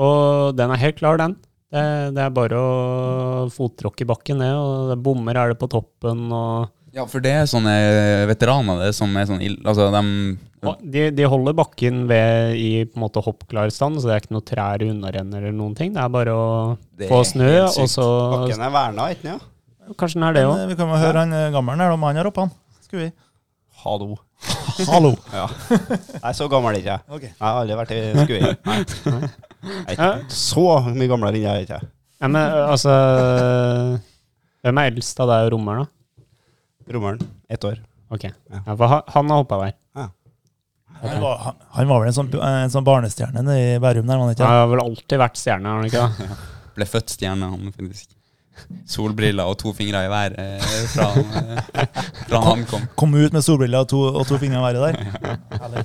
[0.00, 1.36] Og den er helt klar, den.
[1.70, 1.82] Det,
[2.16, 6.26] det er bare å fottråkke bakken ned, og det bommer er det på toppen.
[6.34, 7.74] og Ja, for det er sånne
[8.30, 9.44] veteraner det som er sånn.
[9.62, 9.86] Altså,
[10.82, 14.34] de, de holder bakken ved i på en måte hoppklar stand, så det er ikke
[14.36, 15.94] noe trær i unnarenn eller noen ting.
[15.94, 16.48] Det er bare å
[17.06, 19.46] få snø, og så Bakken er verna, ikke sant?
[19.46, 19.94] Ja?
[19.98, 20.56] Kanskje den er det òg.
[20.58, 22.52] eh, vi kan jo høre han gamle gammelen her, om han har hoppa han.
[22.86, 23.08] Skal vi?
[23.84, 24.18] Hallo.
[24.88, 25.12] Hallo.
[25.32, 25.46] Ja.
[26.22, 27.04] Nei, så gammel er ikke jeg.
[27.16, 27.30] Okay.
[27.30, 28.46] Jeg har aldri vært i skuing.
[28.66, 29.30] Nei.
[29.60, 31.80] Jeg er ikke så mye gamlere enn jeg er ikke.
[32.20, 32.94] Ja, men altså
[34.60, 36.24] Hvem er eldst av deg og rommeren, da?
[36.96, 37.78] Rommeren, ett år.
[38.10, 38.26] Ok.
[38.28, 38.62] Ja.
[38.64, 39.76] Ja, for han, har hoppa der.
[41.00, 44.26] Han var, han, han var vel en sånn, en sånn barnestjerne i Bærum der, var
[44.26, 44.48] han ikke?
[44.48, 46.40] Han har vel alltid vært stjerne, har han ikke?
[46.76, 48.10] ble født stjerne, han faktisk.
[48.90, 51.58] Solbriller og to fingre i været eh, fra, han, eh,
[52.26, 52.86] fra han kom.
[52.98, 54.94] Kom ut med solbriller og to, og to fingre i været der.
[55.60, 55.84] Herlig.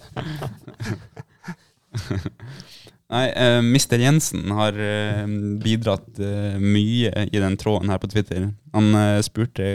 [3.16, 4.00] Nei, uh, Mr.
[4.02, 5.26] Jensen har uh,
[5.62, 8.50] bidratt uh, mye i den tråden her på Twitter.
[8.74, 9.68] Han spurte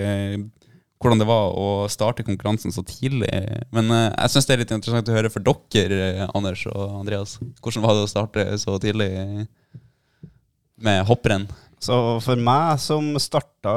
[1.00, 3.30] hvordan det var å starte konkurransen så tidlig.
[3.72, 5.40] Men jeg syns det er litt interessant å høre for
[5.72, 7.38] dere, Anders og Andreas.
[7.64, 9.08] Hvordan var det å starte så tidlig
[10.84, 11.48] med hopprenn?
[11.80, 13.72] Så for meg som starta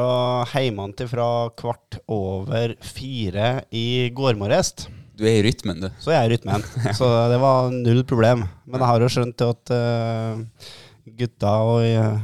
[0.52, 4.74] hjemmefra fra kvart over fire i går morges,
[5.16, 5.90] Du er i rytmen, du.
[6.02, 6.64] så jeg er i rytmen.
[6.98, 8.48] Så det var null problem.
[8.66, 10.72] Men jeg har jo skjønt at eh,
[11.20, 12.18] gutta og eh,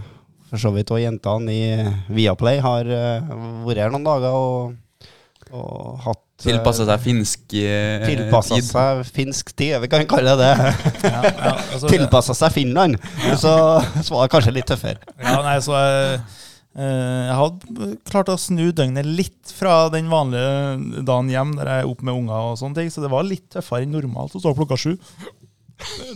[0.49, 1.65] for så vidt òg jentene i
[2.09, 3.33] Viaplay har uh,
[3.67, 5.11] vært her noen dager og,
[5.53, 10.73] og hatt Tilpassa seg finsk eh, Tilpassa seg finsk tid, vi kan kalle det det.
[11.09, 12.99] Ja, ja, altså, Tilpassa seg Finland.
[13.41, 13.53] Så,
[14.05, 15.01] så var det kanskje litt tøffere.
[15.19, 16.21] Ja, nei, så jeg,
[16.79, 21.83] eh, jeg hadde klart å snu døgnet litt fra den vanlige dagen hjem, der jeg
[21.83, 24.43] er oppe med unger og sånne ting, så det var litt tøffere enn normalt å
[24.43, 24.95] stå klokka sju.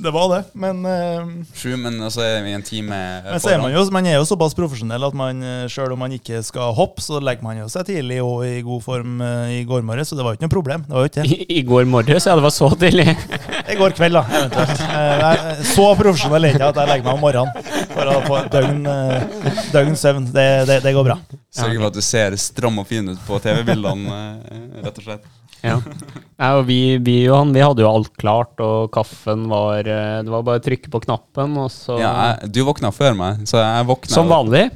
[0.03, 3.61] Det var det, men uh, Sju, men så er vi en time men så er
[3.61, 5.39] man, jo, man er jo såpass profesjonell at man,
[5.71, 8.61] sjøl selv om man ikke skal hoppe, så legger man jo seg tidlig og i
[8.65, 10.85] god form uh, i går morges, så det var jo ikke noe problem.
[10.87, 11.35] Det var jo ikke det.
[11.35, 13.07] I, I går morges, ja, det var så tidlig.
[13.73, 14.83] I går kveld, da, eventuelt.
[14.87, 18.39] Uh, Så profesjonell er jeg ikke at jeg legger meg om morgenen for å få
[18.39, 20.29] et døgn, uh, døgn søvn.
[20.33, 21.19] Det, det, det går bra.
[21.53, 24.19] Sørger for at du ser stram og fin ut på TV-bildene,
[24.49, 25.27] eh, rett og slett.
[25.63, 25.79] Ja.
[26.41, 30.21] ja og vi, vi, og han, vi hadde jo alt klart, og kaffen var eh,
[30.25, 33.45] Det var bare å trykke på knappen, og så Ja, jeg, du våkna før meg,
[33.49, 34.67] så jeg våkna Som vanlig.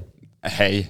[0.48, 0.88] Hei.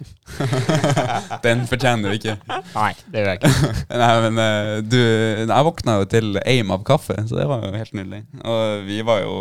[1.45, 2.35] Den fortjener du ikke.
[2.75, 3.69] Nei, det gjør jeg ikke.
[4.01, 7.71] Nei, men eh, du Jeg våkna jo til aim av kaffe, så det var jo
[7.73, 8.21] helt nydelig.
[8.43, 9.37] Og vi var jo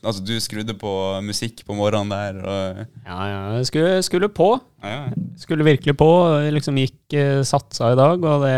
[0.00, 0.94] Altså, du skrudde på
[1.26, 3.44] musikk på morgenen der, og Ja, ja.
[3.68, 4.54] Skulle, skulle på.
[4.82, 5.28] ja, ja.
[5.38, 6.10] Skulle virkelig på.
[6.56, 8.56] Liksom gikk eh, satsa i dag, og det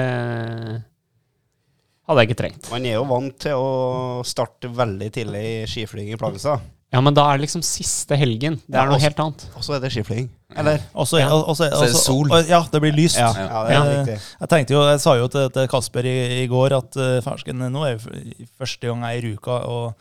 [2.09, 2.71] hadde jeg ikke trengt.
[2.73, 6.61] Man er jo vant til å starte veldig tidlig i skiflyging i Plagenstad.
[6.93, 8.59] Ja, men da er det liksom siste helgen.
[8.67, 9.45] Det Ja, er noe også- helt annet.
[9.57, 10.29] Og så er det skiflyging.
[10.55, 10.83] Eller?
[10.95, 12.29] Og så er, det sol.
[12.31, 13.17] og- Ja, det blir lyst.
[13.17, 14.21] Ja, ja det er Eh, riktig.
[14.41, 17.57] Jeg tenkte jo, jeg sa jo til, til Kasper i, i går at uh, fersken,
[17.73, 19.95] nå er det første gang jeg er i Ruka og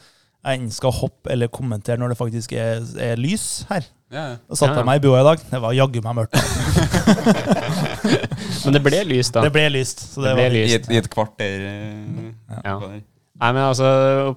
[0.44, 3.86] jeg enten skal hoppe eller kommentere når det faktisk er, er lys her.
[4.12, 4.36] ja, ja.
[4.50, 4.80] Da satte Ja, ja.
[4.82, 5.40] jeg meg i bua i dag.
[5.50, 6.34] Det var jaggu meg mørkt.
[8.66, 9.42] Men det ble lyst, da.
[9.46, 10.00] Det ble lyst.
[10.14, 10.72] Så det, Det ble var, lyst.
[10.72, 11.66] I, et, I et kvarter.
[11.72, 12.78] eh, Ja.
[12.80, 13.02] var.
[13.42, 13.88] Nei, men altså,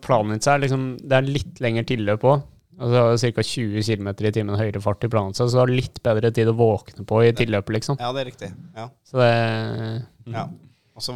[0.00, 2.42] planen mitt er liksom Det er litt lengre tilløp òg.
[2.80, 3.42] Altså ca.
[3.46, 6.54] 20 km i timen høyere fart i Planica, så du har litt bedre tid å
[6.58, 7.98] våkne på i tilløpet, liksom.
[8.00, 8.48] Ja, det er riktig.
[8.74, 8.88] Ja.
[9.06, 9.28] Så det
[10.34, 10.46] ja.
[10.94, 11.12] Og så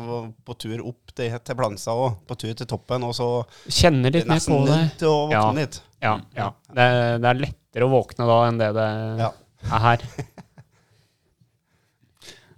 [0.47, 2.17] på tur opp til, til Plagenstad òg.
[2.29, 3.29] På tur til toppen, og så
[3.71, 4.79] Kjenner litt ned mer på det.
[4.99, 5.43] til å Ja.
[5.55, 5.81] litt.
[6.03, 6.49] Ja, ja.
[6.71, 6.87] Det,
[7.23, 8.89] det er lettere å våkne da enn det det
[9.25, 9.33] Ja.
[9.73, 9.99] er her.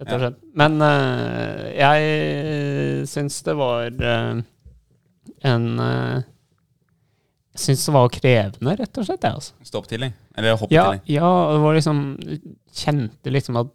[0.01, 0.39] Rett og slett.
[0.57, 4.41] Men uh, jeg syns det var uh,
[5.51, 5.67] en
[7.51, 9.27] Jeg syns det var krevende, rett og slett.
[9.27, 9.53] Jeg, altså.
[9.67, 9.83] Stå?
[9.91, 12.01] Eller hoppe Ja, ja, det var liksom
[12.71, 13.71] Kjente liksom at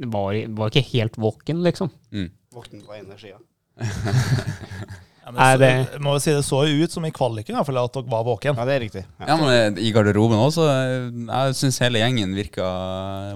[0.00, 1.90] det var, var ikke helt våken, liksom.
[2.12, 2.30] Mm.
[2.56, 3.36] Våken på ene sida.
[3.80, 7.58] ja, Er så, det- må jo si det så jo ut som i kvaliken i
[7.58, 8.56] hvert fall, at dere var våken.
[8.56, 9.02] Ja, det er riktig.
[9.20, 9.28] Ja.
[9.28, 12.64] Ja, men i garderoben Jeg syns hele gjengen virka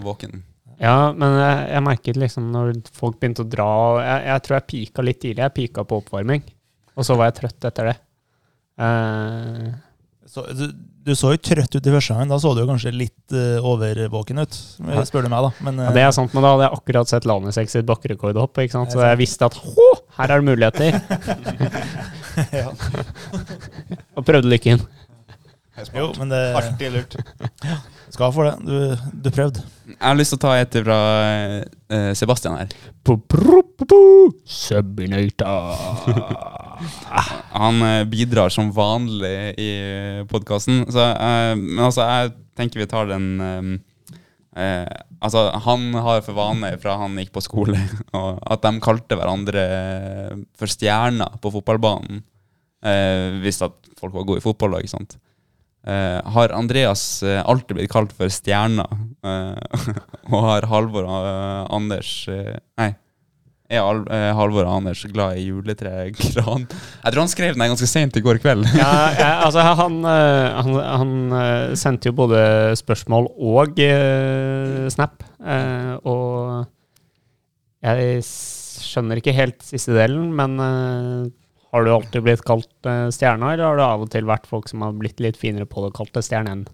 [0.05, 0.41] våken.
[0.83, 3.69] Ja, men jeg, jeg merket liksom når folk begynte å dra
[4.03, 5.43] Jeg, jeg tror jeg pika litt tidlig.
[5.45, 6.43] Jeg pika på oppvarming,
[6.97, 7.97] og så var jeg trøtt etter det.
[8.81, 9.69] Uh,
[10.27, 10.65] Så, du,
[11.05, 12.27] du så jo trøtt ut i første gang.
[12.33, 14.53] Da så du jo kanskje litt uh, overvåken ut,
[15.07, 15.51] spør du meg, da.
[15.69, 18.55] Men ja, eh, det er sant, men da hadde jeg akkurat sett Lanesex sitt bakkerekordhopp,
[18.73, 19.89] så jeg visste at hå,
[20.19, 20.91] her er det muligheter.
[24.17, 24.79] Og prøvde lykken.
[25.95, 27.17] Jo, men det Artig lurt.
[28.15, 28.55] skal for det.
[28.63, 29.65] Du, du prøvde.
[29.89, 30.99] Jeg har lyst til å ta et fra
[31.91, 32.71] eh, Sebastian her.
[37.59, 39.73] Han eh, bidrar som vanlig i
[40.31, 40.85] podkasten.
[40.87, 43.75] Men altså, jeg tenker vi tar den eh,
[44.63, 44.95] eh,
[45.25, 47.79] Altså, han har for vane fra han gikk på skole,
[48.19, 49.63] og at de kalte hverandre
[50.53, 52.21] for stjerner på fotballbanen.
[52.85, 55.17] Eh, hvis at folk var gode i fotball, da, ikke sant.
[55.85, 58.87] Eh, har Andreas eh, alltid blitt kalt for stjerna?
[59.21, 59.81] Eh,
[60.33, 61.27] og har Halvor og
[61.77, 62.13] Anders
[62.81, 62.95] Nei.
[63.75, 64.03] Er Al
[64.37, 66.67] Halvor og Anders glad i juletregran?
[66.69, 68.69] Jeg tror han skrev den ganske sent i går kveld.
[68.77, 71.15] Ja, ja, altså han, han, han
[71.81, 72.43] sendte jo både
[72.79, 73.81] spørsmål og
[74.93, 75.25] snap.
[76.05, 76.69] og
[77.85, 80.61] jeg skjønner ikke helt siste delen, men
[81.75, 84.69] har du alltid blitt kalt uh, stjerna, eller har det av og til vært folk
[84.71, 86.65] som har blitt litt finere på det og kalt det stjernen?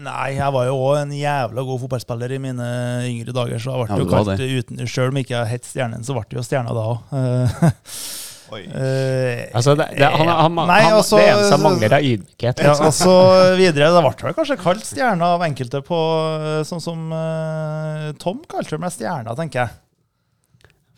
[0.00, 2.66] Nei, jeg var jo òg en jævla god fotballspiller i mine
[3.08, 6.04] yngre dager, så jeg ble Ja, jo kalt uten Sjøl om ikke jeg het Stjernen,
[6.06, 7.02] så ble det jo Stjerna da òg.
[8.50, 8.64] Oi.
[9.54, 12.62] Altså, det, det, han, han, Nei, han, altså- det eneste han mangler, er ydmykhet.
[12.64, 13.92] Ja, altså, og videre.
[13.94, 16.00] Det ble vel kanskje kalt stjerna av enkelte på
[16.66, 19.78] Sånn som uh, Tom kalte meg stjerna, tenker jeg.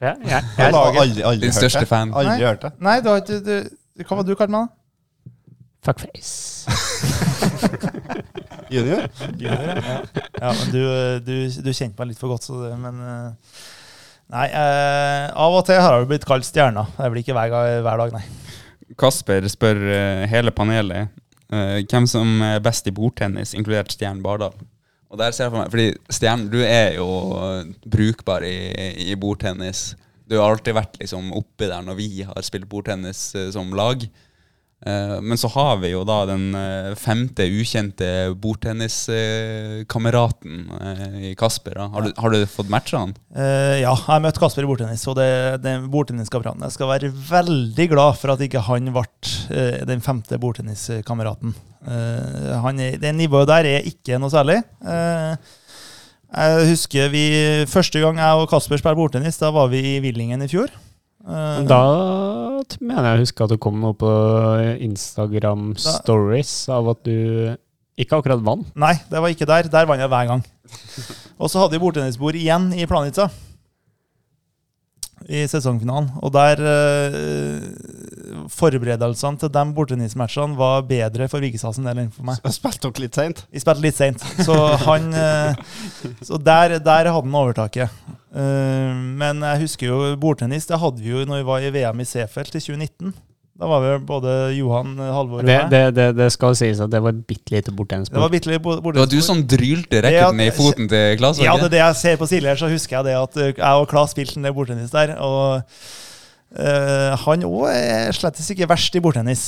[0.03, 1.89] Jeg, jeg, Jeg jeg, har aldri, aldri Din hørt største det.
[1.93, 2.11] fan.
[2.19, 2.43] Aldri Nei.
[2.49, 2.73] hørt det.
[2.83, 3.55] Nei, du har ikke du,
[4.03, 4.71] Hva var du kalt meg, da?
[5.83, 6.71] fuckface.
[8.73, 9.03] Junior?
[9.37, 9.97] Junior, ja.
[10.41, 10.83] ja, men du,
[11.27, 11.35] du,
[11.67, 13.31] du kjente meg litt for godt, så det, men eh,
[14.33, 16.87] Nei, eh, av og til har jeg blitt kalt stjerna.
[16.97, 17.53] Det blir ikke hver,
[17.85, 18.23] hver dag, nei.
[19.01, 21.11] Kasper spør eh, hele panelet
[21.53, 24.55] eh, hvem som er best i bordtennis, inkludert Stjern Bardal.
[25.13, 27.05] Og der ser jeg for meg, fordi Stjern, du er jo
[27.85, 28.73] brukbar i,
[29.13, 29.93] i bordtennis.
[30.25, 34.01] Du har alltid vært liksom oppi der når vi har spilt bordtennis eh, som lag.
[34.87, 40.73] Eh, men så har vi jo da den eh, femte ukjente bordtenniskameraten
[41.29, 41.77] i Kasper.
[41.77, 41.93] Da.
[41.93, 43.13] Har, du, har du fått matcha han?
[43.37, 47.87] Ja, jeg har møtt Kasper i bordtennis, og det, det bordtenniskameraten Jeg skal være veldig
[47.93, 49.05] glad for at ikke han ble
[49.93, 51.53] den femte bordtenniskameraten.
[51.85, 54.63] Han er- det nivået der er ikke noe særlig.
[54.87, 55.37] Eh,
[56.33, 57.25] jeg husker vi
[57.67, 60.69] Første gang jeg og Kasper spilte bordtennis, da var vi i Villingen i fjor.
[61.27, 61.83] Eh, Da
[62.81, 64.13] mener jeg å huske at det kom noe på
[64.81, 67.57] Instagram Da- stories av at du
[67.99, 68.67] ikke akkurat vant.
[68.77, 69.63] Nei, det var ikke der.
[69.69, 70.45] Der vant jeg hver gang.
[71.39, 73.29] Og så hadde vi bordtennisbord igjen i Planica
[75.29, 76.11] i sesongfinalen.
[76.23, 76.57] Og der
[78.51, 82.41] Forberedelsene til de bortenismatchene var bedre for Vigestad enn for meg.
[82.55, 83.45] Spilte dere litt seint?
[83.53, 84.57] Vi spilte litt seint, så
[84.87, 85.59] han eh,
[86.25, 87.93] Så der, der hadde han overtaket.
[88.33, 90.67] Eh, men jeg husker jo bordtennis.
[90.71, 93.15] Det hadde vi jo når vi var i VM i Seefeld i 2019.
[93.63, 95.71] Da var vi både Johan, Halvor og Det, meg.
[95.71, 98.59] det, det, det skal sies at det var et bitte lite Det var bitte lite
[98.59, 101.39] litt Det var du som drylte racketen i foten til Klas?
[101.39, 103.37] Ja, det det er det jeg ser på Silje her, så husker jeg det at
[103.61, 105.15] jeg og Klas spilte en del bordtennis der.
[105.21, 105.63] Og
[106.57, 109.45] uh, han òg er slett ikke verst i bordtennis.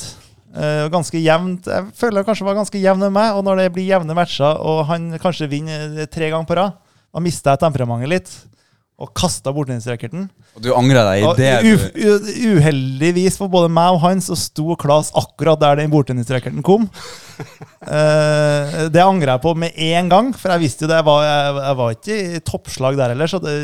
[0.55, 1.66] Uh, ganske jevnt.
[1.66, 4.60] Jeg føler han kanskje var ganske jevn med meg, og når det blir jevne matcher,
[4.62, 6.76] og han kanskje vinner tre ganger på rad,
[7.14, 8.35] da mister jeg temperamentet litt.
[8.95, 10.29] Og kasta bordtennisracketen.
[10.55, 14.77] Og du angra deg i det du Uheldigvis for både meg og han, så sto
[14.79, 16.87] Klas akkurat der den bordtennisracketen kom.
[17.83, 21.01] uh, det angra jeg på med en gang, for jeg visste jo det.
[21.01, 23.35] Jeg var, jeg, jeg var ikke i toppslag der heller.
[23.35, 23.57] Så det,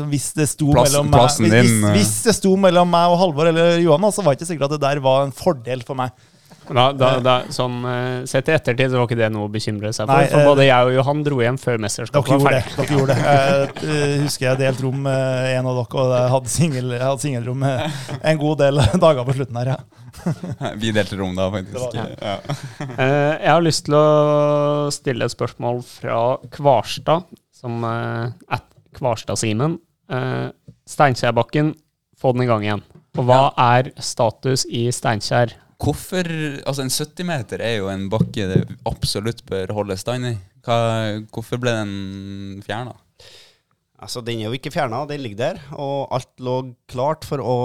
[0.00, 3.20] så hvis det sto Plass- meg hvis, din, hvis, hvis det sto mellom meg og
[3.22, 6.02] Halvor eller Johan, så var det ikke sikkert at det der var en fordel for
[6.02, 6.10] meg.
[6.68, 9.90] Da, da, da, sånn, eh, sett i ettertid så var ikke det noe å bekymre
[9.92, 10.12] seg for.
[10.14, 12.60] Nei, for eh, både jeg og Johan dro hjem før mesterskapet var det.
[12.62, 12.76] ferdig.
[12.86, 13.24] dere gjorde det.
[13.26, 17.02] Jeg eh, husker jeg delte rom med en av dere, og jeg hadde singel- jeg
[17.02, 19.72] hadde singelrom en god del dager på slutten her.
[19.74, 19.80] Ja.
[20.82, 21.78] Vi delte rom da, faktisk.
[21.96, 22.38] Det var- Ja.
[23.02, 24.06] Eh, jeg har lyst til å
[24.94, 26.18] stille et spørsmål fra
[26.52, 27.24] Kvarstad,
[27.56, 28.64] som at
[28.98, 29.78] Kvarstad-Simen.
[30.88, 31.72] Steinkjerbakken,
[32.18, 32.82] få den i gang igjen.
[33.18, 35.54] Og hva er status i Steinkjer?
[35.82, 36.28] Hvorfor
[36.62, 40.36] Altså, en 70-meter er jo en bakke det absolutt bør holde stand i.
[40.62, 40.76] Hva,
[41.34, 42.94] hvorfor ble den fjerna?
[44.02, 45.60] Altså, den er jo ikke fjerna, den ligger der.
[45.78, 46.56] Og alt lå
[46.90, 47.56] klart for å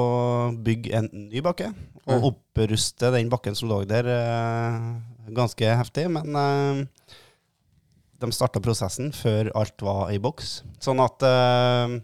[0.66, 1.72] bygge en ny bakke.
[2.08, 2.28] Og mm.
[2.32, 6.08] oppruste den bakken som lå der, eh, ganske heftig.
[6.14, 7.16] Men eh,
[8.22, 10.60] de starta prosessen før alt var i boks.
[10.84, 11.98] Sånn at eh,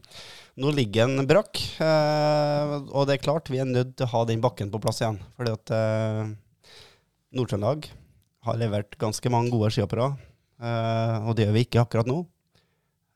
[0.60, 1.60] nå ligger en brakk.
[1.82, 5.02] eh, og det er klart, vi er nødt til å ha den bakken på plass
[5.02, 5.20] igjen.
[5.38, 6.34] Fordi at uh,
[7.34, 7.90] Nord-Trøndelag
[8.44, 10.14] har levert ganske mange gode skihoppere.
[10.64, 12.22] eh, og det gjør vi ikke akkurat nå.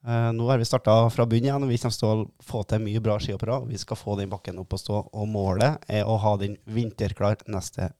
[0.08, 2.84] Eh, nå har vi starta fra bunnen igjen, og vi kommer til å få til
[2.84, 3.60] mye bra skihoppere.
[3.68, 7.44] Vi skal få den bakken opp og stå, og målet er å ha den vinterklar
[7.52, 7.92] neste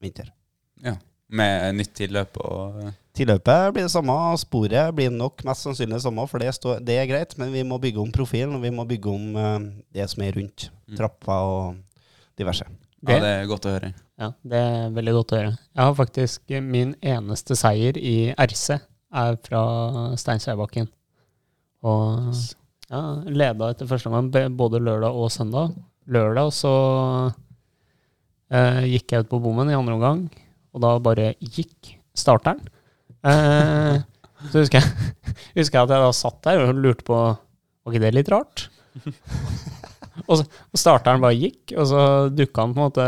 [0.00, 0.32] vinter.
[0.80, 0.96] Ja.
[1.30, 2.90] Med nytt tilløp og
[3.20, 6.78] Tilløpet blir det samme, og sporet blir nok mest sannsynlig det samme, for det, står,
[6.86, 9.56] det er greit, men vi må bygge om profilen, og vi må bygge om uh,
[9.92, 10.68] det som er rundt.
[10.86, 10.94] Mm.
[11.00, 11.80] Trappa og
[12.38, 12.68] diverse.
[13.02, 13.90] Ja, det er godt å høre.
[14.20, 15.52] Ja, det er veldig godt å høre.
[15.58, 19.62] Jeg har faktisk min eneste seier i RC er fra
[20.20, 20.86] Steinkjerbakken.
[21.82, 22.30] Og
[22.90, 25.74] ja, leda etter første gang både lørdag og søndag.
[26.10, 26.74] Lørdag så
[28.54, 30.28] uh, gikk jeg ut på bommen i andre omgang,
[30.74, 32.60] og da bare gikk starteren.
[33.26, 33.98] Eh,
[34.50, 35.10] så husker jeg,
[35.58, 38.66] husker jeg at jeg da satt der og lurte på Var ikke det litt rart?
[40.28, 42.00] og, så, og starteren bare gikk, og så
[42.32, 43.06] dukka han på en måte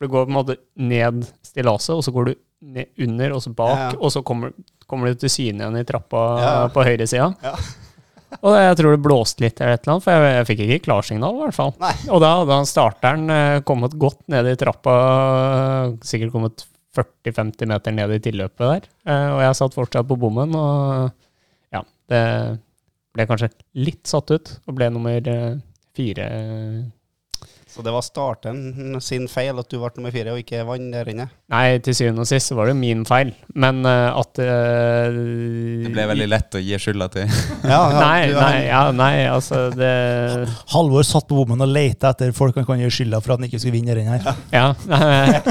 [0.00, 2.34] Du går på en måte ned stillaset, og så går du
[2.74, 3.96] ned under, og så bak, Ja, ja.
[4.00, 4.54] og så kommer,
[4.88, 6.52] kommer du til syne igjen i trappa Ja.
[6.72, 7.32] på høyresida.
[7.44, 7.54] Ja.
[8.42, 10.78] Og jeg tror det blåste litt eller et eller annet, for jeg, jeg fikk ikke
[10.88, 11.68] klarsignal, i hvert fall.
[11.78, 11.92] Nei.
[12.10, 14.94] Og da hadde han starteren eh, kommet godt ned i trappa,
[16.02, 16.64] sikkert kommet
[16.94, 18.88] 40-50 meter ned i tilløpet der.
[19.08, 22.24] Eh, og jeg satt fortsatt på bommen, og ja, det
[23.14, 25.56] ble kanskje litt satt ut, og ble nummer eh,
[25.94, 26.28] fire.
[27.74, 31.08] Så det var starten sin feil at du ble nummer fire og ikke vant der
[31.10, 31.24] inne.
[31.50, 35.16] Nei, til syvende og sist så var det min feil, men uh, at uh,
[35.82, 37.34] Det ble veldig lett å gi skylda til.
[37.64, 39.90] Ja, ja, Nei, nei, ja, nei, altså det
[40.70, 43.48] Halvor satt på bommen og lette etter folk han kan gi skylda for at han
[43.48, 44.30] ikke skulle vinne den her.
[44.54, 44.68] Ja.
[45.34, 45.42] jeg,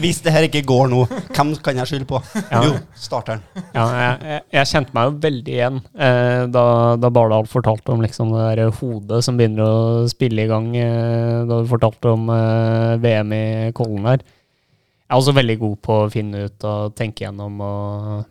[0.00, 1.02] Hvis det her ikke går nå,
[1.36, 2.20] hvem kan jeg skylde på?
[2.52, 2.62] Ja.
[2.64, 3.42] Jo, starteren.
[3.74, 6.64] Ja, jeg, jeg, kjente meg jo veldig igjen eh, da,
[7.00, 10.70] da Bardal fortalte om liksom det der hodet som begynner å spille i gang.
[10.80, 13.44] Eh, da du fortalte om eh, VM i
[13.76, 14.24] Kollen her.
[14.24, 18.24] Jeg er også veldig god på å finne ut og tenke gjennom og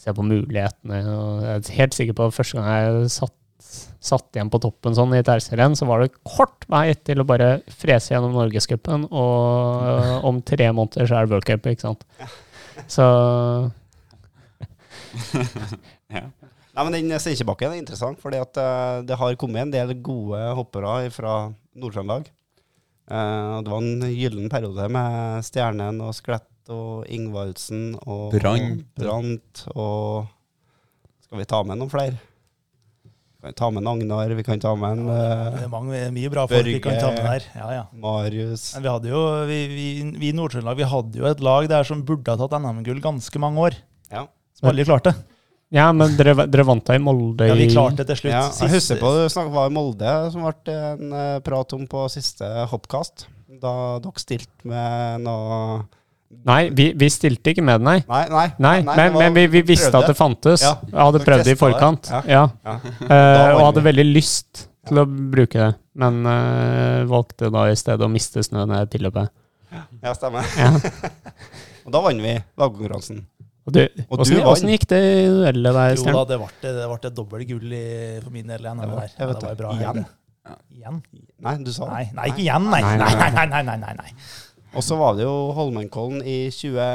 [0.00, 1.00] se på mulighetene.
[1.10, 3.34] Og jeg er helt sikker på at første gang jeg satt,
[4.04, 7.28] satt igjen på toppen sånn i et RC-renn, så var det kort vei til å
[7.28, 12.04] bare frese gjennom Norgescupen, og om tre måneder så er det World Cup, ikke sant.
[12.90, 13.06] Så
[16.74, 20.40] Nei, men Den Steinkjerbakken er interessant, fordi at eh, det har kommet en del gode
[20.58, 21.36] hoppere fra
[21.78, 22.26] Nord-Trøndelag.
[23.06, 28.86] Eh, det var en gyllen periode med Stjernen og Sklett og Ingvaldsen og Brant.
[28.98, 30.30] Brandt og
[31.26, 32.18] Skal vi ta med noen flere?
[33.44, 36.30] Kan ta med en Agnar, vi kan ta med en eh, Det er mange, mye
[36.32, 37.44] bra folk vi kan ta med Børge.
[37.52, 37.60] der.
[37.60, 37.82] Ja, ja.
[37.92, 38.70] Marius.
[38.74, 41.84] Men vi hadde jo, vi, vi, vi i Nord-Trøndelag vi hadde jo et lag der
[41.84, 43.76] som burde ha tatt NM-gull ganske mange år.
[44.08, 44.24] Ja.
[44.56, 45.26] Som aldri klarte det.
[45.74, 48.32] Ja, men dere, dere vant da i Molde i Ja, vi klarte det til slutt.
[48.32, 52.06] Ja, jeg husker på det var i Molde, som ble en eh, prat om på
[52.14, 53.26] siste hoppkast.
[53.60, 55.84] Da dere stilte med noe
[56.44, 58.00] Nei, vi, vi stilte ikke med den, nei.
[58.08, 58.46] Nei, nei.
[58.58, 60.02] Nei, det men, var- men vi, vi visste prøvde.
[60.02, 60.62] at det fantes.
[60.66, 61.58] Ja, Jeg hadde prøvd det i det.
[61.60, 62.10] forkant.
[62.10, 62.20] Ja.
[62.64, 62.74] Ja.
[63.08, 68.04] Eh, og hadde veldig lyst til å bruke det, men uh, valgte da i stedet
[68.04, 69.30] å miste snø ned tilløpet.
[70.02, 70.44] Ja, stemmer.
[70.58, 70.72] Ja.
[71.84, 73.22] Og da vant vi lagkonkurransen.
[73.64, 74.50] Og du, Og hvordan, du vant.
[74.52, 77.72] åssen gikk det i duellet der, Jo da, det ble, det ble et dobbelt gull
[77.72, 77.84] i,
[78.20, 78.60] for min del.
[78.60, 79.72] igjen, Det det var- jeg vet det var bra.
[79.78, 80.04] Igjen?
[80.04, 80.06] Igjen?
[80.76, 81.00] Igjen?
[81.48, 81.92] Nei, du sa det.
[81.94, 82.82] Nei, nei, ikke igjen, nei.
[82.84, 84.10] Nei, Nei, nei,
[84.74, 86.88] Og så var det jo Holmenkollen i 20...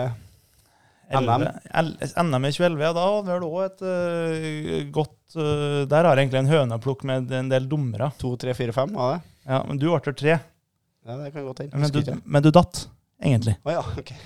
[1.10, 1.42] NM.
[1.74, 6.06] 11 NM i 2011, ja, da hadde vi vel òg et uh, godt uh, Der
[6.06, 8.12] har jeg egentlig en høneplukk med en del dommere.
[8.22, 9.24] 2, 3, 4, 5, var det?
[9.50, 10.36] Ja, men du ble tre.
[10.38, 11.82] Ja, det kan godt hende.
[11.82, 12.84] Men du, men du datt,
[13.26, 13.56] egentlig.
[13.66, 14.14] Å ja, ok.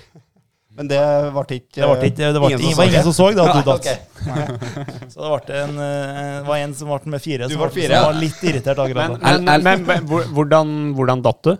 [0.74, 0.98] Men det
[1.30, 3.54] ble ikke Det ble ikke, det ble ingen ingen, var ingen som så det, at
[3.54, 3.84] du datt.
[5.14, 7.94] Så det ble en, øh, var en som ble med fire, Du som, fire, som
[7.94, 8.00] ja.
[8.08, 9.36] var litt irritert akkurat Men, da.
[9.38, 11.52] men, men, men hvor- hvordan, hvordan datt du?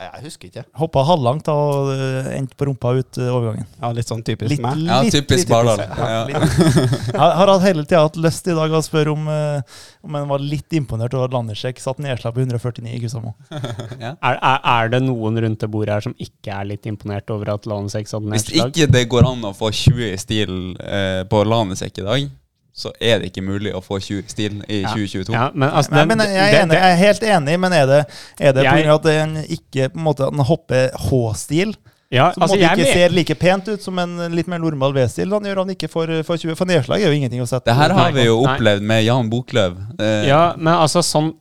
[0.00, 0.62] Jeg husker ikke.
[0.80, 3.66] Hoppa halvlangt da, og øh, endte på rumpa ut øh, overgangen.
[3.82, 4.80] Ja, litt sånn typisk Litt, meg.
[4.86, 5.82] Ja, typisk Bardal.
[5.84, 6.40] Ja, Ja.
[6.40, 9.60] Jeg har hatt hele tida hatt lyst i dag å spørre om uh,
[10.06, 13.34] om en var litt imponert over at Landersek satt nedslag på 149 i Kusamo.
[14.00, 17.52] Er, er, er det noen rundt det bordet her som ikke er litt imponert over
[17.54, 18.70] at Landesjek satt nedslag?
[18.70, 22.28] Hvis ikke det går an å få 20 i stil eh, på Lanesekk i dag,
[22.72, 24.88] så er det ikke mulig å få 20 i stil i Ja.
[24.94, 25.32] 2022.
[25.34, 28.00] Ja, men altså, Nei, men jeg er, enig, jeg er helt enig, men er det,
[28.40, 31.74] er det på Jeg- grunn av at en ikke på en måte, den hopper H-stil?
[32.12, 34.48] ja, Som på altså, en måte ikke se ser like pent ut som en litt
[34.48, 35.30] mer normal V-stil.
[35.30, 37.74] Han gjør han ikke for, for 20, for nedslag er jo ingenting å sette Det
[37.76, 38.54] her har vi jo Nei.
[38.56, 39.76] opplevd med Jan Boklöv.
[40.00, 41.34] Eh, Ja, men altså sånn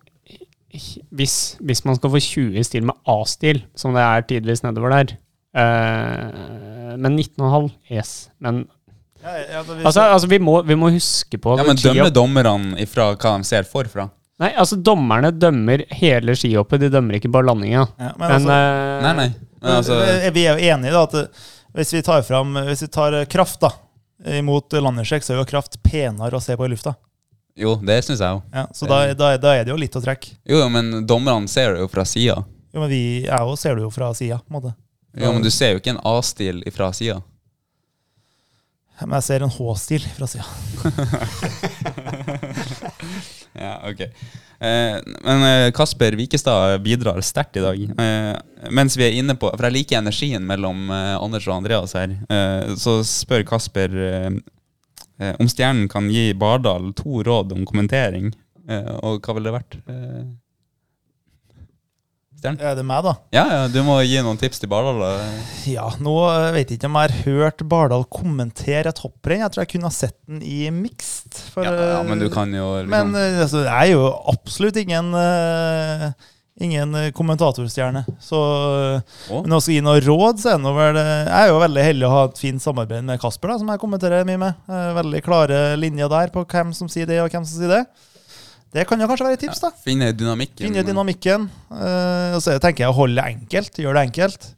[1.12, 4.90] hvis, hvis man skal få 20 i stil med A-stil, som det er tidvis nedover
[4.94, 5.16] der
[5.58, 8.30] eh, Men 19,5, yes.
[8.40, 8.68] Men
[9.24, 12.78] Ja, ja, vi- altså, altså vi, må, vi må huske på Ja, men dømmer dommerne
[12.80, 14.10] ifra hva de ser forfra?
[14.40, 17.88] Nei, altså dommerne dømmer hele skihoppet, de dømmer ikke bare landinga.
[18.00, 19.30] ja, Men, men, altså, eh, Nei, nei.
[19.62, 21.28] Men altså, Eh, Vi er jo enige da at eh,
[21.76, 23.74] hvis vi tar fram Hvis vi tar eh, kraft da
[24.40, 26.96] imot landingssjekk, så er jo kraft penere å se på i lufta.
[27.60, 28.41] jo, det syns jeg òg.
[28.56, 30.34] Ja, så da, da, da er det jo litt å trekke.
[30.48, 32.36] Jo, men dommerne ser det jo fra sida.
[32.74, 34.40] Jo, men vi er jo, ser det jo fra sida.
[34.40, 34.74] på en måte.
[35.20, 37.22] Jo, men du ser jo ikke en A-stil fra sida.
[39.02, 40.46] Men jeg ser en H-stil fra sida.
[43.60, 44.02] Ja, ok.
[44.02, 47.80] Eh, men eh, Kasper Vikestad bidrar sterkt i dag.
[47.82, 51.96] Eh, mens vi er inne på For jeg liker energien mellom eh, Anders og Andreas
[51.98, 52.14] her.
[52.30, 54.30] Eh, så spør Kasper eh,
[55.42, 58.30] om Stjernen kan gi Bardal to råd om kommentering.
[59.02, 59.74] Og hva ville det vært?
[59.90, 60.24] Eh,
[62.40, 62.61] Stjernen?
[62.64, 63.14] Er det meg, da?
[63.36, 65.03] Ja, ja, du må gi noen tips til Bardal.
[65.68, 69.44] Ja, nå eh, vet jeg ikke om jeg har hørt Bardal kommentere et hopprenn.
[69.44, 71.36] Jeg tror jeg kunne ha sett den i mixed.
[71.53, 74.80] for, Ja, ja, eh, men du kan jo liksom Men altså, jeg er jo absolutt
[74.80, 76.11] ingen uh,
[76.60, 78.03] Ingen eh, kommentatorstjerne.
[78.20, 78.40] Så
[79.32, 79.44] oh.
[79.45, 82.07] Men å gi noe råd, så er det vel eh, Jeg er jo veldig heldig
[82.07, 84.66] å ha et fint samarbeid med Kasper, da, som jeg kommenterer mye med.
[84.68, 87.84] Eh, Veldig klare linjer der på hvem som sier det, og hvem som sier det.
[88.74, 89.72] Det kan jo kanskje være et tips, da.
[89.82, 90.62] Finne dynamikken.
[90.68, 91.48] Finne dynamikken.
[91.72, 93.80] Uh, og så tenker jeg å holde det enkelt.
[93.82, 94.50] Gjøre det enkelt.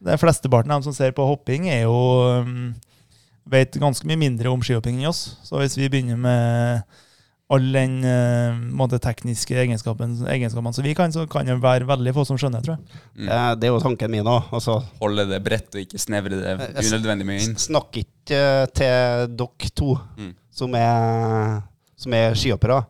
[0.00, 1.98] De flesteparten av dem som ser på hopping, er jo
[2.40, 2.70] um,
[3.52, 5.36] vet ganske mye mindre om skihopping enn oss.
[5.44, 6.80] Så hvis vi begynner med
[7.50, 12.14] all den uh, måte, tekniske egenskapen, egenskapene som vi kan, så kan det være veldig
[12.16, 13.00] få som skjønner, tror jeg.
[13.26, 14.48] Eh, Det er jo tanken min òg.
[14.54, 17.56] Altså, Holde det bredt og ikke snevre det Jeg- unødvendig mye inn.
[17.60, 20.32] snakk ikke eh, til dere to Mm.
[20.50, 21.62] som er,
[21.98, 22.84] som er skihoppere.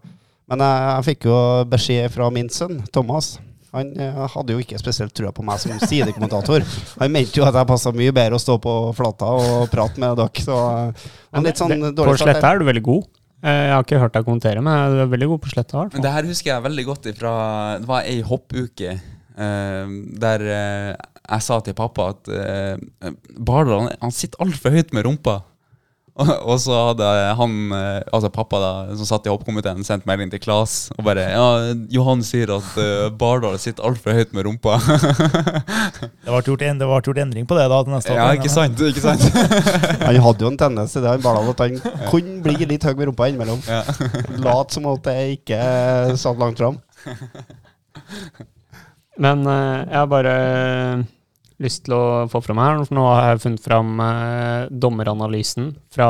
[0.51, 1.37] Men jeg, jeg fikk jo
[1.71, 3.37] beskjed fra min sønn, Thomas.
[3.71, 6.65] Han eh, hadde jo ikke spesielt trua på meg som sidekommentator.
[6.99, 10.19] Han mente jo at jeg passa mye bedre å stå på flata og prate med
[10.19, 10.43] dere.
[10.43, 11.05] Så eh,
[11.37, 13.07] men litt sånn det, dårlig på sletta er du veldig god.
[13.45, 15.85] Eh, Jeg har ikke hørt deg kommentere, men du er veldig god på sletta.
[15.95, 17.35] Men det her husker jeg veldig godt ifra
[17.85, 18.99] Det var ei hoppuke
[19.41, 22.29] der jeg sa til pappa at
[23.39, 25.39] Bardal han, han sitter altfor høyt med rumpa.
[26.21, 27.07] Og, så hadde
[27.39, 31.27] han, eh, altså pappa da, som satt i hoppkomiteen, sendt melding til Klas og bare
[31.33, 31.47] Ja,
[31.93, 34.79] Johan sier at uh, Bardal sitter altfor høyt med rumpa.
[36.01, 38.53] Det ble gjort, en, det ble gjort endring på det da til neste ja, ikke
[38.53, 38.83] sant?
[38.91, 39.25] Ikke sant?
[40.07, 42.93] Han hadde jo en tendens til det, han Bardal, at han kunne bli litt høy
[42.95, 43.61] med rumpa innimellom.
[43.69, 43.83] Ja.
[44.47, 45.61] Lat som at det ikke
[46.21, 46.79] satt langt fram.
[49.21, 51.03] Men eh, jeg bare eh,
[51.61, 56.09] lyst til å få fram her, for nå har jeg funnet fram eh, dommeranalysen fra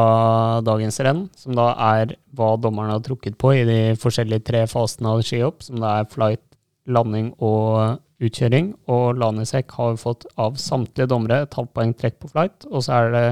[0.67, 5.17] dagens renn, som da er hva dommerne har trukket på i de forskjellige tre fasene
[5.17, 6.45] av skihopp, som da er flight,
[6.91, 8.73] landing og utkjøring.
[8.93, 13.01] Og Lanisek har fått av samtlige dommere et halvt poeng trekk på flight, og så
[13.01, 13.27] er det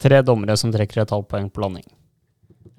[0.00, 1.86] tre dommere som trekker et halvt poeng på landing.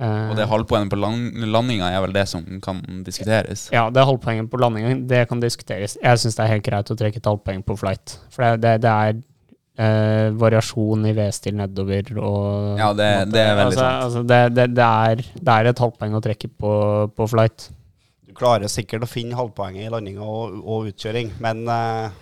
[0.02, 3.68] Eh, Og det halvpoenget på land, landinga er vel det som kan diskuteres.
[3.74, 5.04] Ja, det halvpoenget på landingen.
[5.08, 5.94] Det kan diskuteres.
[6.02, 8.16] Jeg syns det er helt greit å trekke et halvpoeng på flight.
[8.34, 9.20] For det, det, det er
[9.78, 14.02] eh, variasjon i V-stil nedover og Ja, det, det er veldig altså, sant.
[14.08, 16.74] Altså, det, det, det, er, det er et halvpoeng å trekke på,
[17.20, 17.68] på flight.
[18.26, 22.18] Du klarer sikkert å finne halvpoenget i landinga og, og utkjøring, men eh,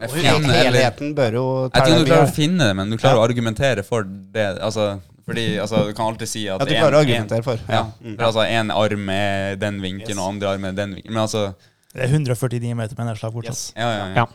[0.00, 2.96] Jeg finner- eller- helheten bør jo Jeg tror du klarer å finne det, men du
[2.98, 3.22] klarer Ja.
[3.22, 4.48] å argumentere for det.
[4.62, 4.96] Altså,
[5.28, 7.60] fordi altså, Du kan alltid si at At du en- klarer å argumentere for.
[7.68, 7.74] Ja.
[7.74, 7.84] Ja.
[8.02, 8.16] Mm.
[8.18, 10.18] Altså, En arm er den vinkelen, Yes.
[10.18, 11.12] og andre arm er den vinkelen.
[11.14, 11.54] Men altså
[11.94, 13.54] Det er 149 meter med nedslag fortsatt.
[13.54, 13.72] Yes.
[13.76, 14.14] Ja, ja, ja.
[14.24, 14.26] Ja.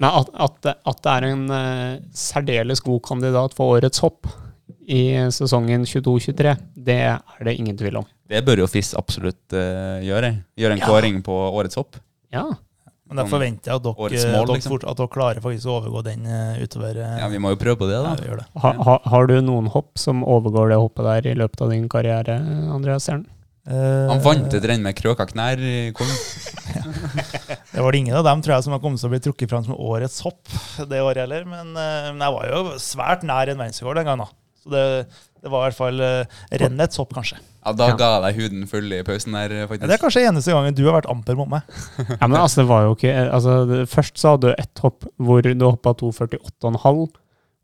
[0.00, 4.26] Men at, at, at det er en uh, særdeles god kandidat for årets hopp
[4.88, 8.06] i sesongen 22-23, det er det ingen tvil om.
[8.28, 10.32] Det bør jo FIS absolutt uh, gjøre.
[10.58, 10.86] Gjøre en Ja.
[10.90, 11.96] kåring på årets hopp.
[12.34, 12.44] Ja.
[13.06, 14.72] Men jeg forventer at dere, mål, dere, liksom.
[14.74, 16.96] fort, at dere klarer faktisk å overgå den eh, utover.
[16.98, 18.16] eh, Ja, Vi må jo prøve på det, da.
[18.26, 18.46] Ja, det.
[18.64, 21.86] Ha, ha, har du noen hopp som overgår det hoppet der i løpet av din
[21.92, 22.40] karriere,
[22.74, 23.22] Andreas Jern?
[23.66, 25.58] Uh, Han vant et renn med krøka knær.
[25.58, 26.18] i Kollen.
[27.76, 29.50] Det var det ingen av dem tror jeg som har kommet til å bli trukket
[29.50, 30.52] fram som årets hopp
[30.88, 31.44] det året heller.
[31.50, 34.22] Men, men jeg var jo svært nær en verdensrekord den gangen.
[34.24, 34.62] da.
[34.62, 34.84] Så det,
[35.46, 37.38] det var i hvert fall uh, rennets hopp, kanskje.
[37.66, 39.86] Ja, Da ga jeg deg huden full i pausen der, Ja, faktisk.
[39.90, 41.62] det er kanskje eneste gangen du har vært amper mot meg.
[42.20, 45.06] Ja, men altså, det var jo ikke altså, det, Først så hadde du ett hopp
[45.22, 47.06] hvor du hoppa 2,48,5.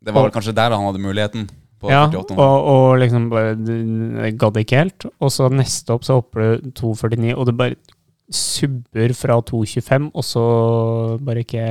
[0.03, 1.45] Det var vel kanskje der han hadde muligheten.
[1.83, 3.55] På Ja, og, og liksom bare
[4.39, 5.05] gadd ikke helt.
[5.19, 7.75] Og så neste opp så hopper du 2,49, og det bare
[8.33, 10.43] subber fra 2,25, og så
[11.23, 11.63] bare ikke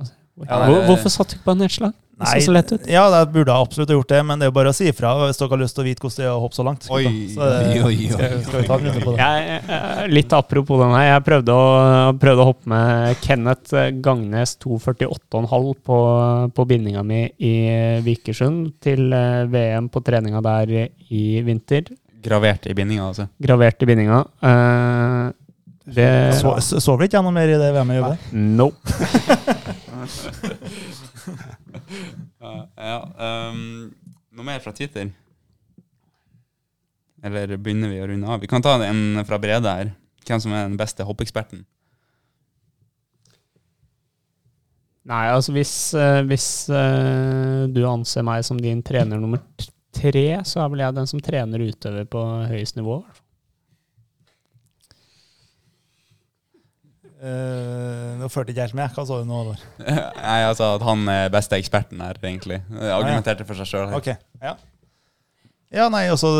[0.00, 0.12] altså,
[0.44, 1.92] Ja, det- Hvorfor satt du ikke på nedslag?
[2.20, 2.82] Det så så lett ut.
[2.90, 4.84] Ja, det burde jeg absolutt ha gjort det, men det er jo bare å si
[4.90, 6.82] ifra hvis dere har lyst til å vite hvordan det er å hoppe så langt.
[6.92, 7.04] Oi.
[7.32, 8.08] Så det- oi, oi, oi.
[8.12, 9.18] Skal, skal vi ta en runde på det?
[9.24, 9.38] Jeg,
[9.70, 11.06] jeg- litt apropos den her.
[11.14, 11.64] Jeg prøvde å,
[12.20, 12.90] prøvde å hoppe med
[13.24, 13.68] Kenneth
[14.04, 15.98] Gangnes 2,48,5 på,
[16.54, 17.54] på bindinga mi i
[18.04, 20.66] Vikersund til eh, VM på treninga der
[21.08, 21.88] i vinter.
[22.20, 23.24] Gravert i bindinga, altså.
[23.40, 24.20] Gravert i bindinga.
[24.44, 25.32] Uh,
[25.90, 28.28] det Så, så, så vel ikke jeg noe mer i det VM-et?
[28.36, 28.76] Nope.
[32.40, 33.90] Ja, ehm,
[34.30, 35.10] noe mer fra Twitter?
[37.22, 38.40] Eller begynner vi å runde av?
[38.40, 39.92] Vi kan ta en fra Brede her.
[40.26, 41.64] Hvem som er den beste hoppeksperten?
[45.10, 49.40] Nei, altså hvis, eh, hvis eh, du anser meg som din trener nummer
[49.96, 53.00] tre, så er vel jeg den som trener utøver på høyest nivå.
[57.20, 58.94] Uh, nå fulgte ikke helt med.
[58.96, 59.64] Hva sa du nå, Halvor?
[60.24, 62.62] Nei, altså at han er beste eksperten her, egentlig.
[62.72, 63.92] Jeg Argumenterte for seg sjøl.
[63.98, 64.54] Ok, ja.
[65.70, 66.30] Ja, nei, er jo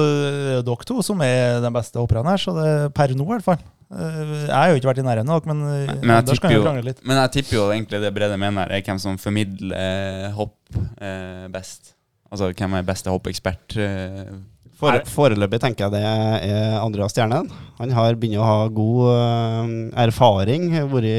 [0.66, 3.46] dere to som er de beste hopperne her, så det er per nå i hvert
[3.46, 3.60] fall.
[3.90, 6.54] Eh, Jeg har jo ikke vært i nærheten av dere, men, eh, Men jeg tipper
[6.56, 6.64] jo,
[7.06, 10.56] men jeg tipper jo egentlig det Brede mener, er hvem som formidler eh, hopp
[10.98, 11.94] eh, best.
[12.30, 13.76] Altså hvem er beste hoppekspert.
[13.78, 14.34] Eh.
[14.80, 17.50] For, foreløpig tenker jeg det er Andreas Stjernen.
[17.78, 19.72] Han har begynt å ha god eh,
[20.06, 21.18] erfaring, vært i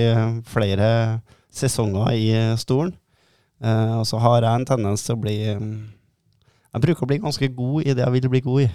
[0.50, 0.88] flere
[1.54, 2.28] sesonger i
[2.58, 2.96] stolen.
[3.62, 5.74] Eh, og så har jeg en tendens til å bli mm,
[6.72, 8.68] Jeg bruker å bli ganske god i det jeg vil bli god i.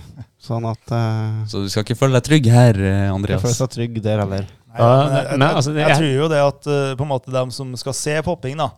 [0.47, 2.79] Sånn at uh, Så du skal ikke føle deg trygg her,
[3.11, 3.41] Andreas?
[3.41, 4.47] jeg føler seg trygg der heller.
[4.47, 7.07] Nei, ja, men jeg, men jeg, altså, jeg, jeg- tror jo det at uh, på
[7.07, 8.69] en måte de som skal se popping, da,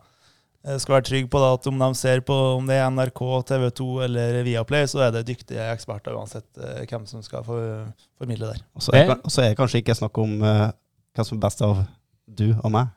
[0.79, 3.87] skal være trygg på at om de ser på om det er NRK, TV 2
[4.09, 7.85] eller Viaplay, så er det dyktige eksperter uansett eh, hvem som skal for,
[8.19, 8.59] formidle der.
[8.75, 10.69] Og så er, er det kanskje ikke snakk om uh,
[11.15, 11.79] hvem som er best av
[12.27, 12.91] du og meg.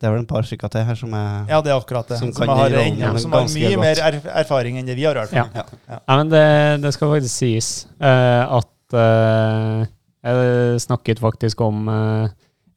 [0.00, 2.16] Det er vel en par stykker til her som er Ja, det er akkurat det.
[2.18, 3.82] Som Som, har, de rollene som har mye godt.
[3.84, 5.14] mer erf erfaring enn det vi har.
[5.14, 5.44] i Ja.
[5.44, 5.76] fall.
[5.86, 5.98] Ja.
[6.08, 6.46] Ja, men det,
[6.82, 7.68] det skal faktisk sies
[8.00, 9.84] uh, at uh,
[10.24, 12.28] Jeg snakket faktisk om eh,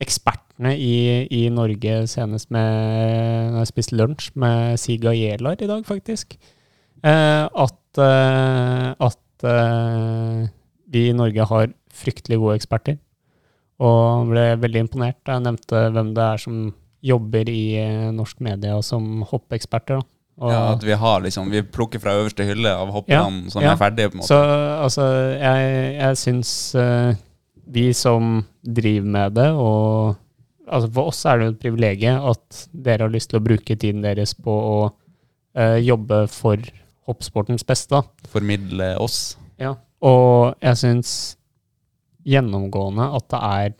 [0.03, 5.85] ekspertene i, i Norge senest med Når jeg spiste lunsj med Siga Jelar i dag,
[5.87, 6.37] faktisk.
[7.05, 10.47] Eh, at eh, at eh,
[10.91, 12.97] vi i Norge har fryktelig gode eksperter.
[13.83, 16.59] Og ble veldig imponert da jeg nevnte hvem det er som
[17.05, 17.63] jobber i
[18.15, 19.99] norsk media som hoppeksperter.
[19.99, 20.07] da.
[20.41, 23.71] Og- Ja, at vi har liksom Vi plukker fra øverste hylle av hopperne som ja.
[23.71, 24.27] er ferdige, på en måte.
[24.27, 24.39] Så
[24.83, 25.03] altså,
[25.39, 27.15] jeg, jeg syns eh,
[27.65, 30.15] vi som driver med det, og
[30.65, 33.77] altså for oss er det jo et privilegium at dere har lyst til å bruke
[33.77, 34.77] tiden deres på å
[35.57, 36.61] eh, jobbe for
[37.09, 37.97] hoppsportens beste.
[37.97, 38.29] da.
[38.31, 39.37] Formidle oss.
[39.61, 39.75] Ja.
[40.05, 41.11] Og jeg syns
[42.25, 43.75] gjennomgående at det er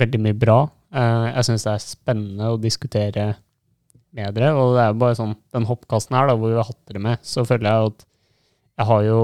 [0.00, 0.60] veldig mye bra.
[0.94, 3.26] Eh, jeg syns det er spennende å diskutere
[4.16, 4.54] med dere.
[4.56, 7.04] Og det er jo bare sånn, den hoppkasten her, da, hvor vi har hatt dere
[7.10, 8.06] med, så føler jeg at
[8.80, 9.20] jeg har jo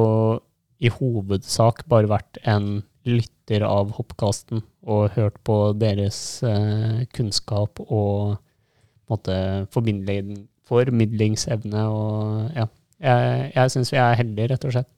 [0.84, 2.68] i hovedsak bare vært en
[3.08, 3.35] lytter
[3.66, 8.36] av hoppkasten og hørt på deres eh, kunnskap og
[9.06, 12.66] måte formidlingsevne og ja.
[12.96, 14.88] Jeg, jeg syns vi er heldige, rett og slett.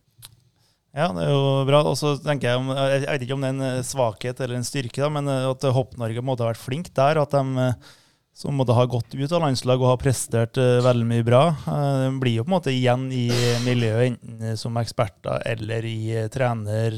[0.97, 1.83] Ja, det er jo bra.
[1.87, 4.59] Og så tenker jeg, om, jeg vet ikke om det er en eh, svakhet eller
[4.59, 7.21] en styrke, da, men eh, at Hopp-Norge måtte ha vært flink der.
[7.23, 7.97] At de eh,
[8.39, 12.13] som måtte ha gått ut av landslag og har prestert uh, veldig mye bra, de
[12.23, 13.25] blir jo på en måte igjen i
[13.65, 15.99] miljøet, enten som eksperter eller i
[16.31, 16.95] trener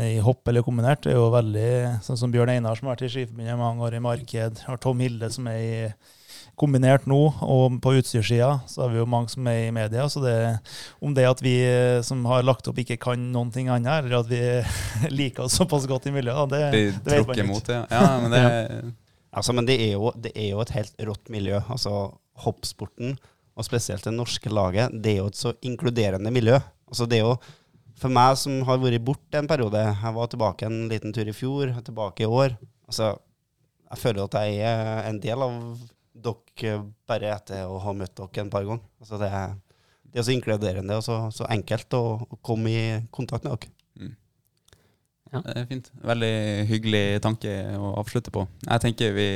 [0.00, 1.02] i hopp eller kombinert.
[1.04, 1.68] Det er jo veldig
[2.06, 4.62] sånn som Bjørn Einar, som har vært i Skiforbundet mange år i marked.
[4.66, 5.76] Har Tom Hilde, som er i
[6.58, 10.04] kombinert nå, og på utstyrssida så har vi jo mange som er i media.
[10.12, 10.34] Så det,
[11.02, 14.20] om det at vi eh, som har lagt opp, ikke kan noen ting annet, eller
[14.20, 14.42] at vi
[15.18, 17.48] liker oss såpass godt i miljøet, da, det, De det vet man ikke.
[17.48, 17.80] mot det.
[17.92, 18.42] Ja, men det
[19.32, 21.56] Altså, men det er, jo, det er jo et helt rått miljø.
[21.72, 22.10] Altså,
[22.44, 23.14] hoppsporten,
[23.56, 26.58] og spesielt det norske laget, det er jo et så inkluderende miljø.
[26.84, 27.38] Altså, det er jo,
[28.02, 31.36] for meg som har vært borte en periode, jeg var tilbake en liten tur i
[31.36, 32.56] fjor, tilbake i år,
[32.88, 33.14] altså,
[33.92, 35.58] jeg føler at jeg er en del av
[36.22, 38.84] dere bare etter å ha møtt dere en par ganger.
[39.02, 39.54] Altså, det, er,
[40.08, 42.84] det er så inkluderende og så, så enkelt å, å komme i
[43.14, 43.72] kontakt med dere.
[45.32, 45.88] Ja, Det er fint.
[46.04, 46.34] Veldig
[46.68, 48.44] hyggelig tanke å avslutte på.
[48.66, 49.28] Jeg tenker vi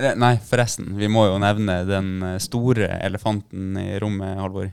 [0.00, 0.94] Nei, forresten.
[0.96, 4.70] Vi må jo nevne den store elefanten i rommet, Halvor.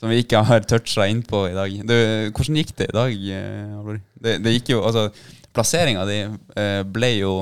[0.00, 1.74] Som vi ikke har toucha innpå i dag.
[1.86, 1.98] Det,
[2.34, 4.00] hvordan gikk det i dag, eh?
[4.24, 5.06] Det, det gikk jo Altså,
[5.54, 7.34] plasseringa di eh, ble jo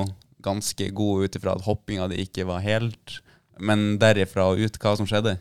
[0.43, 3.17] ganske god ut ifra at hoppinga di ikke var helt
[3.63, 5.37] Men derifra og ut, hva som skjedde?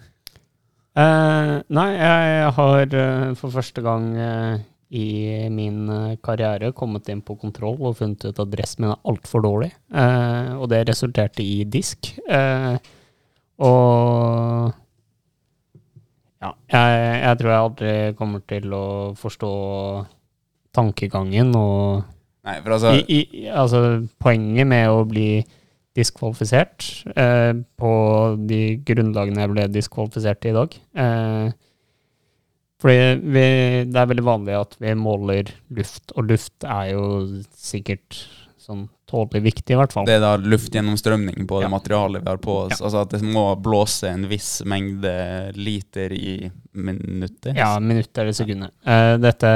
[0.96, 4.12] Eh, nei, jeg har eh, for første gang
[4.92, 5.86] i min
[6.20, 9.70] karriere kommet inn på kontroll og funnet ut at dressen min er altfor dårlig.
[9.88, 12.12] Eh, og det resulterte i disk.
[12.28, 12.76] Eh,
[13.64, 14.74] og
[16.42, 18.84] ja, jeg, jeg tror jeg aldri kommer til å
[19.18, 19.52] forstå
[20.74, 22.02] tankegangen og
[22.42, 25.44] Nei, for altså i, i, altså, poenget med å bli
[25.94, 27.92] diskvalifisert eh, på
[28.48, 30.74] de grunnlagene jeg ble diskvalifisert i dag.
[31.04, 31.52] Eh,
[32.82, 33.44] Fordi vi,
[33.86, 37.04] det er veldig vanlig at vi måler luft, og luft er jo
[37.54, 38.24] sikkert
[38.62, 40.06] sånn tålelig viktig, i hvert fall.
[40.08, 42.78] Det er da luftgjennomstrømning på det materialet vi har på oss.
[42.80, 45.12] Altså at det må blåse en viss mengde
[45.58, 46.36] liter i
[46.72, 47.56] minuttet.
[47.58, 48.72] Ja, minutter eller sekunder.
[48.86, 48.98] Ja.
[49.14, 49.52] Uh, dette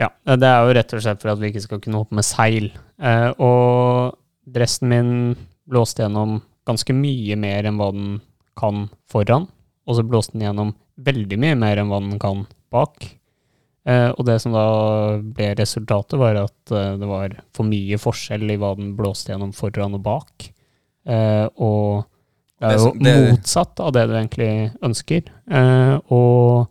[0.00, 2.26] Ja, det er jo rett og slett for at vi ikke skal kunne hoppe med
[2.26, 2.70] seil.
[2.98, 4.16] Uh, og
[4.54, 5.12] dressen min
[5.70, 8.16] blåste gjennom ganske mye mer enn hva den
[8.58, 9.48] kan foran.
[9.84, 10.72] Og så blåste den gjennom
[11.04, 13.06] veldig mye mer enn hva den kan bak.
[13.84, 14.64] Eh, og det som da
[15.36, 19.52] ble resultatet, var at eh, det var for mye forskjell i hva den blåste gjennom
[19.56, 20.46] foran og bak.
[21.04, 22.06] Eh, og
[22.62, 24.52] det er jo det, det- motsatt av det du egentlig
[24.88, 25.28] ønsker.
[25.52, 26.70] Eh, og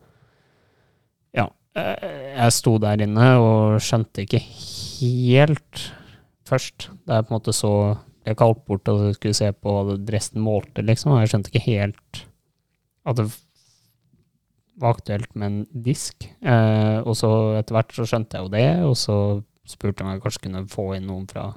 [1.38, 1.46] ja,
[1.78, 2.08] eh,
[2.40, 5.86] jeg sto der inne og skjønte ikke helt
[6.50, 6.90] først.
[7.06, 7.74] Det er på en måte så
[8.26, 11.12] jeg kalte bort og skulle se på hva dressen målte, liksom.
[11.14, 12.24] Og jeg skjønte ikke helt
[13.06, 13.26] at det
[14.80, 16.28] var aktuelt med en disk.
[16.42, 17.30] Eh, og så
[17.60, 19.18] etter hvert så skjønte jeg jo det, og så
[19.70, 21.52] spurte jeg om jeg kanskje kunne få inn noen fra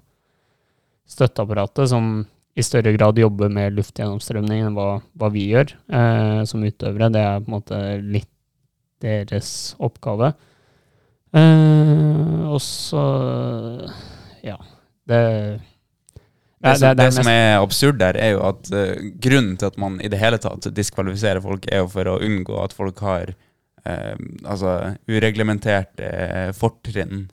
[1.10, 2.24] støtteapparatet som
[2.56, 7.10] i større grad jobber med luftgjennomstrømning enn hva, hva vi gjør eh, som utøvere.
[7.12, 8.32] Det er på en måte litt
[9.04, 9.50] deres
[9.82, 10.32] oppgave.
[11.36, 13.04] Eh, og så
[14.46, 14.56] ja.
[15.06, 15.18] Det
[16.66, 19.78] Det, som, det, mest- som er absurd der, er jo at uh, grunnen til at
[19.80, 23.32] man i det hele tatt diskvalifiserer folk, er jo for å unngå at folk har
[23.32, 24.76] uh, altså
[25.08, 27.26] ureglementerte uh, fortrinn.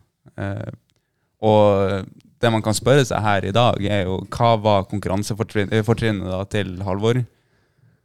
[1.43, 2.07] Og
[2.41, 6.77] det man kan spørre seg her i dag, er jo hva var konkurransefortrinnet da til
[6.87, 7.19] Halvor?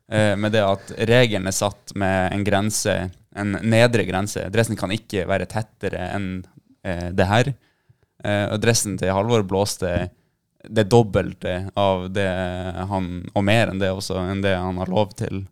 [0.09, 2.93] Med det at regelen er satt med en grense,
[3.37, 4.43] en nedre grense.
[4.53, 6.29] Dressen kan ikke være tettere enn
[7.17, 7.51] det her.
[8.53, 10.09] Og dressen til Halvor blåste
[10.65, 12.29] det dobbelte av det
[12.91, 15.45] han Og mer enn det også, enn det han har lov til.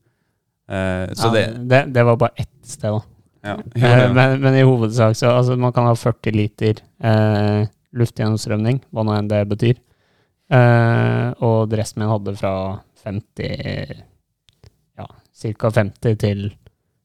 [0.66, 3.02] Uh, så ja, det det, det var bare ett sted, da.
[3.46, 4.12] ja, Eh.
[4.12, 9.14] Men, men i hovedsak så altså, man kan ha 40 liter uh, luftgjennomstrømning, hva nå
[9.14, 9.78] enn det betyr.
[10.46, 12.50] Og dressen min hadde fra
[13.02, 14.02] 50
[14.94, 15.70] Ja, ca.
[15.74, 16.42] 50 til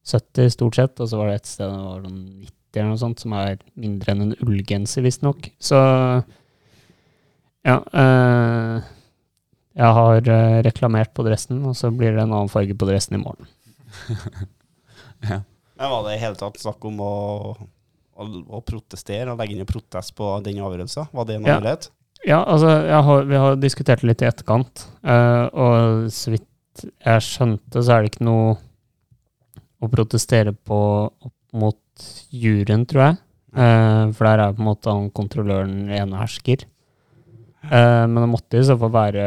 [0.05, 0.99] 70 stort sett.
[1.01, 3.57] Og så var det et sted det var sånn 90 eller noe sånt, som er
[3.79, 5.49] mindre enn en ullgenser, visstnok.
[5.59, 5.79] Så
[7.67, 7.77] ja.
[7.93, 8.89] Eh,
[9.81, 13.15] jeg har eh, reklamert på dressen, og så blir det en annen farge på dressen
[13.19, 13.47] i morgen.
[15.29, 15.41] ja.
[15.77, 17.13] Men var det i hele tatt snakk om å,
[18.21, 18.27] å,
[18.57, 21.09] å protestere og legge inn en protest på den avgjørelsen?
[21.15, 21.57] Var det en Ja.
[21.59, 21.89] mulighet?
[22.21, 27.23] Ja, altså, jeg har, vi har diskutert litt i etterkant, eh, og så vidt jeg
[27.25, 28.51] skjønte, så er det ikke noe
[29.81, 30.77] å protestere på
[31.09, 33.17] opp mot juryen, tror jeg.
[33.57, 36.67] Eh, for der er på en måte han kontrolløren ene hersker.
[37.69, 39.25] Eh, men det måtte i så fall være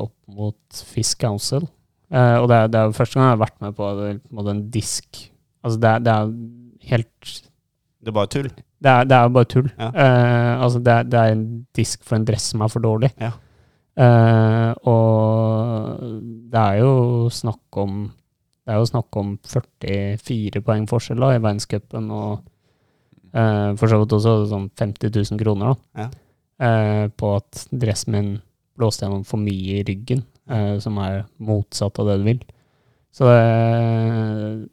[0.00, 1.66] opp mot Fisk Council.
[2.14, 4.42] Uh, og det er, det er første gang jeg har vært med på, det, på
[4.52, 5.22] en disk
[5.64, 6.32] Altså det er, det er
[6.92, 7.30] helt
[8.04, 8.50] Det er bare tull.
[8.52, 9.70] Det er, det er jo bare tull.
[9.80, 9.88] Ja.
[9.88, 13.10] Uh, altså det, er, det er en disk for en dress som er for dårlig.
[13.18, 13.32] Ja.
[14.90, 16.00] Og
[16.50, 18.08] det er jo snakk om
[18.66, 22.42] Det er jo snakk om 44 poeng forskjell da, i verdenscupen, og
[23.78, 26.08] for så vidt også sånn 50 000 kroner da, Ja.
[26.60, 28.30] Eh, på at dressen min
[28.78, 32.44] blåste gjennom for mye i ryggen, eh, som er motsatt av det du vil.
[33.14, 33.42] Så det,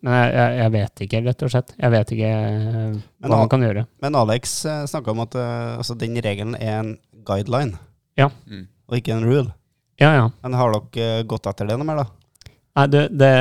[0.01, 1.73] Men jeg, jeg, vet ikke, rett og slett.
[1.77, 2.85] Jeg vet ikke hva
[3.21, 3.83] Men man kan gjøre.
[4.01, 6.95] Men Alex uh, snakka om at eh, altså, den regelen er en
[7.27, 7.77] guideline,
[8.17, 8.31] Ja.
[8.49, 8.65] Mm.
[8.89, 9.53] og ikke en rule.
[10.01, 10.25] Ja, ja.
[10.41, 12.07] Men har dere eh, gått etter det noe mer, da?
[12.79, 13.31] Nei, det, det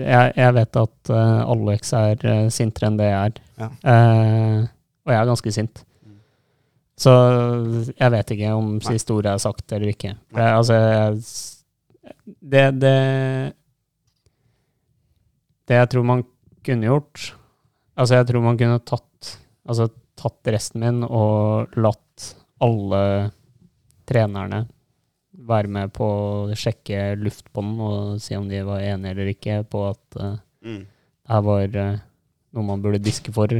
[0.00, 3.40] jeg, jeg vet at eh, Alex er uh, sintere enn det jeg er.
[3.60, 3.68] Ja.
[3.92, 4.62] Eh,
[5.06, 5.84] og jeg er ganske sint.
[6.98, 7.12] Så
[7.92, 10.16] jeg vet ikke om siste ordet er sagt eller ikke.
[10.32, 12.94] For jeg, altså, jeg, det, det
[15.68, 16.24] Det jeg tror man
[16.64, 17.28] kunne gjort
[17.98, 19.34] Altså, jeg tror man kunne tatt
[19.68, 22.32] Altså tatt resten min og latt
[22.64, 23.30] alle
[24.08, 24.64] trenerne
[25.48, 29.84] være med på å sjekke luftbånden og si om de var enige eller ikke på
[29.92, 30.80] at uh, Mm.
[30.82, 31.98] det her var uh,
[32.56, 33.52] noe man burde diske for.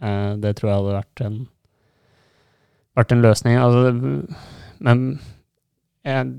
[0.00, 1.36] Uh, det tror jeg hadde vært en,
[2.98, 3.58] vært en løsning.
[3.60, 3.92] Altså,
[4.84, 5.02] men
[6.06, 6.30] jeg,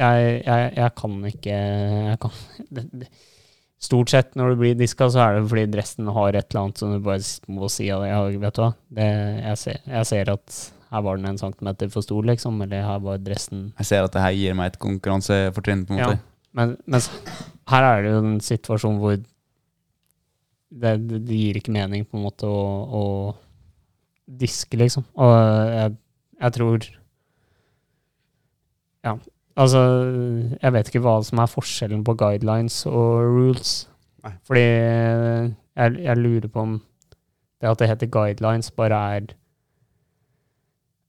[0.00, 1.58] jeg, jeg, jeg kan ikke
[2.22, 2.40] kan,
[2.70, 3.10] det, det,
[3.80, 6.80] Stort sett når du blir diska, så er det fordi dressen har et eller annet
[6.82, 9.06] som du bare må si av ja, vet du hva, det,
[9.40, 10.58] jeg, ser, jeg ser at
[10.90, 14.12] her var den en centimeter for stor, liksom, eller her var dressen Jeg ser at
[14.12, 16.18] det her gir meg et konkurransefortrinn, på en måte.
[16.18, 16.26] ja,
[16.60, 17.06] men men
[17.72, 22.26] her er det jo en situasjon hvor det, det, det gir ikke mening på en
[22.28, 23.02] måte å, å
[24.38, 25.04] diske, liksom.
[25.18, 25.34] Og
[25.74, 25.96] jeg,
[26.40, 26.88] jeg tror
[29.04, 29.14] Ja,
[29.56, 29.80] altså
[30.60, 33.74] Jeg vet ikke hva som er forskjellen på guidelines og rules.
[34.24, 34.34] Nei.
[34.44, 36.78] Fordi jeg, jeg lurer på om
[37.60, 39.28] det at det heter guidelines, bare er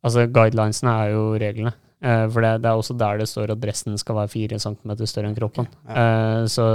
[0.01, 1.75] Altså, guidelinesene er jo reglene.
[2.01, 5.05] Eh, for det, det er også der det står at dressen skal være fire centimeter
[5.05, 5.67] større enn kroppen.
[5.85, 6.65] Eh, så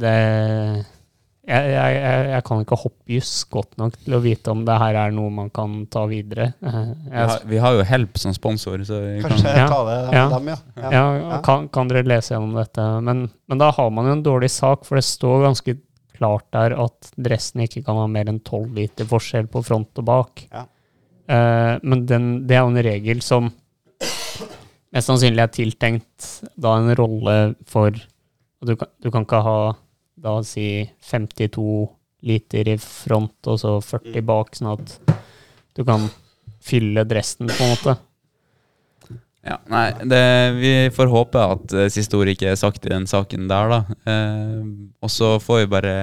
[0.00, 0.14] det
[1.50, 5.12] jeg, jeg, jeg, kan ikke hoppjuss godt nok til å vite om det her er
[5.16, 6.52] noe man kan ta videre.
[7.10, 9.66] Vi har, vi har jo Help som sponsor, så vi kan Kanskje Ja.
[9.68, 10.24] ta det Ja.
[10.36, 10.56] dem, ja.
[10.76, 10.90] ja.
[10.94, 11.40] ja, Ja.
[11.46, 12.86] Kan, kan dere lese gjennom dette?
[13.04, 15.76] Men, men da har man jo en dårlig sak, for det står ganske
[16.20, 20.06] klart der at dressen ikke kan ha mer enn 12 liter forskjell på front og
[20.06, 20.44] bak.
[20.52, 20.66] Ja.
[21.30, 23.50] Eh, men den, det er jo en regel som
[24.90, 27.36] mest sannsynlig er tiltenkt da en rolle
[27.70, 29.58] for du, kan, du kan ikke ha
[30.20, 31.88] da si 52
[32.28, 34.96] liter i front og så 40 bak, sånn at
[35.76, 36.08] du kan
[36.60, 37.96] fylle dressen, på en måte.
[39.40, 40.24] Ja, nei, det,
[40.58, 43.78] vi får håpe at eh, siste ord ikke er sagt i den saken der, da.
[44.12, 44.66] Eh,
[45.00, 45.94] og så får vi bare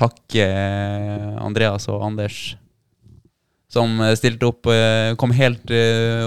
[0.00, 2.42] takke eh, Andreas og Anders
[3.72, 4.68] som eh, stilte opp,
[5.16, 5.72] kom helt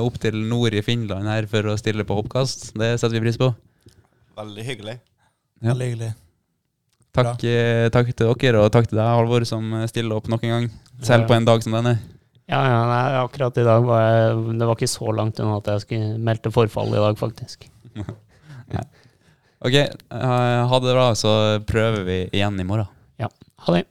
[0.02, 2.72] opp til nord i Finland her for å stille på hoppkast.
[2.74, 3.54] Det setter vi pris på.
[4.40, 4.98] Veldig hyggelig.
[5.62, 5.76] Ja.
[5.76, 6.14] Veldig hyggelig.
[7.14, 10.44] Takk, eh, takk til dere, og takk til deg, Halvor, som eh, stiller opp nok
[10.48, 10.66] en gang.
[11.06, 12.00] Selv på en dag som denne.
[12.50, 15.70] Ja, ja, nei, akkurat i dag var jeg Det var ikke så langt unna at
[15.72, 17.70] jeg skulle meldte forfall i dag, faktisk.
[19.64, 21.30] Ok, eh, ha det bra, så
[21.64, 22.90] prøver vi igjen i morgen.
[23.22, 23.30] Ja.
[23.64, 23.86] Ha det.